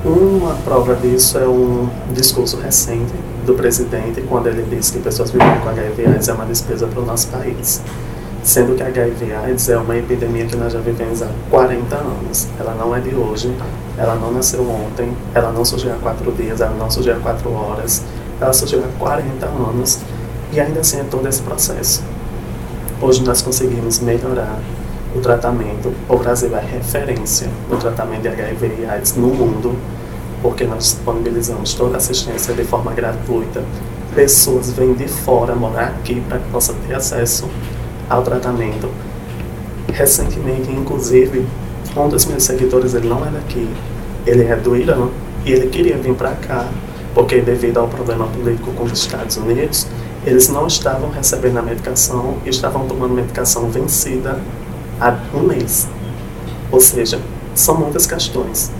Uma 0.03 0.55
prova 0.63 0.95
disso 0.95 1.37
é 1.37 1.47
um 1.47 1.87
discurso 2.11 2.57
recente 2.57 3.13
do 3.45 3.53
presidente, 3.53 4.21
quando 4.21 4.47
ele 4.47 4.65
disse 4.75 4.93
que 4.93 4.99
pessoas 4.99 5.29
vivendo 5.29 5.61
com 5.61 5.69
HIV 5.69 6.07
AIDS 6.07 6.27
é 6.27 6.33
uma 6.33 6.45
despesa 6.45 6.87
para 6.87 6.99
o 6.99 7.05
nosso 7.05 7.27
país. 7.27 7.83
Sendo 8.43 8.75
que 8.75 8.81
a 8.81 8.87
HIV 8.87 9.33
AIDS 9.35 9.69
é 9.69 9.77
uma 9.77 9.95
epidemia 9.95 10.45
que 10.47 10.55
nós 10.55 10.73
já 10.73 10.79
vivemos 10.79 11.21
há 11.21 11.29
40 11.51 11.95
anos. 11.95 12.47
Ela 12.59 12.73
não 12.73 12.95
é 12.95 12.99
de 12.99 13.13
hoje, 13.13 13.55
ela 13.95 14.15
não 14.15 14.31
nasceu 14.31 14.67
ontem, 14.67 15.15
ela 15.35 15.51
não 15.51 15.63
surgiu 15.63 15.93
há 15.93 15.97
quatro 15.97 16.31
dias, 16.31 16.59
ela 16.59 16.75
não 16.75 16.89
surgiu 16.89 17.15
há 17.15 17.19
quatro 17.19 17.51
horas, 17.53 18.01
ela 18.41 18.51
surgiu 18.51 18.79
há 18.79 18.99
40 18.99 19.45
anos 19.45 19.99
e 20.51 20.59
ainda 20.59 20.79
assim 20.79 20.99
é 21.01 21.03
todo 21.03 21.27
esse 21.27 21.39
processo. 21.43 22.03
Hoje 22.99 23.23
nós 23.23 23.43
conseguimos 23.43 23.99
melhorar 23.99 24.59
o 25.15 25.19
tratamento. 25.19 25.93
O 26.09 26.17
Brasil 26.17 26.49
é 26.57 26.61
referência 26.61 27.47
no 27.69 27.77
tratamento 27.77 28.23
de 28.23 28.29
HIV 28.29 28.77
e 28.79 28.85
AIDS 28.85 29.15
no 29.15 29.27
mundo, 29.27 29.75
porque 30.41 30.63
nós 30.63 30.85
disponibilizamos 30.85 31.75
toda 31.75 31.93
a 31.93 31.97
assistência 31.97 32.55
de 32.55 32.63
forma 32.63 32.91
gratuita. 32.91 33.63
Pessoas 34.15 34.71
vêm 34.71 34.93
de 34.95 35.07
fora 35.07 35.53
morar 35.53 35.89
aqui 35.89 36.19
para 36.21 36.39
que 36.39 36.49
possam 36.49 36.75
ter 36.87 36.95
acesso 36.95 37.47
ao 38.11 38.21
tratamento. 38.23 38.89
Recentemente, 39.91 40.71
inclusive, 40.71 41.45
um 41.95 42.07
dos 42.07 42.25
meus 42.25 42.43
seguidores, 42.43 42.93
ele 42.93 43.07
não 43.07 43.25
é 43.25 43.29
daqui, 43.29 43.67
ele 44.25 44.43
é 44.43 44.55
do 44.55 44.75
Irã, 44.75 45.09
e 45.45 45.51
ele 45.51 45.67
queria 45.67 45.97
vir 45.97 46.13
para 46.13 46.31
cá, 46.31 46.67
porque 47.13 47.41
devido 47.41 47.79
ao 47.79 47.87
problema 47.87 48.27
político 48.27 48.71
com 48.73 48.83
os 48.83 48.91
Estados 48.93 49.37
Unidos, 49.37 49.87
eles 50.25 50.49
não 50.49 50.67
estavam 50.67 51.09
recebendo 51.09 51.57
a 51.57 51.61
medicação 51.61 52.37
e 52.45 52.49
estavam 52.49 52.85
tomando 52.85 53.13
medicação 53.13 53.69
vencida 53.69 54.39
há 54.99 55.17
um 55.33 55.41
mês. 55.41 55.87
Ou 56.71 56.79
seja, 56.79 57.19
são 57.55 57.75
muitas 57.75 58.05
questões. 58.05 58.71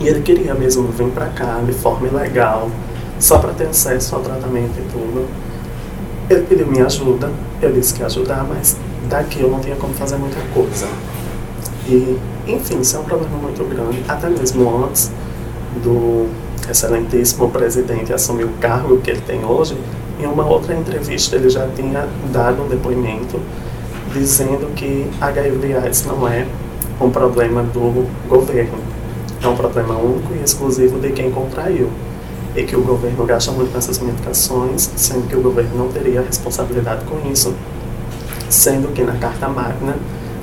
E 0.00 0.06
ele 0.06 0.20
queria 0.20 0.54
mesmo 0.54 0.88
vir 0.88 1.08
para 1.08 1.26
cá 1.28 1.60
de 1.64 1.72
forma 1.72 2.06
ilegal, 2.06 2.70
só 3.18 3.38
para 3.38 3.52
ter 3.52 3.68
acesso 3.68 4.14
ao 4.14 4.20
tratamento 4.20 4.78
e 4.78 4.92
tudo. 4.92 5.26
Ele 6.28 6.42
pediu 6.42 6.66
minha 6.66 6.86
ajuda, 6.86 7.30
eu 7.64 7.72
disse 7.72 7.94
que 7.94 8.00
ia 8.00 8.06
ajudar, 8.06 8.44
mas 8.44 8.76
daqui 9.08 9.40
eu 9.40 9.50
não 9.50 9.60
tinha 9.60 9.76
como 9.76 9.94
fazer 9.94 10.16
muita 10.16 10.40
coisa. 10.52 10.86
E, 11.86 12.18
enfim, 12.46 12.80
isso 12.80 12.96
é 12.96 13.00
um 13.00 13.04
problema 13.04 13.36
muito 13.36 13.62
grande, 13.64 14.02
até 14.08 14.28
mesmo 14.28 14.84
antes 14.84 15.10
do 15.82 16.28
excelentíssimo 16.70 17.50
presidente 17.50 18.12
assumir 18.12 18.44
o 18.44 18.52
cargo 18.60 18.98
que 18.98 19.10
ele 19.10 19.20
tem 19.20 19.44
hoje, 19.44 19.76
em 20.20 20.26
uma 20.26 20.46
outra 20.46 20.74
entrevista 20.74 21.36
ele 21.36 21.50
já 21.50 21.66
tinha 21.74 22.08
dado 22.32 22.62
um 22.62 22.68
depoimento 22.68 23.40
dizendo 24.12 24.72
que 24.74 25.10
HIV 25.20 25.76
AIDS 25.76 26.06
não 26.06 26.26
é 26.28 26.46
um 27.00 27.10
problema 27.10 27.62
do 27.62 28.06
governo, 28.28 28.78
é 29.42 29.48
um 29.48 29.56
problema 29.56 29.96
único 29.96 30.32
e 30.34 30.42
exclusivo 30.42 30.98
de 31.00 31.10
quem 31.10 31.30
contraiu. 31.30 31.90
E 32.54 32.62
que 32.62 32.76
o 32.76 32.82
governo 32.82 33.24
gasta 33.24 33.50
muito 33.50 33.74
nessas 33.74 33.98
medicações, 33.98 34.90
sendo 34.96 35.26
que 35.28 35.36
o 35.36 35.42
governo 35.42 35.76
não 35.76 35.88
teria 35.88 36.22
responsabilidade 36.22 37.04
com 37.04 37.30
isso, 37.30 37.54
sendo 38.48 38.92
que 38.92 39.02
na 39.02 39.14
Carta 39.14 39.48
Magna, 39.48 39.96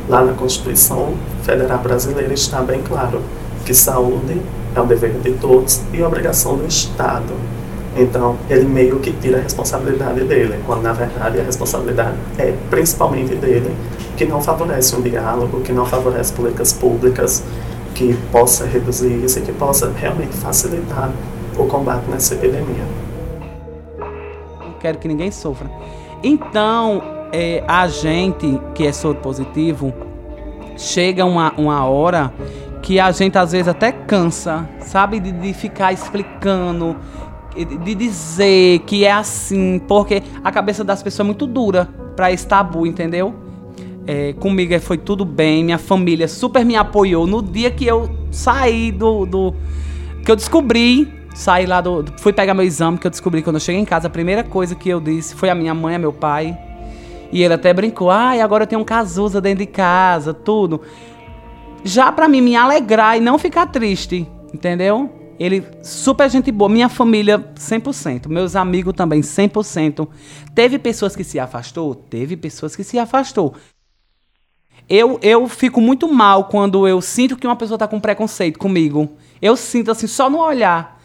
lá 0.09 0.23
na 0.23 0.33
Constituição 0.33 1.13
Federal 1.43 1.79
Brasileira, 1.79 2.33
está 2.33 2.61
bem 2.61 2.81
claro 2.81 3.21
que 3.65 3.73
saúde 3.73 4.41
é 4.75 4.81
um 4.81 4.87
dever 4.87 5.13
de 5.21 5.31
todos 5.33 5.81
e 5.93 6.01
obrigação 6.01 6.57
do 6.57 6.65
Estado. 6.65 7.33
Então, 7.95 8.37
ele 8.49 8.65
meio 8.65 8.99
que 8.99 9.11
tira 9.11 9.39
a 9.39 9.41
responsabilidade 9.41 10.23
dele, 10.23 10.59
quando 10.65 10.81
na 10.81 10.93
verdade 10.93 11.39
a 11.39 11.43
responsabilidade 11.43 12.15
é 12.37 12.53
principalmente 12.69 13.35
dele, 13.35 13.75
que 14.15 14.25
não 14.25 14.41
favorece 14.41 14.95
um 14.95 15.01
diálogo, 15.01 15.61
que 15.61 15.73
não 15.73 15.85
favorece 15.85 16.31
políticas 16.31 16.71
públicas 16.71 17.43
que 17.93 18.17
possa 18.31 18.65
reduzir 18.65 19.23
isso 19.23 19.39
e 19.39 19.41
que 19.41 19.51
possa 19.51 19.91
realmente 19.93 20.33
facilitar 20.37 21.11
o 21.57 21.65
combate 21.67 22.09
nessa 22.09 22.35
epidemia. 22.35 22.85
Não 24.59 24.73
quero 24.79 24.97
que 24.97 25.07
ninguém 25.07 25.31
sofra. 25.31 25.69
Então, 26.23 27.01
é, 27.31 27.63
a 27.67 27.87
gente 27.87 28.59
que 28.75 28.85
é 28.85 28.91
soro 28.91 29.17
positivo, 29.19 29.93
chega 30.77 31.25
uma, 31.25 31.53
uma 31.57 31.85
hora 31.85 32.33
que 32.81 32.99
a 32.99 33.11
gente 33.11 33.37
às 33.37 33.51
vezes 33.51 33.67
até 33.67 33.91
cansa, 33.91 34.67
sabe, 34.79 35.19
de, 35.19 35.31
de 35.31 35.53
ficar 35.53 35.93
explicando 35.93 36.95
de 37.55 37.95
dizer 37.95 38.79
que 38.79 39.03
é 39.03 39.11
assim, 39.11 39.79
porque 39.87 40.23
a 40.43 40.51
cabeça 40.51 40.83
das 40.83 41.03
pessoas 41.03 41.19
é 41.19 41.23
muito 41.23 41.45
dura 41.45 41.89
para 42.15 42.31
esse 42.31 42.47
tabu, 42.47 42.85
entendeu? 42.85 43.33
É, 44.07 44.33
comigo 44.33 44.77
foi 44.79 44.97
tudo 44.97 45.25
bem, 45.25 45.63
minha 45.63 45.77
família 45.77 46.27
super 46.27 46.65
me 46.65 46.75
apoiou 46.75 47.27
no 47.27 47.41
dia 47.41 47.69
que 47.69 47.85
eu 47.85 48.09
saí 48.31 48.91
do. 48.91 49.25
do 49.25 49.53
que 50.23 50.31
eu 50.31 50.35
descobri, 50.35 51.11
saí 51.33 51.65
lá 51.65 51.81
do. 51.81 52.05
Fui 52.17 52.33
pegar 52.33 52.53
meu 52.53 52.65
exame, 52.65 52.97
que 52.97 53.07
eu 53.07 53.11
descobri 53.11 53.41
quando 53.41 53.57
eu 53.57 53.59
cheguei 53.59 53.81
em 53.81 53.85
casa, 53.85 54.07
a 54.07 54.09
primeira 54.09 54.43
coisa 54.43 54.75
que 54.75 54.89
eu 54.89 54.99
disse 54.99 55.35
foi 55.35 55.49
a 55.49 55.55
minha 55.55 55.73
mãe, 55.73 55.95
a 55.95 55.99
meu 55.99 56.13
pai. 56.13 56.57
E 57.31 57.41
ele 57.43 57.53
até 57.53 57.73
brincou, 57.73 58.11
ai, 58.11 58.41
ah, 58.41 58.43
agora 58.43 58.63
eu 58.63 58.67
tenho 58.67 58.81
um 58.81 58.85
Cazuza 58.85 59.39
dentro 59.39 59.59
de 59.59 59.71
casa, 59.71 60.33
tudo. 60.33 60.81
Já 61.83 62.11
para 62.11 62.27
mim 62.27 62.41
me 62.41 62.55
alegrar 62.55 63.17
e 63.17 63.21
não 63.21 63.37
ficar 63.37 63.67
triste, 63.67 64.27
entendeu? 64.53 65.09
Ele, 65.39 65.65
super 65.81 66.29
gente 66.29 66.51
boa. 66.51 66.69
Minha 66.69 66.87
família, 66.87 67.39
100%. 67.55 68.27
Meus 68.27 68.55
amigos 68.55 68.93
também, 68.93 69.21
100%. 69.21 70.07
Teve 70.53 70.77
pessoas 70.77 71.15
que 71.15 71.23
se 71.23 71.39
afastou? 71.39 71.95
Teve 71.95 72.37
pessoas 72.37 72.75
que 72.75 72.83
se 72.83 72.99
afastou. 72.99 73.55
Eu, 74.87 75.17
eu 75.21 75.47
fico 75.47 75.81
muito 75.81 76.07
mal 76.11 76.45
quando 76.45 76.87
eu 76.87 77.01
sinto 77.01 77.35
que 77.35 77.47
uma 77.47 77.55
pessoa 77.55 77.75
está 77.75 77.87
com 77.87 77.99
preconceito 77.99 78.59
comigo. 78.59 79.09
Eu 79.41 79.55
sinto 79.55 79.89
assim, 79.89 80.05
só 80.05 80.29
no 80.29 80.37
olhar. 80.37 81.00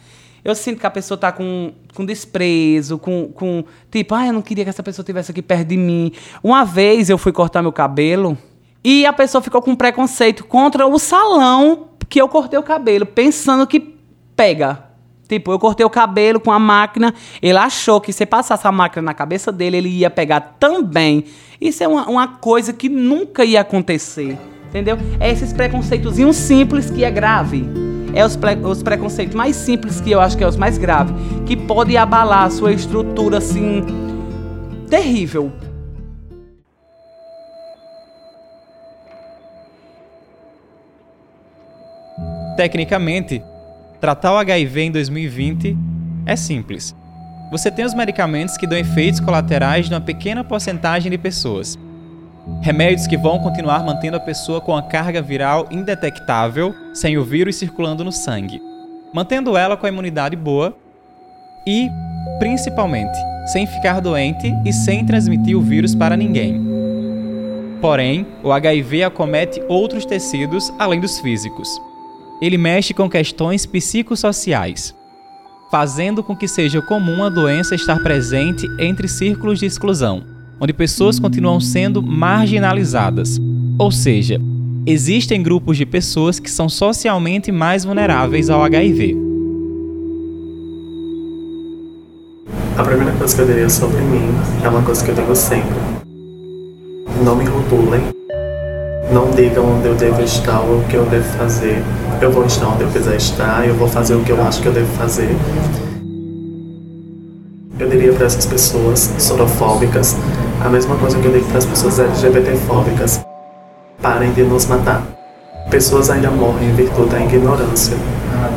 Eu 0.47 0.55
sinto 0.55 0.79
que 0.79 0.87
a 0.87 0.89
pessoa 0.89 1.15
está 1.15 1.29
com, 1.29 1.73
com 1.93 2.05
desprezo, 2.05 2.97
com, 2.97 3.27
com. 3.33 3.65
Tipo, 3.91 4.15
ah, 4.15 4.27
eu 4.27 4.31
não 4.31 4.41
queria 4.41 4.63
que 4.63 4.69
essa 4.69 4.81
pessoa 4.81 5.03
estivesse 5.03 5.29
aqui 5.29 5.41
perto 5.41 5.67
de 5.67 5.75
mim. 5.75 6.13
Uma 6.41 6.63
vez 6.63 7.09
eu 7.09 7.17
fui 7.17 7.33
cortar 7.33 7.61
meu 7.61 7.73
cabelo 7.73 8.37
e 8.81 9.05
a 9.05 9.11
pessoa 9.11 9.41
ficou 9.41 9.61
com 9.61 9.75
preconceito 9.75 10.45
contra 10.45 10.87
o 10.87 10.97
salão 10.97 11.89
que 12.07 12.21
eu 12.21 12.29
cortei 12.29 12.57
o 12.57 12.63
cabelo, 12.63 13.05
pensando 13.05 13.67
que 13.67 13.93
pega. 14.37 14.85
Tipo, 15.27 15.51
eu 15.51 15.59
cortei 15.59 15.85
o 15.85 15.89
cabelo 15.89 16.39
com 16.39 16.53
a 16.53 16.59
máquina, 16.59 17.13
ele 17.41 17.57
achou 17.57 17.99
que 17.99 18.13
se 18.13 18.25
passasse 18.25 18.65
a 18.65 18.71
máquina 18.71 19.01
na 19.01 19.13
cabeça 19.13 19.51
dele, 19.51 19.75
ele 19.75 19.89
ia 19.89 20.09
pegar 20.09 20.55
também. 20.57 21.25
Isso 21.59 21.83
é 21.83 21.87
uma, 21.89 22.07
uma 22.07 22.27
coisa 22.37 22.71
que 22.71 22.87
nunca 22.87 23.43
ia 23.43 23.59
acontecer, 23.59 24.37
entendeu? 24.69 24.97
É 25.19 25.29
esses 25.29 25.51
preconceitozinhos 25.51 26.37
simples 26.37 26.89
que 26.89 27.03
é 27.03 27.11
grave. 27.11 27.96
É 28.13 28.25
os, 28.25 28.35
pre, 28.35 28.55
os 28.55 28.81
preconceitos 28.81 29.35
mais 29.35 29.55
simples 29.55 30.01
que 30.01 30.11
eu 30.11 30.19
acho 30.19 30.37
que 30.37 30.43
é 30.43 30.47
os 30.47 30.55
mais 30.55 30.77
graves, 30.77 31.13
que 31.45 31.55
pode 31.55 31.95
abalar 31.95 32.43
a 32.43 32.49
sua 32.49 32.71
estrutura, 32.73 33.37
assim, 33.37 33.83
terrível. 34.89 35.51
Tecnicamente, 42.55 43.43
Tratar 43.99 44.33
o 44.33 44.37
HIV 44.37 44.81
em 44.81 44.91
2020 44.91 45.75
é 46.25 46.35
simples. 46.35 46.95
Você 47.49 47.71
tem 47.71 47.83
os 47.83 47.95
medicamentos 47.95 48.55
que 48.55 48.67
dão 48.67 48.77
efeitos 48.77 49.19
colaterais 49.19 49.87
de 49.87 49.93
uma 49.93 50.01
pequena 50.01 50.43
porcentagem 50.43 51.09
de 51.09 51.17
pessoas. 51.17 51.79
Remédios 52.61 53.07
que 53.07 53.17
vão 53.17 53.39
continuar 53.39 53.83
mantendo 53.83 54.17
a 54.17 54.19
pessoa 54.19 54.59
com 54.59 54.75
a 54.75 54.81
carga 54.81 55.21
viral 55.21 55.67
indetectável, 55.71 56.73
sem 56.93 57.17
o 57.17 57.23
vírus 57.23 57.55
circulando 57.55 58.03
no 58.03 58.11
sangue, 58.11 58.61
mantendo 59.13 59.55
ela 59.55 59.77
com 59.77 59.85
a 59.85 59.89
imunidade 59.89 60.35
boa 60.35 60.75
e, 61.65 61.89
principalmente, 62.39 63.17
sem 63.47 63.65
ficar 63.67 63.99
doente 64.01 64.53
e 64.65 64.73
sem 64.73 65.05
transmitir 65.05 65.57
o 65.57 65.61
vírus 65.61 65.95
para 65.95 66.17
ninguém. 66.17 66.65
Porém, 67.81 68.25
o 68.43 68.51
HIV 68.51 69.03
acomete 69.03 69.61
outros 69.67 70.05
tecidos 70.05 70.73
além 70.79 70.99
dos 70.99 71.19
físicos 71.19 71.69
ele 72.41 72.57
mexe 72.57 72.93
com 72.93 73.09
questões 73.09 73.65
psicossociais, 73.65 74.95
fazendo 75.71 76.23
com 76.23 76.35
que 76.35 76.47
seja 76.47 76.81
comum 76.81 77.23
a 77.23 77.29
doença 77.29 77.75
estar 77.75 78.01
presente 78.03 78.67
entre 78.79 79.07
círculos 79.07 79.59
de 79.59 79.65
exclusão, 79.65 80.23
onde 80.59 80.73
pessoas 80.73 81.19
continuam 81.19 81.59
sendo 81.59 82.01
marginalizadas. 82.01 83.39
Ou 83.77 83.91
seja, 83.91 84.39
existem 84.85 85.41
grupos 85.41 85.77
de 85.77 85.85
pessoas 85.85 86.39
que 86.39 86.49
são 86.49 86.67
socialmente 86.67 87.51
mais 87.51 87.85
vulneráveis 87.85 88.49
ao 88.49 88.63
HIV. 88.63 89.15
A 92.77 92.83
primeira 92.83 93.11
coisa 93.13 93.35
que 93.35 93.41
eu 93.41 93.47
diria 93.47 93.69
sobre 93.69 94.01
mim 94.01 94.29
é 94.63 94.69
uma 94.69 94.83
coisa 94.83 95.03
que 95.03 95.11
eu 95.11 95.15
digo 95.15 95.35
sempre. 95.35 95.75
Não 97.23 97.35
me 97.35 97.45
rotulem. 97.45 98.01
Não 99.11 99.31
digam 99.31 99.77
onde 99.77 99.87
eu 99.87 99.95
devo 99.95 100.21
estar 100.21 100.59
ou 100.59 100.79
o 100.79 100.83
que 100.83 100.95
eu 100.95 101.05
devo 101.05 101.25
fazer. 101.37 101.81
Eu 102.21 102.31
vou 102.31 102.45
estar 102.45 102.67
onde 102.67 102.83
eu 102.83 102.89
quiser 102.89 103.15
estar, 103.15 103.67
eu 103.67 103.73
vou 103.73 103.87
fazer 103.87 104.15
o 104.15 104.23
que 104.23 104.31
eu 104.31 104.41
acho 104.41 104.61
que 104.61 104.67
eu 104.67 104.73
devo 104.73 104.91
fazer. 104.97 105.29
Eu 107.79 107.87
diria 107.87 108.11
para 108.11 108.25
essas 108.25 108.45
pessoas 108.45 109.11
sorofóbicas 109.19 110.15
a 110.65 110.67
mesma 110.67 110.95
coisa 110.95 111.19
que 111.19 111.25
eu 111.25 111.31
digo 111.31 111.45
para 111.45 111.59
as 111.59 111.65
pessoas 111.65 111.99
LGBTfóbicas. 111.99 113.23
Parem 114.01 114.31
de 114.33 114.41
nos 114.41 114.65
matar. 114.65 115.03
Pessoas 115.69 116.09
ainda 116.09 116.31
morrem 116.31 116.69
em 116.69 116.73
virtude 116.73 117.09
da 117.09 117.19
ignorância 117.19 117.95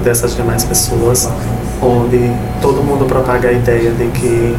dessas 0.02 0.34
demais 0.34 0.64
pessoas, 0.64 1.28
onde 1.82 2.18
todo 2.62 2.82
mundo 2.82 3.04
propaga 3.04 3.50
a 3.50 3.52
ideia 3.52 3.90
de 3.90 4.06
que 4.06 4.56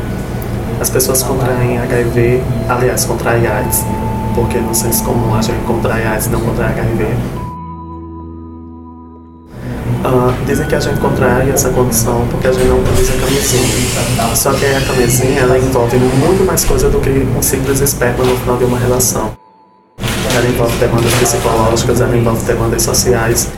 as 0.79 0.91
pessoas 0.91 1.23
contraem 1.23 1.79
HIV, 1.79 2.43
aliás, 2.69 3.05
contraem 3.05 3.47
AIDS, 3.47 3.83
porque 4.35 4.59
no 4.59 4.75
senso 4.75 5.03
comum 5.03 5.33
a 5.33 5.41
gente 5.41 5.63
contrai 5.65 6.05
AIDS 6.05 6.29
não 6.29 6.39
contrai 6.39 6.67
HIV. 6.67 7.40
Uh, 10.03 10.33
dizem 10.47 10.65
que 10.65 10.73
a 10.73 10.79
gente 10.79 10.99
contrai 10.99 11.51
essa 11.51 11.69
condição 11.69 12.27
porque 12.31 12.47
a 12.47 12.51
gente 12.51 12.67
não 12.67 12.79
utiliza 12.79 13.13
camisinha. 13.13 14.35
Só 14.35 14.51
que 14.53 14.65
a 14.65 14.81
camisinha 14.81 15.41
ela 15.41 15.57
envolve 15.59 15.97
muito 15.97 16.43
mais 16.43 16.65
coisa 16.65 16.89
do 16.89 16.99
que 16.99 17.09
um 17.09 17.41
simples 17.41 17.81
esperma 17.81 18.23
no 18.23 18.35
final 18.37 18.57
de 18.57 18.65
uma 18.65 18.79
relação. 18.79 19.31
Ela 20.35 20.47
envolve 20.47 20.75
demandas 20.77 21.13
psicológicas, 21.13 22.01
ela 22.01 22.17
envolve 22.17 22.43
demandas 22.45 22.81
sociais 22.81 23.51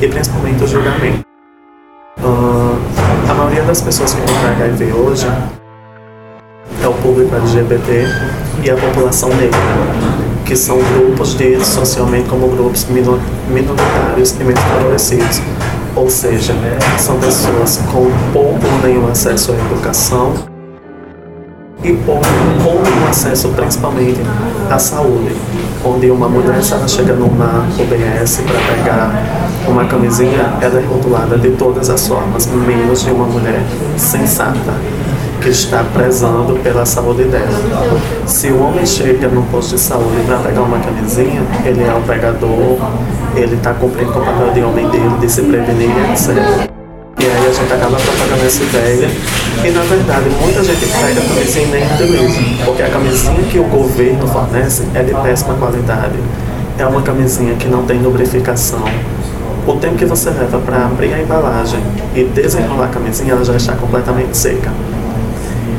e 0.00 0.08
principalmente 0.08 0.62
o 0.62 0.66
julgamento. 0.66 1.24
Uh, 2.18 2.78
a 3.30 3.34
maioria 3.34 3.62
das 3.62 3.80
pessoas 3.80 4.12
que 4.12 4.20
contrai 4.20 4.52
HIV 4.52 4.92
hoje 4.92 5.26
é 6.82 6.88
o 6.88 6.92
público 6.94 7.34
LGBT 7.34 8.06
e 8.62 8.70
a 8.70 8.76
população 8.76 9.30
negra, 9.30 9.58
que 10.44 10.54
são 10.56 10.78
grupos 10.78 11.34
de 11.34 11.64
socialmente 11.64 12.28
como 12.28 12.48
grupos 12.48 12.86
minoritários 12.86 14.32
e 14.32 14.44
menos 14.44 14.62
favorecidos. 14.62 15.40
Ou 15.96 16.10
seja, 16.10 16.54
são 16.98 17.18
pessoas 17.18 17.80
com 17.92 18.10
pouco 18.32 18.60
ou 18.66 18.88
nenhum 18.88 19.08
acesso 19.08 19.52
à 19.52 19.54
educação 19.54 20.53
e 21.84 21.90
ou 22.08 22.20
nenhum 22.82 23.08
acesso 23.08 23.48
principalmente 23.50 24.20
à 24.70 24.78
saúde, 24.78 25.36
onde 25.84 26.10
uma 26.10 26.28
mulher, 26.28 26.62
se 26.62 26.72
ela 26.72 26.88
chega 26.88 27.12
numa 27.12 27.66
UBS 27.78 28.38
para 28.38 28.74
pegar 28.74 29.44
uma 29.68 29.84
camisinha, 29.84 30.54
ela 30.60 30.80
é 30.80 30.84
rotulada 30.84 31.36
de 31.36 31.50
todas 31.50 31.90
as 31.90 32.08
formas, 32.08 32.46
menos 32.46 33.04
de 33.04 33.10
uma 33.10 33.26
mulher 33.26 33.62
sensata 33.96 34.72
que 35.42 35.50
está 35.50 35.84
prezando 35.92 36.58
pela 36.60 36.86
saúde 36.86 37.24
dela. 37.24 37.90
Se 38.24 38.48
o 38.48 38.62
homem 38.62 38.86
chega 38.86 39.28
no 39.28 39.42
posto 39.42 39.74
de 39.74 39.80
saúde 39.80 40.22
para 40.26 40.38
pegar 40.38 40.62
uma 40.62 40.78
camisinha, 40.78 41.42
ele 41.66 41.82
é 41.82 41.94
o 41.94 42.00
pegador, 42.00 42.78
ele 43.36 43.54
está 43.54 43.74
cumprindo 43.74 44.10
com 44.10 44.20
o 44.20 44.24
papel 44.24 44.52
de 44.54 44.62
homem 44.62 44.88
dele, 44.88 45.18
de 45.20 45.30
se 45.30 45.42
prevenir, 45.42 45.90
etc. 46.10 46.73
E 47.24 47.26
aí 47.26 47.48
a 47.48 47.52
gente 47.54 47.72
acaba 47.72 47.96
propagando 47.96 48.44
essa 48.44 48.62
ideia. 48.62 49.10
E 49.64 49.70
na 49.70 49.80
verdade, 49.80 50.28
muita 50.42 50.62
gente 50.62 50.84
pega 50.84 51.22
a 51.22 51.24
camisinha 51.24 51.64
e 51.64 51.70
nem 51.70 51.84
utiliza. 51.86 52.64
Porque 52.66 52.82
a 52.82 52.90
camisinha 52.90 53.42
que 53.50 53.58
o 53.58 53.64
governo 53.64 54.28
fornece 54.28 54.82
é 54.92 55.02
de 55.02 55.14
péssima 55.14 55.54
qualidade. 55.54 56.18
É 56.78 56.84
uma 56.84 57.00
camisinha 57.00 57.54
que 57.54 57.66
não 57.66 57.86
tem 57.86 57.98
lubrificação. 58.02 58.84
O 59.66 59.72
tempo 59.76 59.94
que 59.96 60.04
você 60.04 60.28
leva 60.28 60.58
para 60.58 60.84
abrir 60.84 61.14
a 61.14 61.22
embalagem 61.22 61.80
e 62.14 62.24
desenrolar 62.24 62.84
a 62.84 62.88
camisinha, 62.88 63.32
ela 63.32 63.42
já 63.42 63.56
está 63.56 63.72
completamente 63.72 64.36
seca. 64.36 64.70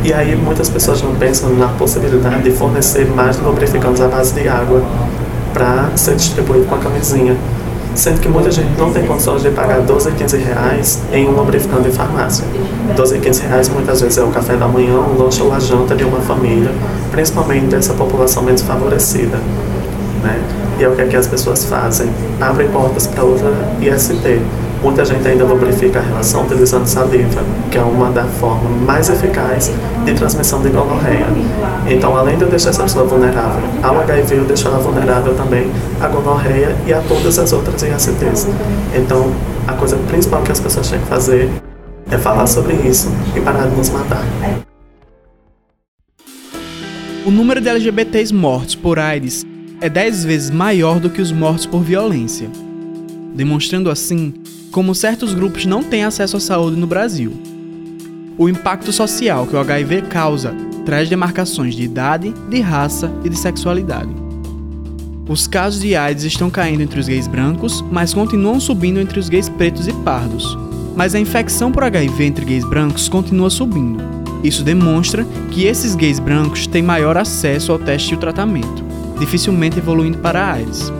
E 0.03 0.11
aí 0.11 0.35
muitas 0.35 0.67
pessoas 0.67 1.03
não 1.03 1.13
pensam 1.13 1.51
na 1.51 1.67
possibilidade 1.67 2.41
de 2.41 2.51
fornecer 2.53 3.05
mais 3.05 3.37
lubrificantes 3.37 4.01
à 4.01 4.07
base 4.07 4.33
de 4.33 4.49
água 4.49 4.81
para 5.53 5.91
ser 5.95 6.15
distribuído 6.15 6.65
com 6.65 6.73
a 6.73 6.79
camisinha. 6.79 7.37
Sendo 7.95 8.19
que 8.19 8.27
muita 8.27 8.51
gente 8.51 8.77
não 8.77 8.91
tem 8.91 9.05
condições 9.05 9.41
de 9.41 9.49
pagar 9.51 9.79
12 9.79 10.09
a 10.09 10.11
15 10.11 10.37
reais 10.37 11.01
em 11.13 11.27
um 11.27 11.31
lubrificante 11.31 11.89
de 11.89 11.95
farmácia. 11.95 12.45
12 12.93 13.15
a 13.15 13.19
15 13.19 13.41
reais 13.43 13.69
muitas 13.69 14.01
vezes 14.01 14.17
é 14.17 14.23
o 14.23 14.27
café 14.27 14.57
da 14.57 14.67
manhã, 14.67 14.99
o 14.99 15.17
lanche 15.17 15.41
ou 15.41 15.53
a 15.53 15.59
janta 15.59 15.95
de 15.95 16.03
uma 16.03 16.19
família, 16.19 16.71
principalmente 17.09 17.67
dessa 17.67 17.93
população 17.93 18.43
menos 18.43 18.61
favorecida. 18.61 19.37
Né? 20.21 20.41
E 20.77 20.83
é 20.83 20.89
o 20.89 20.95
que, 20.95 21.03
é 21.03 21.07
que 21.07 21.15
as 21.15 21.25
pessoas 21.25 21.63
fazem. 21.63 22.09
Abrem 22.41 22.67
portas 22.67 23.07
para 23.07 23.23
outra 23.23 23.49
IST, 23.81 24.41
Muita 24.81 25.03
gente 25.03 25.27
ainda 25.27 25.43
lubrifica 25.43 25.99
a 25.99 26.01
relação 26.01 26.43
utilizando 26.43 26.85
saliva, 26.85 27.41
que 27.71 27.77
é 27.77 27.81
uma 27.81 28.11
das 28.11 28.31
formas 28.37 28.71
mais 28.81 29.09
eficazes 29.09 29.73
de 30.05 30.13
transmissão 30.13 30.61
de 30.61 30.69
gonorreia. 30.69 31.27
Então, 31.87 32.15
além 32.15 32.37
de 32.37 32.43
eu 32.43 32.49
deixar 32.49 32.69
essa 32.69 32.83
pessoa 32.83 33.05
vulnerável 33.05 33.63
ao 33.81 33.99
HIV, 34.01 34.37
eu 34.37 34.45
deixo 34.45 34.67
ela 34.67 34.79
vulnerável 34.79 35.33
também 35.35 35.71
à 35.99 36.07
gonorreia 36.07 36.75
e 36.85 36.93
a 36.93 37.01
todas 37.01 37.39
as 37.39 37.51
outras 37.51 37.81
ISTs. 37.81 38.47
Então, 38.95 39.31
a 39.67 39.73
coisa 39.73 39.97
principal 40.07 40.41
que 40.43 40.51
as 40.51 40.59
pessoas 40.59 40.89
têm 40.89 40.99
que 40.99 41.07
fazer 41.07 41.49
é 42.11 42.17
falar 42.17 42.45
sobre 42.45 42.73
isso 42.87 43.09
e 43.35 43.41
parar 43.41 43.67
de 43.67 43.75
nos 43.75 43.89
matar. 43.89 44.23
O 47.25 47.31
número 47.31 47.59
de 47.59 47.67
LGBTs 47.67 48.31
mortos 48.31 48.75
por 48.75 48.99
AIDS 48.99 49.43
é 49.81 49.89
10 49.89 50.25
vezes 50.25 50.49
maior 50.51 50.99
do 50.99 51.09
que 51.09 51.21
os 51.21 51.31
mortos 51.31 51.65
por 51.65 51.81
violência, 51.81 52.49
demonstrando 53.33 53.89
assim 53.89 54.33
como 54.75 54.93
certos 54.93 55.33
grupos 55.33 55.65
não 55.65 55.81
têm 55.81 56.03
acesso 56.03 56.35
à 56.35 56.39
saúde 56.41 56.75
no 56.75 56.85
Brasil. 56.85 57.31
O 58.37 58.49
impacto 58.49 58.91
social 58.91 59.47
que 59.47 59.55
o 59.55 59.59
HIV 59.59 60.01
causa 60.09 60.53
traz 60.85 61.07
demarcações 61.07 61.73
de 61.75 61.83
idade, 61.83 62.33
de 62.49 62.59
raça 62.59 63.09
e 63.23 63.29
de 63.29 63.37
sexualidade. 63.37 64.13
Os 65.29 65.47
casos 65.47 65.79
de 65.79 65.95
AIDS 65.95 66.25
estão 66.25 66.49
caindo 66.49 66.81
entre 66.81 66.99
os 66.99 67.07
gays 67.07 67.25
brancos, 67.25 67.81
mas 67.89 68.13
continuam 68.13 68.59
subindo 68.59 68.99
entre 68.99 69.17
os 69.17 69.29
gays 69.29 69.47
pretos 69.47 69.87
e 69.87 69.93
pardos. 69.93 70.57
Mas 70.93 71.15
a 71.15 71.19
infecção 71.21 71.71
por 71.71 71.85
HIV 71.85 72.25
entre 72.25 72.43
gays 72.43 72.65
brancos 72.65 73.07
continua 73.07 73.49
subindo. 73.49 74.03
Isso 74.43 74.61
demonstra 74.61 75.25
que 75.51 75.63
esses 75.63 75.95
gays 75.95 76.19
brancos 76.19 76.67
têm 76.67 76.83
maior 76.83 77.15
acesso 77.15 77.71
ao 77.71 77.79
teste 77.79 78.11
e 78.11 78.17
o 78.17 78.19
tratamento, 78.19 78.83
dificilmente 79.17 79.79
evoluindo 79.79 80.17
para 80.17 80.43
a 80.43 80.51
AIDS 80.55 80.91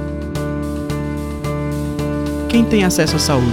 quem 2.55 2.63
tem 2.63 2.85
acesso 2.85 3.17
à 3.17 3.19
saúde. 3.19 3.51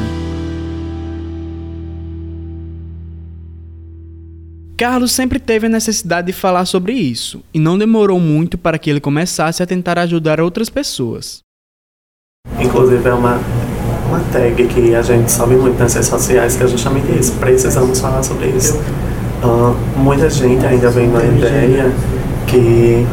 Carlos 4.79 5.11
sempre 5.11 5.41
teve 5.41 5.67
a 5.67 5.69
necessidade 5.69 6.29
de 6.29 6.33
falar 6.33 6.65
sobre 6.67 6.93
isso, 6.93 7.43
e 7.53 7.59
não 7.59 7.77
demorou 7.77 8.21
muito 8.21 8.57
para 8.57 8.79
que 8.79 8.89
ele 8.89 9.01
começasse 9.01 9.61
a 9.61 9.67
tentar 9.67 9.99
ajudar 9.99 10.41
outras 10.41 10.71
pessoas. 10.71 11.41
Inclusive 12.61 13.09
é 13.09 13.13
uma, 13.13 13.41
uma 14.07 14.21
tag 14.33 14.69
que 14.69 14.95
a 14.95 15.03
gente 15.03 15.33
sobe 15.33 15.57
muito 15.57 15.81
nas 15.81 15.95
redes 15.95 16.09
sociais, 16.09 16.55
que 16.55 16.63
é 16.63 16.69
justamente 16.69 17.11
isso, 17.19 17.33
precisamos 17.41 17.99
falar 17.99 18.23
sobre 18.23 18.51
isso. 18.51 18.79
Uh, 19.43 19.75
muita 19.99 20.31
gente 20.31 20.65
ainda 20.65 20.89
vem 20.91 21.09
na 21.09 21.25
ideia 21.25 21.93
que, 22.47 23.05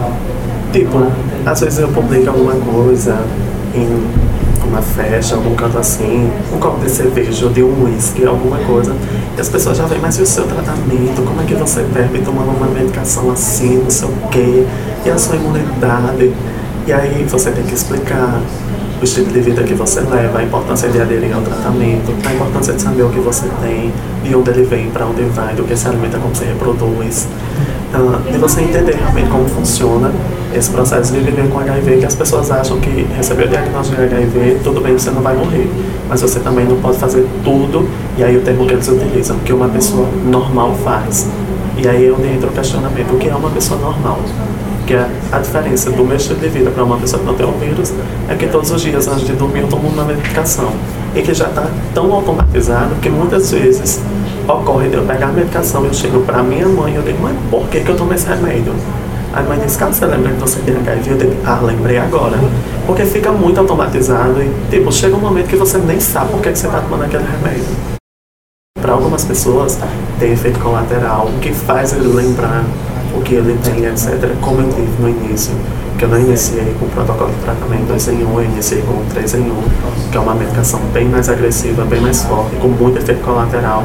tipo, 0.72 1.12
às 1.44 1.60
vezes 1.62 1.80
eu 1.80 1.88
publico 1.88 2.30
alguma 2.30 2.54
coisa 2.54 3.26
em 3.74 4.30
uma 4.68 4.82
festa, 4.82 5.36
algum 5.36 5.56
canto 5.56 5.78
assim, 5.78 6.32
um 6.54 6.60
copo 6.60 6.84
de 6.84 6.92
cerveja 6.92 7.46
ou 7.46 7.52
de 7.52 7.64
um 7.64 7.86
whisky, 7.86 8.26
alguma 8.26 8.58
coisa, 8.60 8.96
e 9.38 9.42
as 9.42 9.50
pessoas 9.50 9.78
já 9.78 9.86
veem, 9.86 10.02
mas 10.02 10.18
e 10.18 10.22
o 10.22 10.26
seu 10.26 10.46
tratamento? 10.46 11.24
Como 11.26 11.42
é 11.42 11.46
que 11.46 11.56
você 11.56 11.82
bebe 11.84 12.20
tomando 12.20 12.50
uma 12.56 12.68
medicação 12.68 13.32
assim, 13.32 13.78
não 13.78 13.90
sei 13.90 14.08
o 14.08 14.28
quê, 14.30 14.66
e 15.06 15.10
a 15.10 15.18
sua 15.18 15.36
imunidade? 15.36 16.34
E 16.88 16.94
aí 16.94 17.26
você 17.30 17.52
tem 17.52 17.64
que 17.64 17.74
explicar 17.74 18.42
o 19.00 19.04
estilo 19.04 19.32
de 19.32 19.40
vida 19.40 19.64
que 19.64 19.74
você 19.74 20.02
leva, 20.02 20.40
a 20.40 20.44
importância 20.44 20.90
de 20.90 21.00
aderir 21.00 21.34
ao 21.34 21.42
tratamento, 21.42 22.14
a 22.28 22.34
importância 22.34 22.74
de 22.74 22.82
saber 22.82 23.04
o 23.04 23.10
que 23.10 23.20
você 23.20 23.48
tem, 23.62 23.94
de 24.24 24.36
onde 24.36 24.50
ele 24.50 24.64
vem, 24.64 24.90
para 24.90 25.06
onde 25.06 25.24
vai, 25.24 25.56
do 25.56 25.64
que 25.64 25.76
se 25.76 25.88
alimenta, 25.88 26.18
como 26.18 26.36
se 26.36 26.44
reproduz. 26.44 27.28
Uh, 27.94 28.32
de 28.32 28.38
você 28.38 28.62
entender 28.62 28.96
realmente 28.96 29.30
como 29.30 29.48
funciona 29.48 30.12
esse 30.54 30.70
processo 30.70 31.14
de 31.14 31.20
viver 31.22 31.50
com 31.50 31.60
HIV, 31.60 31.98
que 31.98 32.06
as 32.06 32.14
pessoas 32.14 32.52
acham 32.52 32.80
que 32.80 33.08
receber 33.16 33.46
o 33.46 33.48
diagnóstico 33.48 34.02
de 34.02 34.14
HIV, 34.14 34.60
tudo 34.64 34.82
bem, 34.82 34.94
você 34.94 35.12
não 35.12 35.22
vai 35.22 35.36
morrer, 35.36 35.70
mas 36.08 36.22
você 36.22 36.40
também 36.40 36.66
não 36.66 36.76
pode 36.78 36.98
fazer 36.98 37.26
tudo, 37.44 37.88
e 38.18 38.24
aí 38.24 38.38
o 38.38 38.42
termo 38.42 38.66
que 38.68 38.74
eles 38.74 38.88
utilizam, 38.88 39.38
que 39.40 39.54
uma 39.54 39.70
pessoa 39.70 40.08
normal 40.26 40.76
faz. 40.84 41.28
E 41.78 41.88
aí 41.88 42.08
é 42.08 42.12
onde 42.12 42.28
entra 42.28 42.50
o 42.50 42.52
questionamento, 42.52 43.14
o 43.14 43.18
que 43.18 43.30
é 43.30 43.36
uma 43.36 43.50
pessoa 43.50 43.80
normal? 43.80 44.20
Que 44.90 44.96
é 44.96 45.08
a 45.32 45.38
diferença 45.38 45.92
do 45.92 46.16
estilo 46.16 46.40
de 46.40 46.50
vida 46.50 46.72
para 46.72 46.84
uma 46.84 46.98
pessoa 46.98 47.22
que 47.22 47.28
não 47.28 47.36
tem 47.36 47.46
o 47.46 47.52
vírus 47.52 47.94
é 48.28 48.34
que 48.34 48.48
todos 48.48 48.72
os 48.72 48.82
dias 48.82 49.08
antes 49.08 49.28
de 49.28 49.34
dormir 49.34 49.60
eu 49.60 49.68
tomo 49.68 49.88
uma 49.88 50.04
medicação 50.04 50.72
e 51.14 51.22
que 51.22 51.32
já 51.32 51.46
está 51.46 51.68
tão 51.94 52.12
automatizado 52.12 52.96
que 52.96 53.08
muitas 53.08 53.52
vezes 53.52 54.02
ocorre 54.48 54.90
de 54.90 54.96
eu 54.96 55.04
pegar 55.04 55.28
a 55.28 55.32
medicação, 55.32 55.86
eu 55.86 55.94
chego 55.94 56.22
para 56.22 56.42
minha 56.42 56.68
mãe 56.68 56.94
e 56.94 56.96
eu 56.96 57.04
digo, 57.04 57.20
mas 57.22 57.36
por 57.52 57.68
que, 57.68 57.82
que 57.82 57.90
eu 57.90 57.96
tomo 57.96 58.16
esse 58.16 58.28
remédio? 58.28 58.74
A 59.32 59.44
mãe 59.44 59.60
disse, 59.60 59.78
cara, 59.78 59.94
você 59.94 60.08
lembra 60.08 60.32
que 60.32 60.40
você 60.40 60.60
tem 60.62 60.76
HIV? 60.76 61.12
Eu 61.12 61.18
disse, 61.18 61.38
ah, 61.46 61.60
lembrei 61.62 62.00
agora. 62.00 62.40
Porque 62.88 63.06
fica 63.06 63.32
muito 63.32 63.60
automatizado 63.60 64.42
e, 64.42 64.52
tipo, 64.72 64.92
chega 64.92 65.16
um 65.16 65.20
momento 65.20 65.50
que 65.50 65.56
você 65.56 65.78
nem 65.78 66.00
sabe 66.00 66.32
por 66.32 66.42
que 66.42 66.50
você 66.50 66.66
está 66.66 66.82
tomando 66.82 67.04
aquele 67.04 67.26
remédio. 67.26 67.64
Para 68.82 68.94
algumas 68.94 69.24
pessoas, 69.24 69.78
tem 70.20 70.32
efeito 70.32 70.60
colateral, 70.60 71.30
que 71.44 71.54
faz 71.54 71.94
ele 71.94 72.08
lembrar 72.08 72.64
que 73.30 73.36
ele 73.36 73.56
tem, 73.64 73.86
etc. 73.86 74.34
Como 74.42 74.60
eu 74.60 74.70
tive 74.70 74.90
no 75.00 75.08
início, 75.08 75.54
que 76.00 76.04
eu 76.04 76.10
não 76.10 76.20
iniciei 76.20 76.74
com 76.80 76.86
o 76.88 76.90
protocolo 76.90 77.30
de 77.30 77.38
tratamento 77.38 77.86
2 77.86 78.08
em 78.08 78.26
1, 78.26 78.40
eu 78.40 78.44
iniciei 78.44 78.82
com 78.82 79.06
3 79.14 79.36
em 79.36 79.42
1, 79.42 79.54
que 80.12 80.18
é 80.18 80.20
uma 80.20 80.34
medicação 80.34 80.80
bem 80.92 81.06
mais 81.08 81.30
agressiva, 81.30 81.86
bem 81.86 82.02
mais 82.02 82.24
forte, 82.24 82.56
com 82.56 82.70
muito 82.70 82.98
efeito 82.98 83.22
colateral. 83.22 83.84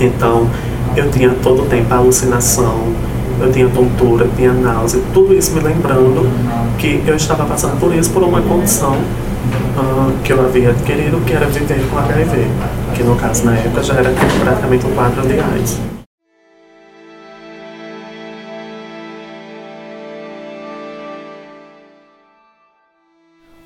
Então, 0.00 0.48
eu 0.96 1.10
tinha 1.10 1.28
todo 1.42 1.64
o 1.64 1.66
tempo 1.66 1.92
alucinação, 1.92 2.78
eu 3.38 3.52
tinha 3.52 3.68
tontura, 3.68 4.26
tinha 4.34 4.54
náusea, 4.54 5.02
tudo 5.12 5.34
isso 5.34 5.52
me 5.52 5.60
lembrando 5.60 6.26
que 6.78 7.02
eu 7.06 7.16
estava 7.16 7.44
passando 7.44 7.78
por 7.78 7.94
isso 7.94 8.08
por 8.10 8.22
uma 8.22 8.40
condição 8.40 8.94
uh, 8.94 10.12
que 10.24 10.32
eu 10.32 10.40
havia 10.42 10.70
adquirido, 10.70 11.22
que 11.26 11.34
era 11.34 11.44
viver 11.46 11.86
com 11.90 11.98
HIV, 11.98 12.46
que 12.94 13.02
no 13.02 13.16
caso 13.16 13.44
na 13.44 13.54
época 13.54 13.82
já 13.82 13.94
era 13.94 14.10
praticamente 14.42 14.86
um 14.86 14.90
quadro 14.92 15.28
de 15.28 15.38
AIDS. 15.38 15.99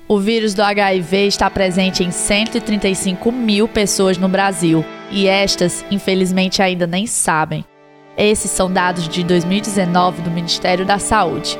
O 0.07 0.19
vírus 0.19 0.53
do 0.53 0.61
HIV 0.61 1.25
está 1.25 1.49
presente 1.49 2.03
em 2.03 2.11
135 2.11 3.31
mil 3.31 3.67
pessoas 3.67 4.19
no 4.19 4.29
Brasil 4.29 4.85
e 5.09 5.27
estas, 5.27 5.83
infelizmente, 5.89 6.61
ainda 6.61 6.85
nem 6.85 7.07
sabem. 7.07 7.65
Esses 8.15 8.51
são 8.51 8.71
dados 8.71 9.09
de 9.09 9.23
2019 9.23 10.21
do 10.21 10.29
Ministério 10.29 10.85
da 10.85 10.99
Saúde. 10.99 11.57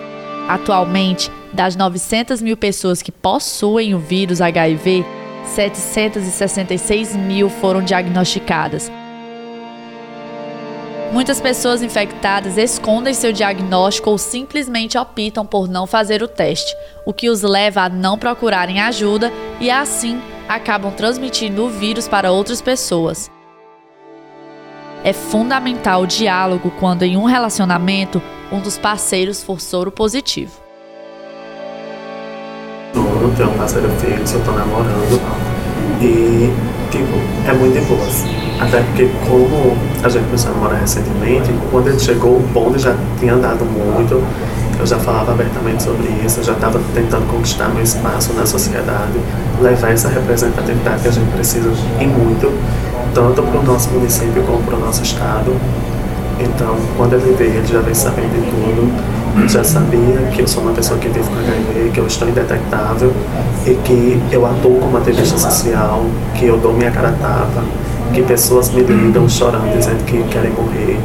Atualmente, 0.47 1.31
das 1.53 1.75
900 1.75 2.39
mil 2.39 2.55
pessoas 2.55 3.01
que 3.01 3.11
possuem 3.11 3.95
o 3.95 3.99
vírus 3.99 4.39
HIV, 4.39 5.03
766 5.43 7.15
mil 7.15 7.49
foram 7.49 7.81
diagnosticadas, 7.81 8.91
Muitas 11.11 11.39
pessoas 11.39 11.81
infectadas 11.81 12.57
escondem 12.57 13.13
seu 13.13 13.31
diagnóstico 13.31 14.09
ou 14.09 14.17
simplesmente 14.17 14.97
optam 14.97 15.45
por 15.45 15.67
não 15.69 15.87
fazer 15.87 16.21
o 16.21 16.27
teste, 16.27 16.75
o 17.05 17.13
que 17.13 17.29
os 17.29 17.41
leva 17.41 17.81
a 17.81 17.89
não 17.89 18.17
procurarem 18.17 18.81
ajuda 18.81 19.31
e 19.59 19.71
assim 19.71 20.21
acabam 20.47 20.91
transmitindo 20.91 21.63
o 21.63 21.69
vírus 21.69 22.07
para 22.07 22.31
outras 22.31 22.61
pessoas. 22.61 23.31
É 25.03 25.13
fundamental 25.13 26.01
o 26.01 26.07
diálogo 26.07 26.71
quando 26.79 27.03
em 27.03 27.15
um 27.15 27.25
relacionamento 27.25 28.21
um 28.51 28.59
dos 28.59 28.77
parceiros 28.77 29.43
for 29.43 29.61
soro 29.61 29.91
positivo. 29.91 30.65
Eu 32.95 33.33
tenho 33.35 33.49
um 33.49 33.57
parceiro 33.57 33.89
fixo, 33.99 34.35
eu 34.35 34.43
tô 34.43 34.51
namorando 34.51 35.19
e, 36.01 36.49
tipo, 36.95 37.49
é 37.49 37.53
muito 37.53 37.73
de 37.73 37.85
boa. 37.85 38.07
Até 38.59 38.81
porque 38.81 39.09
como 39.27 39.75
a 40.01 40.09
gente 40.09 40.25
começou 40.25 40.51
a 40.51 40.53
namorar 40.53 40.79
recentemente, 40.79 41.51
quando 41.69 41.89
ele 41.89 41.99
chegou, 41.99 42.37
o 42.37 42.49
bonde 42.53 42.79
já 42.79 42.95
tinha 43.19 43.33
andado 43.33 43.65
muito, 43.65 44.23
eu 44.79 44.85
já 44.85 44.97
falava 44.97 45.33
abertamente 45.33 45.83
sobre 45.83 46.07
isso, 46.25 46.39
eu 46.39 46.43
já 46.43 46.53
estava 46.53 46.79
tentando 46.93 47.25
conquistar 47.29 47.69
meu 47.69 47.83
espaço 47.83 48.33
na 48.33 48.45
sociedade, 48.45 49.19
levar 49.61 49.91
essa 49.91 50.07
representatividade 50.07 51.01
que 51.01 51.07
a 51.07 51.11
gente 51.11 51.31
precisa 51.31 51.69
e 51.99 52.05
muito, 52.05 52.51
tanto 53.13 53.41
para 53.41 53.59
o 53.59 53.63
nosso 53.63 53.89
município 53.89 54.43
como 54.43 54.63
para 54.63 54.75
o 54.75 54.79
nosso 54.79 55.03
estado. 55.03 55.53
Então, 56.39 56.75
quando 56.97 57.13
ele 57.13 57.35
veio, 57.37 57.55
ele 57.55 57.67
já 57.67 57.79
veio 57.79 57.95
sabendo 57.95 58.33
de 58.33 58.51
tudo, 58.51 58.91
já 59.47 59.63
sabia 59.63 60.17
que 60.33 60.41
eu 60.41 60.47
sou 60.47 60.63
uma 60.63 60.73
pessoa 60.73 60.99
que 60.99 61.07
vive 61.09 61.27
com 61.27 61.35
HIV, 61.35 61.91
que 61.93 61.99
eu 61.99 62.07
estou 62.07 62.27
indetectável 62.27 63.13
e 63.65 63.75
que 63.75 64.21
eu 64.31 64.45
atuo 64.45 64.79
como 64.79 64.97
ativista 64.97 65.37
social, 65.37 66.05
que 66.33 66.45
eu 66.45 66.57
dou 66.57 66.73
minha 66.73 66.91
cara 66.91 67.11
tapa, 67.21 67.63
que 68.13 68.21
pessoas 68.23 68.69
me 68.69 68.81
ligam 68.81 69.27
chorando, 69.27 69.75
dizendo 69.75 70.03
que 70.05 70.23
querem 70.23 70.51
morrer, 70.51 70.97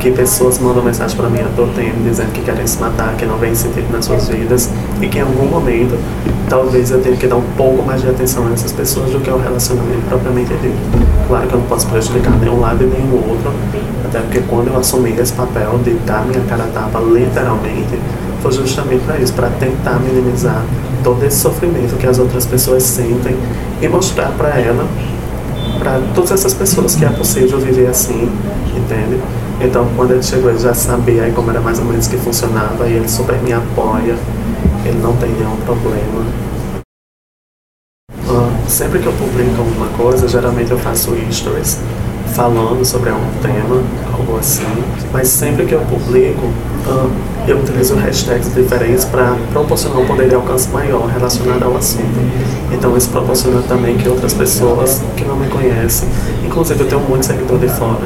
que 0.00 0.10
pessoas 0.10 0.58
mandam 0.58 0.82
mensagem 0.82 1.16
para 1.16 1.28
mim 1.28 1.40
a 1.40 1.48
todo 1.54 1.74
tempo, 1.74 1.96
dizendo 2.02 2.32
que 2.32 2.40
querem 2.40 2.66
se 2.66 2.80
matar, 2.80 3.14
que 3.16 3.26
não 3.26 3.36
vem 3.36 3.54
sentido 3.54 3.92
nas 3.92 4.06
suas 4.06 4.28
vidas 4.28 4.70
e 5.00 5.06
que 5.06 5.18
em 5.18 5.22
algum 5.22 5.46
momento 5.46 5.98
talvez 6.48 6.90
eu 6.90 7.00
tenha 7.00 7.16
que 7.16 7.26
dar 7.26 7.36
um 7.36 7.44
pouco 7.56 7.82
mais 7.82 8.00
de 8.00 8.08
atenção 8.08 8.46
a 8.48 8.52
essas 8.52 8.72
pessoas 8.72 9.10
do 9.10 9.20
que 9.20 9.28
ao 9.28 9.38
relacionamento 9.38 10.02
propriamente 10.08 10.54
dito. 10.54 10.76
Claro 11.28 11.46
que 11.46 11.54
eu 11.54 11.60
não 11.60 11.66
posso 11.66 11.86
prejudicar 11.86 12.32
nenhum 12.38 12.60
lado 12.60 12.82
e 12.82 12.86
nenhum 12.86 13.16
outro, 13.16 13.52
até 14.04 14.20
porque 14.20 14.40
quando 14.48 14.68
eu 14.68 14.76
assumi 14.78 15.14
esse 15.18 15.32
papel 15.34 15.78
de 15.84 15.92
dar 16.06 16.24
minha 16.24 16.40
cara 16.44 16.64
a 16.64 16.68
tapa 16.68 16.98
literalmente, 17.00 17.98
foi 18.42 18.52
justamente 18.52 19.04
para 19.04 19.18
isso, 19.18 19.34
para 19.34 19.48
tentar 19.50 20.00
minimizar 20.00 20.64
todo 21.04 21.22
esse 21.24 21.38
sofrimento 21.38 21.96
que 21.96 22.06
as 22.06 22.18
outras 22.18 22.46
pessoas 22.46 22.82
sentem 22.82 23.36
e 23.80 23.88
mostrar 23.88 24.32
para 24.36 24.58
ela 24.58 24.86
para 25.78 26.00
todas 26.14 26.32
essas 26.32 26.54
pessoas 26.54 26.94
que 26.94 27.04
é 27.04 27.10
possível 27.10 27.58
viver 27.58 27.86
assim, 27.86 28.30
entende? 28.76 29.20
Então, 29.60 29.86
quando 29.94 30.12
ele 30.12 30.22
chegou, 30.22 30.50
ele 30.50 30.58
já 30.58 30.74
sabia 30.74 31.24
aí 31.24 31.32
como 31.32 31.50
era 31.50 31.60
mais 31.60 31.78
ou 31.78 31.84
menos 31.84 32.06
que 32.06 32.16
funcionava 32.16 32.88
e 32.88 32.94
ele 32.94 33.08
super 33.08 33.36
me 33.42 33.52
apoia, 33.52 34.16
ele 34.84 34.98
não 35.00 35.14
tem 35.16 35.30
nenhum 35.30 35.56
problema. 35.58 36.24
Uh, 38.10 38.70
sempre 38.70 39.00
que 39.00 39.06
eu 39.06 39.12
publico 39.12 39.58
alguma 39.58 39.88
coisa, 39.96 40.26
geralmente 40.28 40.70
eu 40.70 40.78
faço 40.78 41.10
stories 41.30 41.78
falando 42.32 42.84
sobre 42.84 43.10
algum 43.10 43.30
tema, 43.42 43.82
algo 44.12 44.38
assim, 44.38 44.62
mas 45.12 45.28
sempre 45.28 45.66
que 45.66 45.74
eu 45.74 45.80
publico, 45.80 46.46
uh, 46.86 47.10
eu 47.46 47.58
utilizo 47.58 47.94
hashtags 47.96 48.54
diferentes 48.54 49.04
para 49.04 49.36
proporcionar 49.52 49.98
um 49.98 50.06
poder 50.06 50.28
de 50.28 50.34
alcance 50.34 50.68
maior 50.70 51.06
relacionado 51.06 51.64
ao 51.64 51.76
assunto. 51.76 52.20
Então 52.72 52.96
isso 52.96 53.08
proporciona 53.08 53.62
também 53.62 53.96
que 53.96 54.08
outras 54.08 54.34
pessoas 54.34 55.02
que 55.16 55.24
não 55.24 55.36
me 55.36 55.48
conhecem, 55.48 56.08
inclusive 56.44 56.80
eu 56.80 56.88
tenho 56.88 57.00
muitos 57.02 57.26
seguidores 57.26 57.60
de 57.60 57.76
fora, 57.76 58.04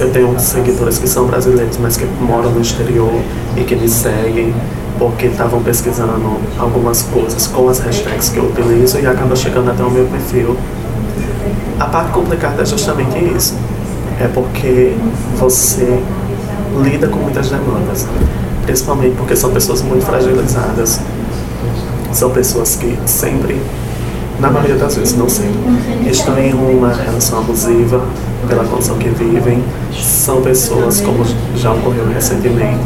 eu 0.00 0.10
tenho 0.10 0.38
seguidores 0.40 0.98
que 0.98 1.08
são 1.08 1.26
brasileiros, 1.26 1.78
mas 1.78 1.96
que 1.96 2.06
moram 2.20 2.50
no 2.50 2.60
exterior 2.60 3.12
e 3.56 3.62
que 3.62 3.76
me 3.76 3.88
seguem 3.88 4.52
porque 4.98 5.26
estavam 5.26 5.62
pesquisando 5.62 6.38
algumas 6.58 7.02
coisas 7.02 7.46
com 7.46 7.68
as 7.68 7.78
hashtags 7.80 8.28
que 8.28 8.38
eu 8.38 8.44
utilizo 8.44 8.98
e 8.98 9.06
acaba 9.06 9.34
chegando 9.34 9.70
até 9.70 9.82
o 9.82 9.90
meu 9.90 10.06
perfil. 10.06 10.56
A 11.82 11.86
parte 11.86 12.12
complicada 12.12 12.62
é 12.62 12.64
justamente 12.64 13.18
isso. 13.36 13.56
É 14.20 14.28
porque 14.28 14.96
você 15.36 16.00
lida 16.80 17.08
com 17.08 17.18
muitas 17.18 17.50
demandas 17.50 18.06
principalmente 18.64 19.16
porque 19.16 19.34
são 19.34 19.50
pessoas 19.50 19.82
muito 19.82 20.04
fragilizadas, 20.06 21.00
são 22.12 22.30
pessoas 22.30 22.76
que 22.76 22.96
sempre, 23.06 23.60
na 24.38 24.50
maioria 24.50 24.76
das 24.76 24.96
vezes, 24.96 25.16
não 25.16 25.28
sempre, 25.28 25.58
estão 26.08 26.38
em 26.38 26.52
uma 26.52 26.92
relação 26.92 27.40
abusiva 27.40 28.00
pela 28.48 28.64
condição 28.64 28.96
que 28.98 29.08
vivem, 29.08 29.62
são 29.92 30.42
pessoas, 30.42 31.00
como 31.00 31.24
já 31.56 31.72
ocorreu 31.72 32.06
recentemente, 32.08 32.84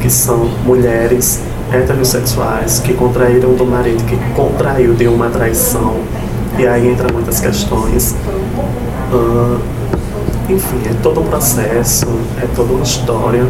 que 0.00 0.08
são 0.08 0.48
mulheres 0.64 1.40
heterossexuais 1.72 2.80
que 2.80 2.94
contraíram 2.94 3.54
do 3.54 3.64
marido 3.64 4.04
que 4.04 4.16
contraiu 4.34 4.94
de 4.94 5.06
uma 5.06 5.28
traição, 5.28 5.96
e 6.60 6.66
aí 6.66 6.88
entra 6.88 7.12
muitas 7.12 7.40
questões. 7.40 8.14
Uh, 9.12 9.60
enfim, 10.48 10.80
é 10.88 10.94
todo 11.02 11.20
um 11.20 11.24
processo, 11.24 12.06
é 12.42 12.46
toda 12.54 12.72
uma 12.72 12.82
história 12.82 13.44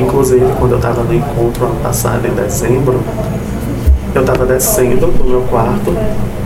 Inclusive, 0.00 0.46
quando 0.58 0.72
eu 0.72 0.78
estava 0.78 1.02
no 1.02 1.14
encontro 1.14 1.66
ano 1.66 1.76
passado, 1.82 2.26
em 2.26 2.30
dezembro, 2.30 3.00
eu 4.14 4.20
estava 4.22 4.46
descendo 4.46 5.08
do 5.08 5.24
meu 5.24 5.42
quarto 5.42 5.94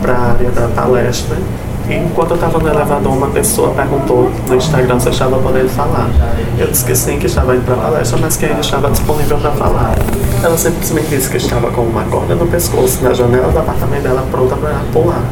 para 0.01 0.13
a 0.13 0.31
área 0.31 0.49
da 0.51 0.67
palestra 0.67 1.37
e 1.87 1.93
enquanto 1.93 2.31
eu 2.31 2.35
estava 2.35 2.59
no 2.59 2.67
elevador, 2.67 3.13
uma 3.13 3.27
pessoa 3.27 3.69
perguntou 3.69 4.31
no 4.47 4.55
Instagram 4.55 4.99
se 4.99 5.07
eu 5.07 5.13
estava 5.13 5.37
podendo 5.37 5.69
falar. 5.69 6.09
Eu 6.57 6.67
disse 6.67 6.83
que 6.83 6.95
sim, 6.95 7.17
que 7.17 7.27
estava 7.27 7.55
indo 7.55 7.63
para 7.63 7.75
a 7.75 7.77
palestra, 7.77 8.17
mas 8.19 8.35
que 8.35 8.45
ainda 8.45 8.59
estava 8.59 8.89
disponível 8.89 9.37
para 9.37 9.51
falar. 9.51 9.95
Ela 10.43 10.57
simplesmente 10.57 11.07
disse 11.09 11.29
que 11.29 11.37
estava 11.37 11.71
com 11.71 11.81
uma 11.81 12.03
corda 12.05 12.35
no 12.35 12.47
pescoço 12.47 13.03
na 13.03 13.13
janela 13.13 13.51
do 13.51 13.59
apartamento 13.59 14.03
dela 14.03 14.25
pronta 14.31 14.55
para 14.55 14.81
pular. 14.91 15.23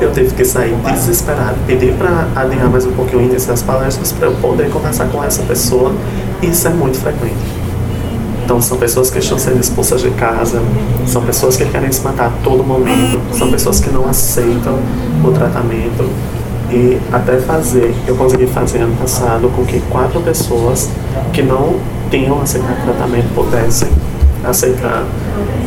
Eu 0.00 0.12
tive 0.12 0.34
que 0.34 0.44
sair 0.44 0.74
desesperado, 0.84 1.56
pedir 1.66 1.94
para 1.94 2.26
adiar 2.34 2.68
mais 2.68 2.84
um 2.84 2.92
pouquinho 2.92 3.22
o 3.22 3.24
início 3.24 3.48
das 3.48 3.62
palestras 3.62 4.12
para 4.12 4.28
eu 4.28 4.34
poder 4.36 4.70
conversar 4.70 5.08
com 5.08 5.22
essa 5.22 5.42
pessoa 5.42 5.92
isso 6.42 6.68
é 6.68 6.70
muito 6.70 6.98
frequente. 6.98 7.34
Então, 8.44 8.60
são 8.60 8.76
pessoas 8.76 9.10
que 9.10 9.18
estão 9.18 9.38
sendo 9.38 9.58
expulsas 9.60 10.02
de 10.02 10.10
casa, 10.10 10.60
são 11.06 11.22
pessoas 11.22 11.56
que 11.56 11.64
querem 11.64 11.90
se 11.90 12.02
matar 12.02 12.26
a 12.26 12.32
todo 12.42 12.62
momento, 12.62 13.18
são 13.32 13.50
pessoas 13.50 13.80
que 13.80 13.88
não 13.88 14.06
aceitam 14.06 14.78
o 15.24 15.30
tratamento. 15.30 16.06
E 16.70 16.98
até 17.12 17.38
fazer, 17.38 17.94
eu 18.06 18.14
consegui 18.16 18.46
fazer 18.46 18.78
ano 18.80 18.96
passado 18.96 19.50
com 19.54 19.64
que 19.64 19.80
quatro 19.90 20.20
pessoas 20.20 20.90
que 21.32 21.42
não 21.42 21.76
tinham 22.10 22.40
aceitado 22.42 22.80
o 22.80 22.84
tratamento 22.84 23.34
pudessem 23.34 23.88
aceitar. 24.44 25.04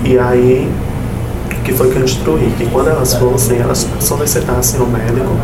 E 0.03 0.19
aí, 0.19 0.71
que 1.67 1.73
foi 1.73 1.91
que 1.91 1.97
eu 1.97 2.05
instruí, 2.05 2.49
que 2.57 2.65
quando 2.67 2.87
elas 2.87 3.13
fossem, 3.15 3.59
elas 3.59 3.85
solicitassem 3.99 4.79
ao 4.79 4.87
médico 4.87 5.35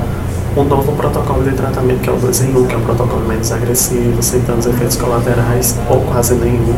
um 0.56 0.64
novo 0.64 0.94
protocolo 0.94 1.44
de 1.44 1.52
tratamento 1.52 2.00
que 2.00 2.10
é 2.10 2.14
o 2.14 2.16
2 2.16 2.42
em 2.44 2.56
1, 2.56 2.66
que 2.66 2.74
é 2.74 2.78
um 2.78 2.82
protocolo 2.82 3.28
menos 3.28 3.52
agressivo, 3.52 4.24
sem 4.24 4.40
tantos 4.40 4.66
efeitos 4.68 4.96
colaterais 4.96 5.78
ou 5.90 6.00
quase 6.00 6.36
nenhum. 6.36 6.74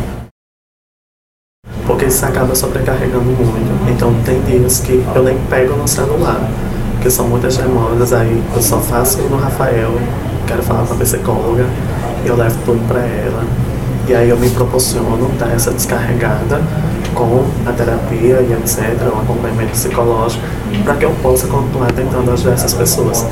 porque 1.85 2.05
isso 2.05 2.25
acaba 2.25 2.55
sobrecarregando 2.55 3.23
muito. 3.23 3.91
Então 3.91 4.11
tem 4.23 4.41
dias 4.41 4.79
que 4.79 5.05
eu 5.13 5.21
nem 5.21 5.37
pego 5.47 5.75
no 5.75 5.87
celular, 5.87 6.41
porque 6.93 7.11
são 7.11 7.27
muitas 7.27 7.55
demandas, 7.55 8.13
aí 8.13 8.43
eu 8.55 8.61
só 8.63 8.79
faço 8.79 9.21
no 9.29 9.37
Rafael, 9.37 9.91
quero 10.47 10.63
falar 10.63 10.87
com 10.87 10.95
a 10.95 10.97
psicóloga, 10.97 11.65
eu 12.25 12.35
levo 12.35 12.57
tudo 12.65 12.87
para 12.87 13.01
ela. 13.01 13.43
E 14.07 14.15
aí 14.15 14.27
eu 14.27 14.37
me 14.37 14.49
proporciono 14.49 15.29
dar 15.37 15.51
essa 15.51 15.69
descarregada 15.69 16.61
com 17.15 17.45
a 17.65 17.71
terapia 17.71 18.41
e 18.41 18.53
etc, 18.53 19.01
um 19.13 19.21
acompanhamento 19.21 19.71
psicológico, 19.71 20.43
para 20.83 20.93
que 20.95 21.05
eu 21.05 21.11
possa 21.23 21.47
continuar 21.47 21.91
tentando 21.93 22.31
ajudar 22.31 22.53
essas 22.53 22.73
pessoas. 22.73 23.25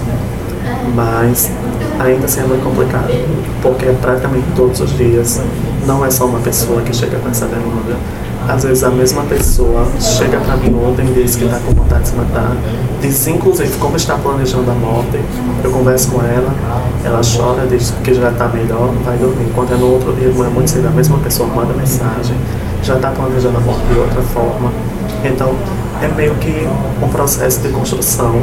Mas 0.95 1.51
ainda 1.99 2.25
assim 2.25 2.41
é 2.41 2.43
muito 2.43 2.63
complicado, 2.63 3.11
porque 3.61 3.85
é 3.85 3.95
praticamente 4.01 4.45
todos 4.55 4.79
os 4.79 4.97
dias, 4.97 5.41
não 5.85 6.03
é 6.05 6.09
só 6.09 6.25
uma 6.25 6.39
pessoa 6.39 6.81
que 6.81 6.95
chega 6.95 7.17
com 7.17 7.29
essa 7.29 7.45
demanda. 7.45 7.95
Às 8.47 8.63
vezes 8.63 8.83
a 8.83 8.89
mesma 8.89 9.23
pessoa 9.23 9.87
chega 10.01 10.37
para 10.37 10.57
mim 10.57 10.75
ontem 10.75 11.05
e 11.05 11.23
diz 11.23 11.35
que 11.37 11.45
está 11.45 11.59
com 11.59 11.73
vontade 11.73 12.03
de 12.03 12.09
se 12.09 12.15
matar, 12.15 12.51
diz 13.01 13.27
inclusive 13.27 13.71
como 13.77 13.95
está 13.95 14.17
planejando 14.17 14.69
a 14.69 14.73
morte. 14.73 15.17
Eu 15.63 15.71
converso 15.71 16.09
com 16.11 16.21
ela, 16.21 16.53
ela 17.05 17.21
chora, 17.21 17.65
diz 17.67 17.93
que 18.03 18.13
já 18.13 18.29
está 18.29 18.49
melhor, 18.49 18.93
vai 19.05 19.17
dormir. 19.17 19.49
Quando 19.55 19.73
é 19.73 19.77
no 19.77 19.93
outro 19.93 20.11
dia, 20.13 20.29
não 20.29 20.45
é 20.45 20.49
muito 20.49 20.69
cedo, 20.69 20.87
a 20.87 20.91
mesma 20.91 21.17
pessoa 21.19 21.47
manda 21.47 21.73
mensagem, 21.73 22.35
já 22.83 22.95
está 22.95 23.09
planejando 23.11 23.57
a 23.57 23.61
morte 23.61 23.85
de 23.91 23.99
outra 23.99 24.21
forma. 24.21 24.71
Então 25.23 25.55
é 26.01 26.07
meio 26.07 26.35
que 26.35 26.67
um 27.01 27.07
processo 27.09 27.61
de 27.61 27.69
construção 27.69 28.41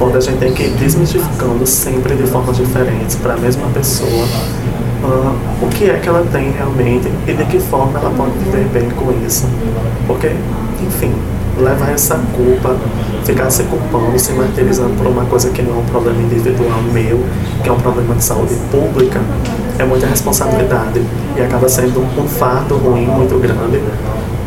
onde 0.00 0.16
a 0.16 0.20
gente 0.20 0.38
tem 0.38 0.52
que 0.52 0.62
ir 0.64 0.70
desmistificando 0.76 1.66
sempre 1.66 2.14
de 2.14 2.26
formas 2.26 2.56
diferentes 2.56 3.16
para 3.16 3.34
a 3.34 3.36
mesma 3.36 3.66
pessoa 3.68 4.26
uh, 5.02 5.64
o 5.64 5.68
que 5.68 5.90
é 5.90 5.98
que 5.98 6.08
ela 6.08 6.24
tem 6.30 6.50
realmente 6.50 7.12
e 7.26 7.32
de 7.32 7.44
que 7.44 7.58
forma 7.58 7.98
ela 7.98 8.10
pode 8.10 8.32
viver 8.38 8.64
bem 8.68 8.90
com 8.90 9.12
isso. 9.26 9.46
Porque, 10.06 10.32
enfim, 10.80 11.12
levar 11.58 11.90
essa 11.90 12.18
culpa, 12.34 12.76
ficar 13.24 13.50
se 13.50 13.64
culpando, 13.64 14.18
se 14.18 14.32
martirizando 14.32 14.94
por 14.94 15.06
uma 15.06 15.24
coisa 15.24 15.50
que 15.50 15.62
não 15.62 15.76
é 15.76 15.78
um 15.78 15.84
problema 15.84 16.20
individual 16.22 16.80
meu, 16.92 17.24
que 17.62 17.68
é 17.68 17.72
um 17.72 17.80
problema 17.80 18.14
de 18.14 18.24
saúde 18.24 18.54
pública, 18.70 19.20
é 19.78 19.84
muita 19.84 20.06
responsabilidade 20.06 21.00
e 21.36 21.40
acaba 21.40 21.68
sendo 21.68 22.00
um 22.00 22.28
fardo 22.28 22.76
ruim 22.76 23.06
muito 23.06 23.38
grande, 23.38 23.80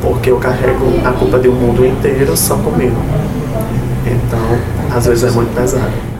porque 0.01 0.29
eu 0.29 0.37
carrego 0.37 0.85
a 1.05 1.11
culpa 1.13 1.39
de 1.39 1.47
um 1.47 1.53
mundo 1.53 1.85
inteiro 1.85 2.35
só 2.35 2.57
comigo. 2.57 2.97
Então, 4.05 4.95
às 4.95 5.05
vezes 5.05 5.23
é 5.23 5.31
muito 5.31 5.53
pesado. 5.55 6.11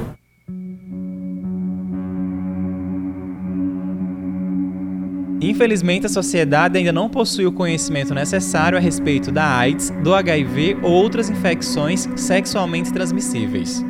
Infelizmente, 5.42 6.06
a 6.06 6.10
sociedade 6.10 6.78
ainda 6.78 6.94
não 6.94 7.10
possui 7.10 7.48
o 7.48 7.52
conhecimento 7.52 8.14
necessário 8.14 8.78
a 8.78 8.82
respeito 8.82 9.32
da 9.32 9.44
AIDS, 9.58 9.92
do 10.04 10.14
HIV 10.14 10.78
ou 10.84 10.92
outras 10.92 11.32
infecções 11.32 12.08
sexualmente 12.16 12.94
transmissíveis. 12.94 13.84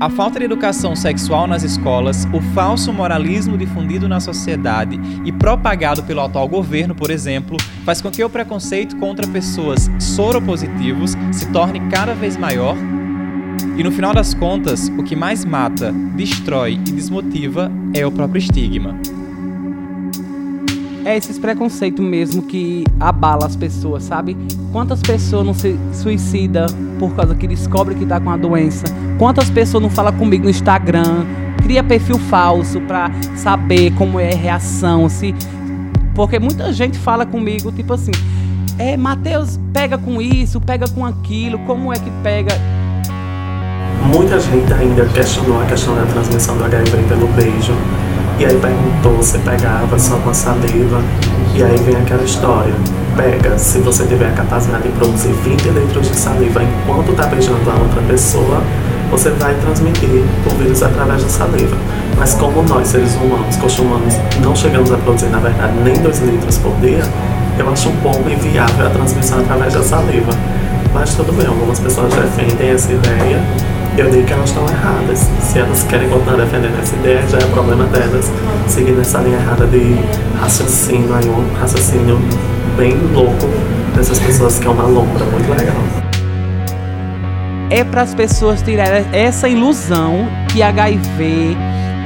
A 0.00 0.08
falta 0.08 0.38
de 0.38 0.46
educação 0.46 0.96
sexual 0.96 1.46
nas 1.46 1.62
escolas, 1.62 2.26
o 2.32 2.40
falso 2.54 2.90
moralismo 2.90 3.58
difundido 3.58 4.08
na 4.08 4.18
sociedade 4.18 4.98
e 5.26 5.30
propagado 5.30 6.02
pelo 6.04 6.22
atual 6.22 6.48
governo, 6.48 6.94
por 6.94 7.10
exemplo, 7.10 7.58
faz 7.84 8.00
com 8.00 8.10
que 8.10 8.24
o 8.24 8.30
preconceito 8.30 8.96
contra 8.96 9.28
pessoas 9.28 9.90
soropositivos 9.98 11.14
se 11.30 11.52
torne 11.52 11.80
cada 11.90 12.14
vez 12.14 12.38
maior. 12.38 12.74
E 13.76 13.84
no 13.84 13.92
final 13.92 14.14
das 14.14 14.32
contas, 14.32 14.88
o 14.96 15.02
que 15.02 15.14
mais 15.14 15.44
mata, 15.44 15.92
destrói 16.16 16.72
e 16.72 16.92
desmotiva 16.92 17.70
é 17.92 18.06
o 18.06 18.10
próprio 18.10 18.38
estigma. 18.38 18.98
É 21.04 21.16
esses 21.16 21.38
preconceitos 21.38 22.04
mesmo 22.04 22.42
que 22.42 22.84
abala 22.98 23.46
as 23.46 23.56
pessoas, 23.56 24.04
sabe? 24.04 24.36
Quantas 24.70 25.00
pessoas 25.00 25.46
não 25.46 25.54
se 25.54 25.78
suicida 25.94 26.66
por 26.98 27.14
causa 27.14 27.34
que 27.34 27.46
descobre 27.46 27.94
que 27.94 28.04
tá 28.04 28.20
com 28.20 28.30
a 28.30 28.36
doença? 28.36 28.84
Quantas 29.18 29.48
pessoas 29.48 29.82
não 29.82 29.88
falam 29.88 30.12
comigo 30.12 30.44
no 30.44 30.50
Instagram? 30.50 31.24
Cria 31.62 31.82
perfil 31.82 32.18
falso 32.18 32.80
pra 32.82 33.10
saber 33.34 33.92
como 33.94 34.20
é 34.20 34.32
a 34.32 34.36
reação, 34.36 35.08
se 35.08 35.34
porque 36.14 36.38
muita 36.38 36.72
gente 36.72 36.98
fala 36.98 37.24
comigo 37.24 37.72
tipo 37.72 37.94
assim: 37.94 38.12
"É, 38.78 38.96
Mateus, 38.96 39.58
pega 39.72 39.96
com 39.96 40.20
isso, 40.20 40.60
pega 40.60 40.86
com 40.88 41.04
aquilo, 41.06 41.58
como 41.60 41.92
é 41.92 41.96
que 41.96 42.10
pega?" 42.22 42.52
Muita 44.14 44.38
gente 44.38 44.72
ainda 44.72 45.06
questionou 45.06 45.62
a 45.62 45.66
questão 45.66 45.94
da 45.94 46.04
transmissão 46.06 46.56
do 46.58 46.64
HIV 46.64 46.90
pelo 47.08 47.26
beijo. 47.28 47.72
E 48.40 48.44
aí 48.46 48.56
perguntou 48.56 49.22
se 49.22 49.36
pegava 49.40 49.98
só 49.98 50.16
com 50.16 50.30
a 50.30 50.34
saliva. 50.34 51.02
E 51.54 51.62
aí 51.62 51.76
vem 51.76 51.94
aquela 51.94 52.22
história. 52.22 52.72
Pega, 53.14 53.58
se 53.58 53.80
você 53.80 54.06
tiver 54.06 54.28
a 54.28 54.32
capacidade 54.32 54.84
de 54.84 54.88
produzir 54.94 55.30
20 55.44 55.68
litros 55.68 56.08
de 56.08 56.16
saliva 56.16 56.62
enquanto 56.62 57.10
está 57.10 57.26
beijando 57.26 57.70
a 57.70 57.74
outra 57.74 58.00
pessoa, 58.08 58.62
você 59.10 59.28
vai 59.32 59.54
transmitir 59.56 60.24
o 60.46 60.54
vírus 60.56 60.82
através 60.82 61.22
da 61.22 61.28
saliva. 61.28 61.76
Mas 62.16 62.32
como 62.32 62.62
nós, 62.62 62.88
seres 62.88 63.14
humanos, 63.16 63.56
costumamos, 63.56 64.14
não 64.42 64.56
chegamos 64.56 64.90
a 64.90 64.96
produzir, 64.96 65.26
na 65.26 65.38
verdade, 65.38 65.74
nem 65.84 65.92
2 65.92 66.20
litros 66.20 66.56
por 66.56 66.74
dia, 66.76 67.02
eu 67.58 67.68
acho 67.68 67.90
um 67.90 67.96
pouco 67.96 68.26
inviável 68.30 68.86
a 68.86 68.88
transmissão 68.88 69.40
através 69.40 69.74
da 69.74 69.82
saliva. 69.82 70.32
Mas 70.94 71.14
tudo 71.14 71.30
bem, 71.34 71.46
algumas 71.46 71.78
pessoas 71.78 72.10
defendem 72.14 72.70
essa 72.70 72.90
ideia 72.90 73.38
eu 73.96 74.10
digo 74.10 74.24
que 74.24 74.32
elas 74.32 74.48
estão 74.50 74.66
erradas. 74.68 75.18
Se 75.40 75.58
elas 75.58 75.82
querem 75.84 76.08
continuar 76.08 76.36
defendendo 76.36 76.78
essa 76.80 76.94
ideia, 76.96 77.26
já 77.28 77.38
é 77.38 77.46
problema 77.46 77.84
delas. 77.84 78.30
Seguindo 78.66 79.00
essa 79.00 79.18
linha 79.18 79.36
errada 79.36 79.66
de 79.66 79.96
raciocínio, 80.38 81.12
aí 81.14 81.28
um 81.28 81.52
raciocínio 81.54 82.18
bem 82.76 82.96
louco 83.12 83.48
dessas 83.94 84.18
pessoas 84.18 84.58
que 84.58 84.66
é 84.66 84.70
uma 84.70 84.84
lombra 84.84 85.24
muito 85.24 85.50
legal. 85.50 85.76
É 87.70 87.84
para 87.84 88.02
as 88.02 88.14
pessoas 88.14 88.62
tirarem 88.62 89.06
essa 89.12 89.48
ilusão 89.48 90.26
que 90.52 90.62
HIV, 90.62 91.56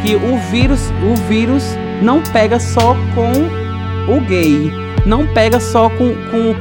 que 0.02 0.16
o 0.16 0.36
vírus, 0.50 0.92
o 1.02 1.14
vírus 1.28 1.64
não 2.02 2.22
pega 2.22 2.60
só 2.60 2.96
com 3.14 4.12
o 4.12 4.20
gay, 4.20 4.70
não 5.06 5.26
pega 5.28 5.58
só 5.58 5.88
com, 5.88 6.14
com, 6.30 6.54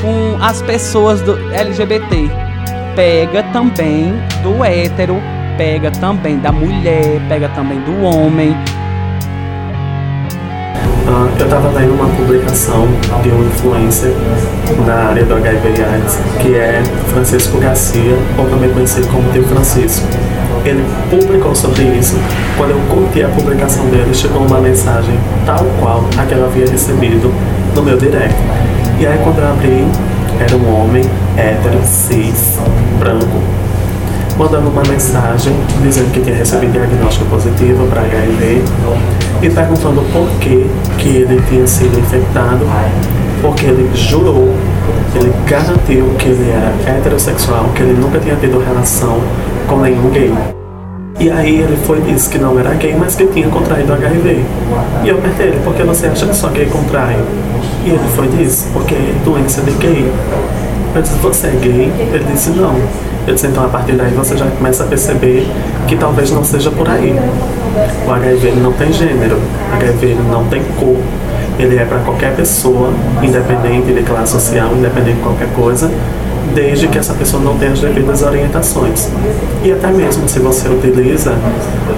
com 0.00 0.42
as 0.42 0.60
pessoas 0.62 1.20
do 1.20 1.38
LGBT 1.52 2.41
pega 2.94 3.42
também 3.44 4.12
do 4.42 4.64
hétero, 4.64 5.16
pega 5.56 5.90
também 5.90 6.38
da 6.38 6.52
mulher, 6.52 7.20
pega 7.28 7.48
também 7.50 7.80
do 7.80 8.02
homem. 8.02 8.56
Uh, 11.06 11.28
eu 11.38 11.44
estava 11.44 11.68
lendo 11.70 11.94
uma 11.94 12.08
publicação 12.08 12.86
de 13.22 13.30
um 13.30 13.46
influencer 13.46 14.14
na 14.86 15.08
área 15.08 15.24
do 15.24 15.34
HIV 15.34 15.82
AIDS, 15.82 16.18
que 16.40 16.54
é 16.54 16.82
Francisco 17.08 17.58
Garcia, 17.58 18.16
ou 18.38 18.48
também 18.48 18.70
conhecido 18.70 19.08
como 19.08 19.30
Tio 19.32 19.42
Francisco. 19.44 20.06
Ele 20.64 20.84
publicou 21.10 21.54
sobre 21.56 21.82
isso. 21.82 22.16
Quando 22.56 22.70
eu 22.70 22.80
curti 22.88 23.22
a 23.24 23.28
publicação 23.28 23.84
dele, 23.86 24.14
chegou 24.14 24.46
uma 24.46 24.60
mensagem 24.60 25.18
tal 25.44 25.64
qual 25.80 26.04
a 26.16 26.24
que 26.24 26.34
eu 26.34 26.44
havia 26.44 26.66
recebido 26.66 27.34
no 27.74 27.82
meu 27.82 27.96
direct. 27.96 28.36
E 29.00 29.06
aí 29.06 29.18
quando 29.24 29.40
eu 29.40 29.48
abri, 29.48 29.84
era 30.40 30.56
um 30.56 30.82
homem 30.82 31.04
hétero, 31.36 31.80
cis, 31.84 32.58
branco, 32.98 33.40
mandando 34.36 34.68
uma 34.68 34.82
mensagem 34.82 35.52
dizendo 35.82 36.12
que 36.12 36.20
tinha 36.20 36.36
recebido 36.36 36.72
diagnóstico 36.72 37.26
positivo 37.26 37.86
para 37.88 38.02
HIV 38.02 38.62
e 39.42 39.50
perguntando 39.50 40.02
por 40.12 40.28
que, 40.38 40.66
que 40.98 41.08
ele 41.08 41.42
tinha 41.48 41.66
sido 41.66 41.98
infectado, 41.98 42.64
porque 43.40 43.66
ele 43.66 43.90
jurou, 43.94 44.54
ele 45.14 45.32
garantiu 45.46 46.08
que 46.18 46.28
ele 46.28 46.50
era 46.50 46.72
heterossexual, 46.90 47.68
que 47.74 47.82
ele 47.82 48.00
nunca 48.00 48.18
tinha 48.18 48.36
tido 48.36 48.58
relação 48.58 49.20
com 49.68 49.78
nenhum 49.78 50.10
gay. 50.10 50.32
E 51.22 51.30
aí 51.30 51.60
ele 51.60 51.78
foi 51.86 52.00
disse 52.00 52.28
que 52.28 52.36
não 52.36 52.58
era 52.58 52.74
gay, 52.74 52.96
mas 52.98 53.14
que 53.14 53.24
tinha 53.26 53.48
contraído 53.48 53.92
HIV. 53.92 54.44
E 55.04 55.08
eu 55.08 55.18
perguntei 55.18 55.46
ele, 55.46 55.60
por 55.62 55.72
que 55.72 55.84
você 55.84 56.08
acha 56.08 56.26
que 56.26 56.34
só 56.34 56.48
gay 56.48 56.66
contrai? 56.66 57.16
E 57.84 57.90
ele 57.90 58.00
foi 58.16 58.26
e 58.26 58.30
disse, 58.30 58.66
porque 58.72 58.92
é 58.92 59.14
doença 59.24 59.60
de 59.60 59.70
gay. 59.70 60.12
Eu 60.92 61.00
disse, 61.00 61.14
você 61.18 61.46
é 61.46 61.50
gay? 61.60 61.92
Ele 62.12 62.24
disse, 62.32 62.50
não. 62.50 62.74
Eu 63.24 63.34
disse, 63.34 63.46
então 63.46 63.64
a 63.64 63.68
partir 63.68 63.92
daí 63.92 64.12
você 64.12 64.36
já 64.36 64.46
começa 64.46 64.82
a 64.82 64.86
perceber 64.88 65.46
que 65.86 65.94
talvez 65.94 66.32
não 66.32 66.42
seja 66.42 66.72
por 66.72 66.88
aí. 66.88 67.14
O 68.04 68.10
HIV 68.10 68.54
não 68.60 68.72
tem 68.72 68.92
gênero, 68.92 69.36
o 69.36 69.76
HIV 69.76 70.16
não 70.28 70.44
tem 70.46 70.60
cor. 70.76 70.96
Ele 71.56 71.76
é 71.76 71.84
para 71.84 71.98
qualquer 71.98 72.34
pessoa, 72.34 72.92
independente 73.22 73.92
de 73.92 74.02
classe 74.02 74.32
social, 74.32 74.72
independente 74.72 75.18
de 75.18 75.22
qualquer 75.22 75.48
coisa, 75.54 75.88
desde 76.54 76.88
que 76.88 76.98
essa 76.98 77.14
pessoa 77.14 77.42
não 77.42 77.56
tenha 77.56 77.72
as 77.72 77.80
devidas 77.80 78.22
orientações. 78.22 79.08
E 79.64 79.72
até 79.72 79.88
mesmo 79.88 80.28
se 80.28 80.38
você 80.38 80.68
utiliza 80.68 81.32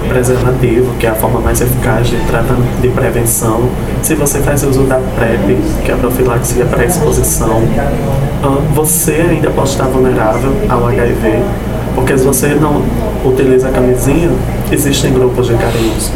preservativo, 0.07 0.93
que 0.99 1.07
é 1.07 1.09
a 1.09 1.15
forma 1.15 1.39
mais 1.39 1.61
eficaz 1.61 2.07
de 2.07 2.17
tratamento 2.27 2.81
de 2.81 2.89
prevenção, 2.89 3.69
se 4.01 4.15
você 4.15 4.39
faz 4.39 4.63
uso 4.63 4.83
da 4.83 4.99
PrEP, 5.15 5.57
que 5.83 5.91
é 5.91 5.93
a 5.93 5.97
profilaxia 5.97 6.65
pré-exposição, 6.65 7.61
você 8.73 9.25
ainda 9.29 9.49
pode 9.49 9.69
estar 9.69 9.85
vulnerável 9.85 10.51
ao 10.69 10.87
HIV, 10.87 11.41
porque 11.95 12.17
se 12.17 12.23
você 12.23 12.47
não 12.49 12.83
utiliza 13.23 13.69
a 13.69 13.71
camisinha, 13.71 14.29
existem 14.71 15.13
grupos 15.13 15.47
de 15.47 15.53
carinhos. 15.55 16.11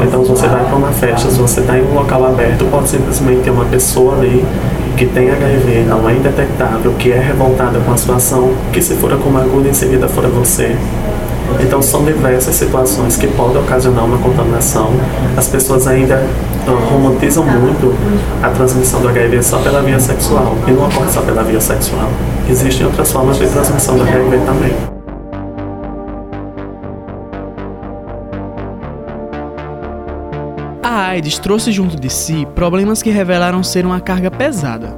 Então, 0.00 0.24
se 0.24 0.30
você 0.30 0.46
vai 0.46 0.64
para 0.64 0.76
uma 0.76 0.92
festa, 0.92 1.28
se 1.28 1.38
você 1.38 1.60
está 1.60 1.76
em 1.76 1.82
um 1.82 1.94
local 1.94 2.24
aberto, 2.24 2.64
pode 2.70 2.88
simplesmente 2.88 3.42
ter 3.42 3.50
uma 3.50 3.64
pessoa 3.64 4.14
ali 4.14 4.44
que 4.98 5.06
tem 5.06 5.30
HIV, 5.30 5.84
não 5.86 6.10
é 6.10 6.14
indetectável, 6.14 6.92
que 6.98 7.12
é 7.12 7.20
revoltada 7.20 7.78
com 7.78 7.92
a 7.92 7.96
situação, 7.96 8.52
que 8.72 8.82
se 8.82 8.94
for 8.94 9.16
com 9.18 9.28
uma 9.28 9.42
agulha 9.42 9.70
em 9.70 9.72
seguida 9.72 10.08
for 10.08 10.26
você. 10.26 10.76
Então 11.60 11.80
são 11.80 12.04
diversas 12.04 12.56
situações 12.56 13.16
que 13.16 13.28
podem 13.28 13.62
ocasionar 13.62 14.04
uma 14.04 14.18
contaminação. 14.18 14.90
As 15.36 15.46
pessoas 15.46 15.86
ainda 15.86 16.26
uh, 16.66 16.92
romantizam 16.92 17.44
muito 17.44 17.94
a 18.42 18.48
transmissão 18.50 19.00
do 19.00 19.08
HIV 19.08 19.40
só 19.42 19.58
pela 19.58 19.80
via 19.82 20.00
sexual 20.00 20.56
e 20.66 20.72
não 20.72 20.86
ocorre 20.86 21.10
só 21.12 21.22
pela 21.22 21.44
via 21.44 21.60
sexual. 21.60 22.10
Existem 22.50 22.84
outras 22.84 23.12
formas 23.12 23.38
de 23.38 23.46
transmissão 23.46 23.96
do 23.96 24.02
HIV 24.02 24.38
também. 24.44 24.97
AIDS 31.08 31.38
trouxe 31.38 31.72
junto 31.72 31.98
de 31.98 32.10
si 32.10 32.46
problemas 32.54 33.02
que 33.02 33.10
revelaram 33.10 33.62
ser 33.62 33.86
uma 33.86 34.00
carga 34.00 34.30
pesada. 34.30 34.94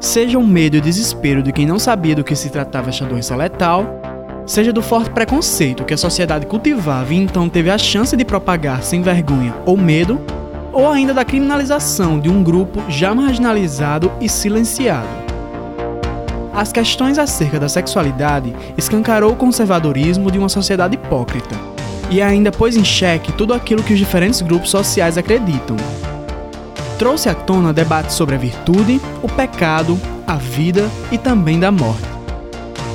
Seja 0.00 0.38
o 0.38 0.46
medo 0.46 0.76
e 0.76 0.80
desespero 0.80 1.42
de 1.42 1.52
quem 1.52 1.64
não 1.64 1.78
sabia 1.78 2.14
do 2.14 2.24
que 2.24 2.34
se 2.34 2.50
tratava 2.50 2.90
esta 2.90 3.06
doença 3.06 3.36
letal, 3.36 3.86
seja 4.44 4.72
do 4.72 4.82
forte 4.82 5.10
preconceito 5.10 5.84
que 5.84 5.94
a 5.94 5.98
sociedade 5.98 6.44
cultivava 6.46 7.14
e 7.14 7.16
então 7.16 7.48
teve 7.48 7.70
a 7.70 7.78
chance 7.78 8.16
de 8.16 8.24
propagar 8.24 8.82
sem 8.82 9.00
vergonha 9.00 9.54
ou 9.64 9.76
medo, 9.76 10.20
ou 10.72 10.90
ainda 10.90 11.14
da 11.14 11.24
criminalização 11.24 12.18
de 12.18 12.28
um 12.28 12.42
grupo 12.42 12.82
já 12.88 13.14
marginalizado 13.14 14.10
e 14.20 14.28
silenciado. 14.28 15.06
As 16.52 16.72
questões 16.72 17.16
acerca 17.16 17.60
da 17.60 17.68
sexualidade 17.68 18.54
escancarou 18.76 19.32
o 19.32 19.36
conservadorismo 19.36 20.30
de 20.30 20.38
uma 20.38 20.48
sociedade 20.48 20.94
hipócrita 20.96 21.73
e 22.10 22.22
ainda 22.22 22.52
pôs 22.52 22.76
em 22.76 22.84
xeque 22.84 23.32
tudo 23.32 23.54
aquilo 23.54 23.82
que 23.82 23.92
os 23.92 23.98
diferentes 23.98 24.40
grupos 24.42 24.70
sociais 24.70 25.18
acreditam. 25.18 25.76
Trouxe 26.98 27.28
à 27.28 27.34
tona 27.34 27.72
debates 27.72 28.14
sobre 28.14 28.34
a 28.34 28.38
virtude, 28.38 29.00
o 29.22 29.28
pecado, 29.28 29.98
a 30.26 30.36
vida 30.36 30.88
e 31.10 31.18
também 31.18 31.58
da 31.58 31.70
morte. 31.70 32.14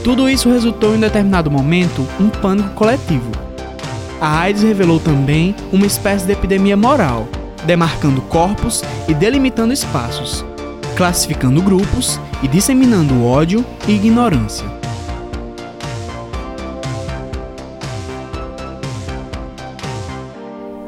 Tudo 0.03 0.29
isso 0.29 0.49
resultou 0.49 0.95
em 0.95 0.99
determinado 0.99 1.51
momento 1.51 2.07
um 2.19 2.29
pânico 2.29 2.69
coletivo. 2.69 3.31
A 4.21 4.39
AIDS 4.39 4.63
revelou 4.63 4.99
também 4.99 5.55
uma 5.71 5.85
espécie 5.85 6.25
de 6.25 6.31
epidemia 6.31 6.77
moral, 6.77 7.27
demarcando 7.65 8.21
corpos 8.21 8.81
e 9.07 9.13
delimitando 9.13 9.73
espaços, 9.73 10.45
classificando 10.95 11.61
grupos 11.61 12.19
e 12.41 12.47
disseminando 12.47 13.23
ódio 13.23 13.65
e 13.87 13.91
ignorância. 13.91 14.78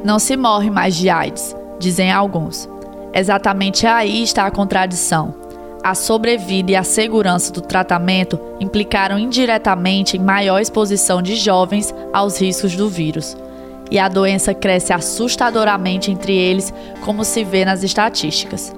Não 0.03 0.17
se 0.17 0.35
morre 0.35 0.71
mais 0.71 0.95
de 0.95 1.09
AIDS, 1.09 1.55
dizem 1.79 2.11
alguns. 2.11 2.67
Exatamente 3.13 3.85
aí 3.85 4.23
está 4.23 4.47
a 4.47 4.51
contradição. 4.51 5.35
A 5.83 5.93
sobrevida 5.93 6.71
e 6.71 6.75
a 6.75 6.83
segurança 6.83 7.51
do 7.51 7.61
tratamento 7.61 8.39
implicaram 8.59 9.19
indiretamente 9.19 10.17
em 10.17 10.19
maior 10.19 10.59
exposição 10.59 11.21
de 11.21 11.35
jovens 11.35 11.93
aos 12.11 12.41
riscos 12.41 12.75
do 12.75 12.89
vírus. 12.89 13.37
E 13.91 13.99
a 13.99 14.07
doença 14.07 14.55
cresce 14.55 14.91
assustadoramente 14.91 16.09
entre 16.09 16.35
eles, 16.35 16.73
como 17.01 17.23
se 17.23 17.43
vê 17.43 17.63
nas 17.63 17.83
estatísticas. 17.83 18.73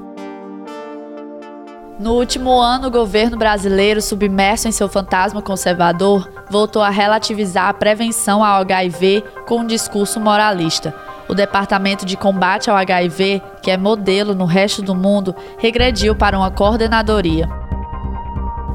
No 1.99 2.15
último 2.15 2.51
ano, 2.59 2.87
o 2.87 2.91
governo 2.91 3.37
brasileiro, 3.37 4.01
submerso 4.01 4.67
em 4.67 4.71
seu 4.73 4.89
fantasma 4.89 5.41
conservador, 5.41 6.29
voltou 6.49 6.81
a 6.81 6.89
relativizar 6.89 7.69
a 7.69 7.73
prevenção 7.73 8.43
ao 8.43 8.61
HIV 8.61 9.23
com 9.45 9.59
um 9.59 9.67
discurso 9.67 10.19
moralista 10.19 10.93
o 11.27 11.33
Departamento 11.33 12.05
de 12.05 12.17
Combate 12.17 12.69
ao 12.69 12.77
HIV, 12.77 13.41
que 13.61 13.71
é 13.71 13.77
modelo 13.77 14.33
no 14.33 14.45
resto 14.45 14.81
do 14.81 14.95
mundo, 14.95 15.35
regrediu 15.57 16.15
para 16.15 16.37
uma 16.37 16.51
coordenadoria. 16.51 17.47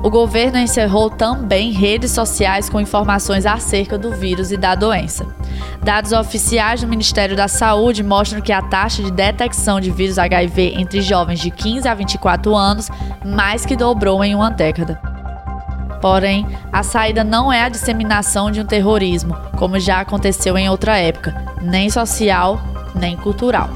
O 0.03 0.11
governo 0.11 0.59
encerrou 0.59 1.11
também 1.11 1.73
redes 1.73 2.13
sociais 2.13 2.71
com 2.71 2.81
informações 2.81 3.45
acerca 3.45 3.99
do 3.99 4.13
vírus 4.13 4.53
e 4.53 4.57
da 4.57 4.77
doença. 4.77 5.27
Dados 5.83 6.13
oficiais 6.13 6.81
do 6.81 6.87
Ministério 6.87 7.35
da 7.35 7.49
Saúde 7.49 8.03
mostram 8.05 8.41
que 8.41 8.53
a 8.53 8.63
taxa 8.63 9.03
de 9.03 9.11
detecção 9.11 9.81
de 9.81 9.91
vírus 9.91 10.19
HIV 10.19 10.75
entre 10.77 11.03
jovens 11.03 11.41
de 11.41 11.51
15 11.51 11.89
a 11.89 11.95
24 11.95 12.55
anos 12.55 12.89
mais 13.25 13.67
que 13.67 13.75
dobrou 13.75 14.23
em 14.23 14.37
uma 14.37 14.51
década. 14.51 15.18
Porém, 16.01 16.47
a 16.73 16.83
saída 16.83 17.25
não 17.25 17.53
é 17.53 17.63
a 17.63 17.69
disseminação 17.69 18.51
de 18.51 18.61
um 18.61 18.65
terrorismo, 18.65 19.37
como 19.59 19.79
já 19.81 20.01
aconteceu 20.01 20.57
em 20.57 20.69
outra 20.69 20.97
época, 20.97 21.35
nem 21.61 21.91
social, 21.91 22.61
nem 22.95 23.17
cultural. 23.17 23.69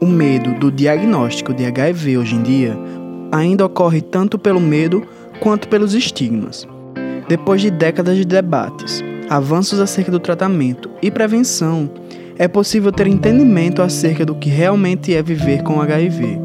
O 0.00 0.06
medo 0.06 0.52
do 0.58 0.70
diagnóstico 0.70 1.54
de 1.54 1.64
HIV 1.64 2.18
hoje 2.18 2.34
em 2.34 2.42
dia 2.42 2.76
ainda 3.32 3.64
ocorre 3.64 4.02
tanto 4.02 4.38
pelo 4.38 4.60
medo 4.60 5.06
quanto 5.40 5.68
pelos 5.68 5.94
estigmas. 5.94 6.66
Depois 7.26 7.62
de 7.62 7.70
décadas 7.70 8.16
de 8.16 8.24
debates, 8.24 9.02
avanços 9.30 9.80
acerca 9.80 10.10
do 10.10 10.20
tratamento 10.20 10.90
e 11.00 11.10
prevenção, 11.10 11.90
é 12.38 12.48
possível 12.48 12.90
ter 12.90 13.06
entendimento 13.06 13.80
acerca 13.82 14.24
do 14.26 14.34
que 14.34 14.48
realmente 14.48 15.14
é 15.14 15.22
viver 15.22 15.62
com 15.62 15.80
HIV. 15.80 16.40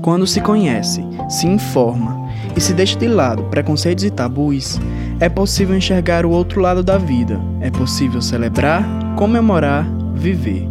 Quando 0.00 0.26
se 0.26 0.40
conhece, 0.40 1.04
se 1.28 1.46
informa 1.46 2.28
e 2.56 2.60
se 2.60 2.72
deixa 2.72 2.98
de 2.98 3.06
lado 3.06 3.44
preconceitos 3.44 4.04
e 4.04 4.10
tabus, 4.10 4.80
é 5.20 5.28
possível 5.28 5.76
enxergar 5.76 6.26
o 6.26 6.30
outro 6.30 6.60
lado 6.60 6.82
da 6.82 6.98
vida. 6.98 7.40
É 7.60 7.70
possível 7.70 8.20
celebrar, 8.20 8.84
comemorar, 9.16 9.86
viver. 10.14 10.68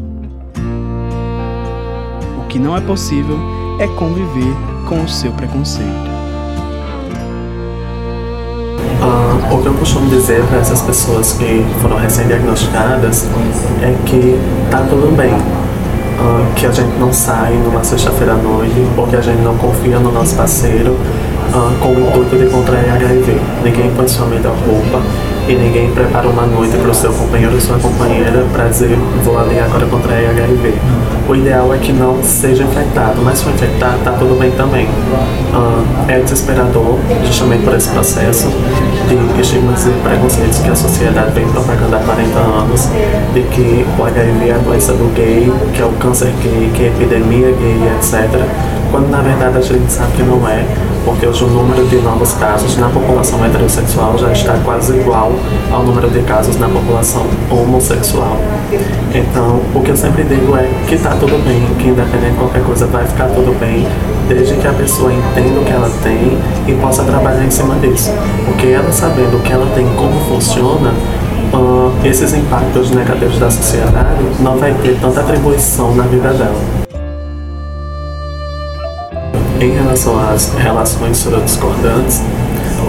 O 2.44 2.48
que 2.48 2.60
não 2.60 2.76
é 2.76 2.82
possível 2.82 3.38
é 3.80 3.88
conviver 3.88 4.54
com 4.90 5.02
o 5.02 5.08
seu 5.08 5.32
preconceito. 5.32 6.11
O 9.52 9.62
que 9.62 9.68
eu 9.68 9.74
costumo 9.74 10.10
dizer 10.10 10.44
para 10.46 10.60
essas 10.60 10.82
pessoas 10.82 11.34
que 11.34 11.66
foram 11.82 11.98
recém-diagnosticadas 11.98 13.28
é 13.82 13.96
que 14.06 14.40
tá 14.70 14.86
tudo 14.90 15.16
bem. 15.16 15.34
Uh, 15.34 16.54
que 16.56 16.68
a 16.68 16.72
gente 16.72 16.98
não 17.00 17.12
sai 17.12 17.54
numa 17.54 17.84
sexta-feira 17.84 18.34
à 18.34 18.36
noite 18.36 18.76
ou 18.96 19.08
que 19.08 19.16
a 19.16 19.22
gente 19.22 19.42
não 19.42 19.58
confia 19.58 19.98
no 19.98 20.12
nosso 20.12 20.36
parceiro 20.36 20.92
uh, 20.92 21.80
com 21.80 21.90
o 21.90 22.08
intuito 22.08 22.38
de 22.38 22.46
contrair 22.46 22.92
HIV. 22.92 23.42
Ninguém 23.64 23.92
põe 23.96 24.08
sua 24.08 24.28
melhor 24.28 24.56
roupa 24.68 25.02
e 25.48 25.56
ninguém 25.56 25.92
prepara 25.92 26.28
uma 26.28 26.46
noite 26.46 26.78
para 26.78 26.90
o 26.90 26.94
seu 26.94 27.12
companheiro 27.14 27.56
ou 27.56 27.62
sua 27.62 27.78
companheira 27.78 28.46
para 28.52 28.68
dizer 28.68 28.98
vou 29.24 29.38
ali 29.38 29.60
agora 29.60 29.86
contrair 29.86 30.30
HIV. 30.30 30.74
O 31.28 31.36
ideal 31.36 31.74
é 31.74 31.78
que 31.78 31.94
não 31.94 32.22
seja 32.24 32.64
infectado, 32.64 33.22
mas 33.24 33.38
se 33.38 33.46
for 33.46 33.54
infectado, 33.54 33.98
tá 34.04 34.12
tudo 34.12 34.38
bem 34.40 34.52
também. 34.52 34.86
Uh, 34.86 35.86
é 36.08 36.20
desesperador, 36.20 36.98
justamente 37.26 37.64
por 37.64 37.74
esse 37.76 37.90
processo 37.90 38.48
de 39.08 39.42
estigmas 39.42 39.86
e 39.86 39.92
preconceitos 40.04 40.60
que 40.60 40.70
a 40.70 40.76
sociedade 40.76 41.32
vem 41.32 41.48
propagando 41.48 41.96
há 41.96 42.00
40 42.00 42.40
anos, 42.40 42.90
de 43.34 43.42
que 43.44 43.86
o 43.98 44.04
HIV 44.04 44.50
é 44.50 44.54
a 44.54 44.58
doença 44.58 44.94
do 44.94 45.14
gay, 45.14 45.52
que 45.74 45.82
é 45.82 45.86
o 45.86 45.92
câncer 45.94 46.34
gay, 46.42 46.72
que 46.74 46.84
é 46.84 46.88
a 46.88 46.90
epidemia 46.90 47.52
gay, 47.52 47.80
etc. 47.98 48.30
Quando 48.92 49.10
na 49.10 49.22
verdade 49.22 49.58
a 49.58 49.62
gente 49.62 49.92
sabe 49.92 50.12
que 50.14 50.24
não 50.24 50.46
é 50.50 50.66
porque 51.06 51.26
hoje 51.26 51.44
o 51.44 51.48
número 51.48 51.86
de 51.88 51.98
novos 51.98 52.34
casos 52.34 52.78
na 52.78 52.90
população 52.90 53.44
heterossexual 53.46 54.18
já 54.18 54.32
está 54.32 54.54
quase 54.64 54.98
igual 54.98 55.32
ao 55.72 55.84
número 55.84 56.10
de 56.10 56.22
casos 56.22 56.58
na 56.58 56.68
população 56.68 57.26
homossexual. 57.50 58.38
Então, 59.14 59.62
o 59.74 59.82
que 59.82 59.90
eu 59.90 59.98
sempre 59.98 60.24
digo 60.24 60.56
é 60.56 60.70
que 60.88 60.96
está 60.96 61.12
tudo 61.12 61.44
bem, 61.44 61.66
que 61.78 61.90
independente 61.90 62.32
de 62.32 62.38
qualquer 62.38 62.64
coisa 62.64 62.86
vai 62.88 63.06
ficar 63.06 63.28
tudo 63.28 63.58
bem, 63.60 63.88
desde 64.28 64.56
que 64.56 64.68
a 64.68 64.74
pessoa 64.74 65.12
entenda 65.12 65.60
o 65.60 65.66
que 65.66 65.72
ela 65.72 65.90
tem 66.04 66.38
e 66.68 66.74
possa 66.80 67.04
trabalhar 67.04 67.44
em 67.44 67.52
cima 67.52 67.76
disso. 67.76 68.12
Porque 68.46 68.68
ela 68.68 68.92
sabendo 68.92 69.38
o 69.38 69.42
que 69.42 69.52
ela 69.52 69.68
tem, 69.76 69.86
como 69.96 70.20
funciona, 70.30 70.94
uh, 71.54 71.92
esses 72.06 72.34
impactos 72.34 72.92
negativos 72.92 73.38
da 73.40 73.50
sociedade 73.50 74.24
não 74.40 74.58
vai 74.58 74.74
ter 74.76 74.98
tanta 75.00 75.22
atribuição 75.22 75.94
na 75.96 76.04
vida 76.04 76.30
dela. 76.30 76.81
Em 79.62 79.70
relação 79.70 80.20
às 80.20 80.52
relações 80.56 81.18
sorodiscordantes, 81.18 82.20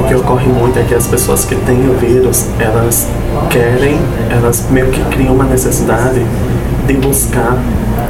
o 0.00 0.04
que 0.04 0.14
ocorre 0.14 0.46
muito 0.46 0.78
é 0.78 0.82
que 0.82 0.94
as 0.94 1.06
pessoas 1.06 1.44
que 1.44 1.54
têm 1.54 1.86
o 1.86 1.92
vírus, 1.98 2.46
elas 2.58 3.08
querem, 3.50 3.98
elas 4.30 4.64
meio 4.70 4.86
que 4.86 5.04
criam 5.10 5.34
uma 5.34 5.44
necessidade 5.44 6.24
de 6.86 6.94
buscar 6.94 7.58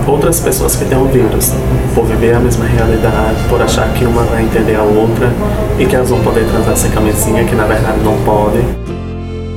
outras 0.06 0.38
pessoas 0.38 0.76
que 0.76 0.84
têm 0.84 0.96
o 0.96 1.06
vírus, 1.06 1.52
por 1.92 2.04
viver 2.04 2.36
a 2.36 2.38
mesma 2.38 2.64
realidade, 2.64 3.42
por 3.48 3.60
achar 3.60 3.92
que 3.94 4.04
uma 4.04 4.22
vai 4.22 4.44
entender 4.44 4.76
a 4.76 4.82
outra 4.82 5.32
e 5.76 5.84
que 5.84 5.96
elas 5.96 6.10
vão 6.10 6.20
poder 6.20 6.46
transar 6.46 6.76
sem 6.76 6.92
camisinha, 6.92 7.42
que 7.42 7.56
na 7.56 7.64
verdade 7.64 7.98
não 8.04 8.16
podem. 8.18 8.62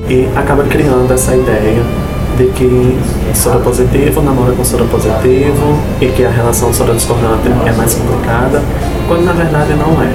E 0.10 0.28
acaba 0.36 0.64
criando 0.64 1.14
essa 1.14 1.36
ideia 1.36 1.84
de 2.38 2.48
que 2.48 2.98
soro 3.34 3.60
positivo 3.60 4.22
namora 4.22 4.54
com 4.54 4.66
soro 4.66 4.86
positivo 4.86 5.80
e 6.02 6.08
que 6.08 6.26
a 6.26 6.30
relação 6.30 6.74
soro 6.74 6.94
discordante 6.94 7.48
é 7.66 7.72
mais 7.72 7.94
complicada, 7.94 8.62
quando 9.08 9.26
na 9.26 9.34
verdade 9.34 9.74
não 9.74 10.02
é. 10.02 10.12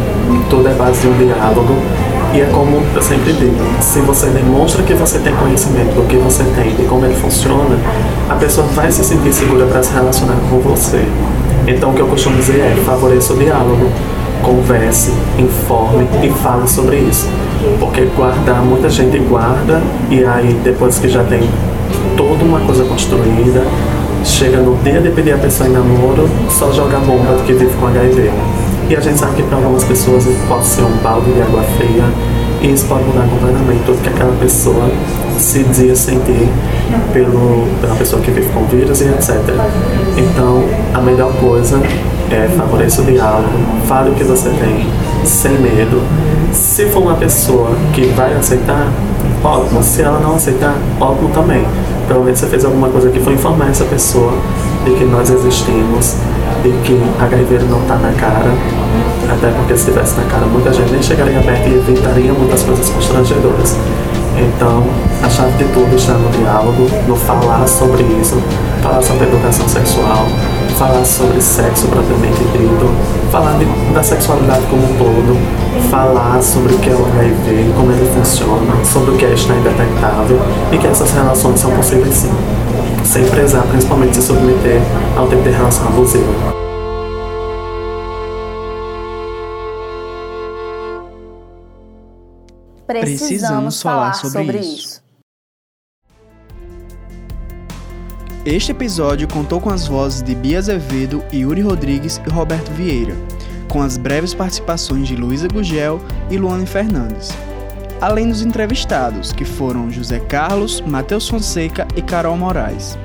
Tudo 0.49 0.69
é 0.69 0.75
base 0.75 1.01
de 1.01 1.09
um 1.09 1.17
diálogo 1.17 1.75
E 2.33 2.41
é 2.41 2.47
como 2.47 2.81
eu 2.95 3.03
sempre 3.03 3.33
digo, 3.33 3.57
se 3.81 3.99
você 4.01 4.27
demonstra 4.27 4.85
que 4.85 4.95
você 4.95 5.19
tem 5.19 5.35
conhecimento 5.35 5.95
do 5.97 6.07
que 6.07 6.17
você 6.17 6.45
tem 6.55 6.77
e 6.79 6.87
como 6.89 7.05
ele 7.05 7.15
funciona, 7.15 7.77
a 8.29 8.37
pessoa 8.37 8.67
vai 8.69 8.91
se 8.93 9.03
sentir 9.03 9.33
segura 9.33 9.67
para 9.67 9.83
se 9.83 9.93
relacionar 9.93 10.37
com 10.49 10.61
você. 10.61 11.05
Então 11.67 11.91
o 11.91 11.95
que 11.95 12.01
eu 12.01 12.07
costumo 12.07 12.37
dizer 12.37 12.61
é 12.61 12.77
favoreça 12.85 13.33
o 13.33 13.37
diálogo, 13.37 13.91
converse, 14.43 15.13
informe 15.39 16.07
e 16.23 16.31
fale 16.31 16.69
sobre 16.69 16.99
isso. 16.99 17.29
Porque 17.81 18.03
guardar, 18.17 18.63
muita 18.63 18.89
gente 18.89 19.19
guarda 19.19 19.83
e 20.09 20.25
aí 20.25 20.57
depois 20.63 20.99
que 20.99 21.09
já 21.09 21.25
tem 21.25 21.41
toda 22.17 22.45
uma 22.45 22.61
coisa 22.61 22.85
construída, 22.85 23.65
chega 24.25 24.59
no 24.59 24.77
dia 24.85 25.01
de 25.01 25.11
pedir 25.11 25.33
a 25.33 25.39
pessoa 25.39 25.69
em 25.69 25.73
namoro, 25.73 26.29
só 26.49 26.71
joga 26.73 26.99
bomba 26.99 27.33
do 27.33 27.45
que 27.45 27.55
vive 27.55 27.73
com 27.75 27.89
HIV. 27.89 28.31
E 28.89 28.97
a 28.97 29.01
gente 29.01 29.19
sabe 29.19 29.37
que 29.37 29.43
para 29.43 29.57
algumas 29.57 29.85
pessoas 29.85 30.27
pode 30.49 30.67
ser 30.67 30.83
um 30.83 30.97
balde 31.03 31.33
de 31.33 31.43
água 31.43 31.63
fria 31.77 32.05
e 32.61 32.73
isso 32.73 32.87
pode 32.87 33.05
mudar 33.05 33.27
completamente 33.29 33.83
tudo 33.87 34.03
que 34.03 34.09
aquela 34.09 34.33
pessoa 34.37 34.91
se 35.39 35.63
dizia 35.65 35.97
sentir 35.97 36.49
pelo, 37.13 37.67
pela 37.81 37.95
pessoa 37.95 38.21
que 38.21 38.31
vive 38.31 38.49
com 38.51 38.65
vírus 38.65 39.01
e 39.01 39.05
etc. 39.05 39.39
Então, 40.17 40.65
a 40.93 41.01
melhor 41.01 41.33
coisa 41.41 41.81
é 42.31 42.49
favorecer 42.57 43.03
o 43.03 43.07
diálogo, 43.07 43.49
fale 43.87 44.11
o 44.11 44.15
que 44.15 44.25
você 44.25 44.51
tem, 44.51 44.87
sem 45.25 45.53
medo. 45.53 46.03
Se 46.53 46.87
for 46.87 47.03
uma 47.03 47.15
pessoa 47.15 47.71
que 47.93 48.07
vai 48.09 48.35
aceitar, 48.35 48.89
ótimo. 49.43 49.83
Se 49.83 50.03
ela 50.03 50.21
não 50.21 50.37
aceitar, 50.37 50.77
ótimo 51.01 51.31
também. 51.31 51.65
Menos 52.09 52.41
você 52.41 52.47
fez 52.47 52.65
alguma 52.65 52.89
coisa 52.89 53.09
que 53.09 53.21
foi 53.21 53.35
informar 53.35 53.71
essa 53.71 53.85
pessoa 53.85 54.33
de 54.85 54.93
que 54.93 55.05
nós 55.05 55.31
existimos, 55.31 56.17
de 56.63 56.71
que 56.85 57.01
HIV 57.21 57.65
não 57.69 57.81
está 57.81 57.97
na 57.97 58.13
cara. 58.13 58.51
Até 59.31 59.49
porque 59.51 59.75
se 59.75 59.89
estivesse 59.89 60.17
na 60.17 60.25
cara, 60.25 60.47
muita 60.47 60.73
gente 60.73 60.91
nem 60.91 61.03
chegaria 61.03 61.41
perto 61.41 61.69
e 61.69 61.75
evitaria 61.75 62.33
muitas 62.33 62.63
coisas 62.63 62.89
constrangedoras. 62.89 63.77
Então, 64.37 64.85
a 65.23 65.29
chave 65.29 65.53
de 65.59 65.65
tudo 65.73 65.95
está 65.95 66.15
no 66.15 66.31
diálogo, 66.31 66.87
no 67.07 67.15
falar 67.15 67.67
sobre 67.67 68.03
isso, 68.21 68.43
falar 68.83 69.03
sobre 69.03 69.25
educação 69.25 69.69
sexual, 69.69 70.27
falar 70.79 71.05
sobre 71.05 71.41
sexo 71.43 71.89
propriamente 71.89 72.43
dito, 72.45 72.91
falar 73.31 73.59
de, 73.59 73.67
da 73.93 74.03
sexualidade 74.03 74.63
como 74.71 74.83
um 74.83 74.97
todo, 74.97 75.37
falar 75.91 76.41
sobre 76.43 76.75
o 76.75 76.79
que 76.79 76.89
é 76.89 76.95
o 76.95 77.05
HIV, 77.05 77.73
como 77.77 77.93
ele 77.93 78.11
funciona, 78.15 78.85
sobre 78.85 79.11
o 79.11 79.17
que 79.19 79.27
é 79.27 79.35
estar 79.35 79.55
indetectável 79.55 80.41
e 80.73 80.79
que 80.79 80.87
essas 80.87 81.11
relações 81.13 81.61
são 81.61 81.71
possíveis 81.73 82.15
sim, 82.15 82.33
sem 83.05 83.29
prezar 83.31 83.67
principalmente 83.69 84.17
se 84.17 84.23
submeter 84.23 84.81
ao 85.17 85.29
tipo 85.29 85.43
de 85.43 85.51
relação 85.51 85.87
abusiva. 85.89 86.61
Precisamos 92.87 93.81
falar 93.81 94.15
sobre 94.15 94.59
isso. 94.59 95.01
Este 98.45 98.73
episódio 98.73 99.29
contou 99.29 99.61
com 99.61 99.69
as 99.69 99.87
vozes 99.87 100.23
de 100.23 100.35
Bia 100.35 100.59
Azevedo, 100.59 101.23
Yuri 101.33 101.61
Rodrigues 101.61 102.21
e 102.27 102.31
Roberto 102.31 102.71
Vieira, 102.73 103.15
com 103.71 103.83
as 103.83 103.99
breves 103.99 104.35
participações 104.35 105.07
de 105.07 105.15
Luísa 105.15 105.47
Gugel 105.47 106.01
e 106.31 106.39
Luane 106.39 106.67
Fernandes. 106.67 107.31
Além 108.01 108.31
dos 108.31 108.41
entrevistados, 108.41 109.31
que 109.31 109.45
foram 109.45 109.91
José 109.91 110.19
Carlos, 110.21 110.81
Matheus 110.81 111.29
Fonseca 111.29 111.87
e 111.95 112.01
Carol 112.01 112.35
Moraes. 112.35 112.99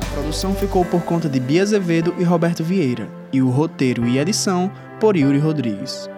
A 0.00 0.14
produção 0.14 0.54
ficou 0.54 0.86
por 0.86 1.02
conta 1.02 1.28
de 1.28 1.38
Bia 1.38 1.62
Azevedo 1.62 2.14
e 2.18 2.24
Roberto 2.24 2.64
Vieira, 2.64 3.06
e 3.30 3.42
o 3.42 3.50
roteiro 3.50 4.08
e 4.08 4.18
edição 4.18 4.72
por 4.98 5.18
Yuri 5.18 5.38
Rodrigues. 5.38 6.08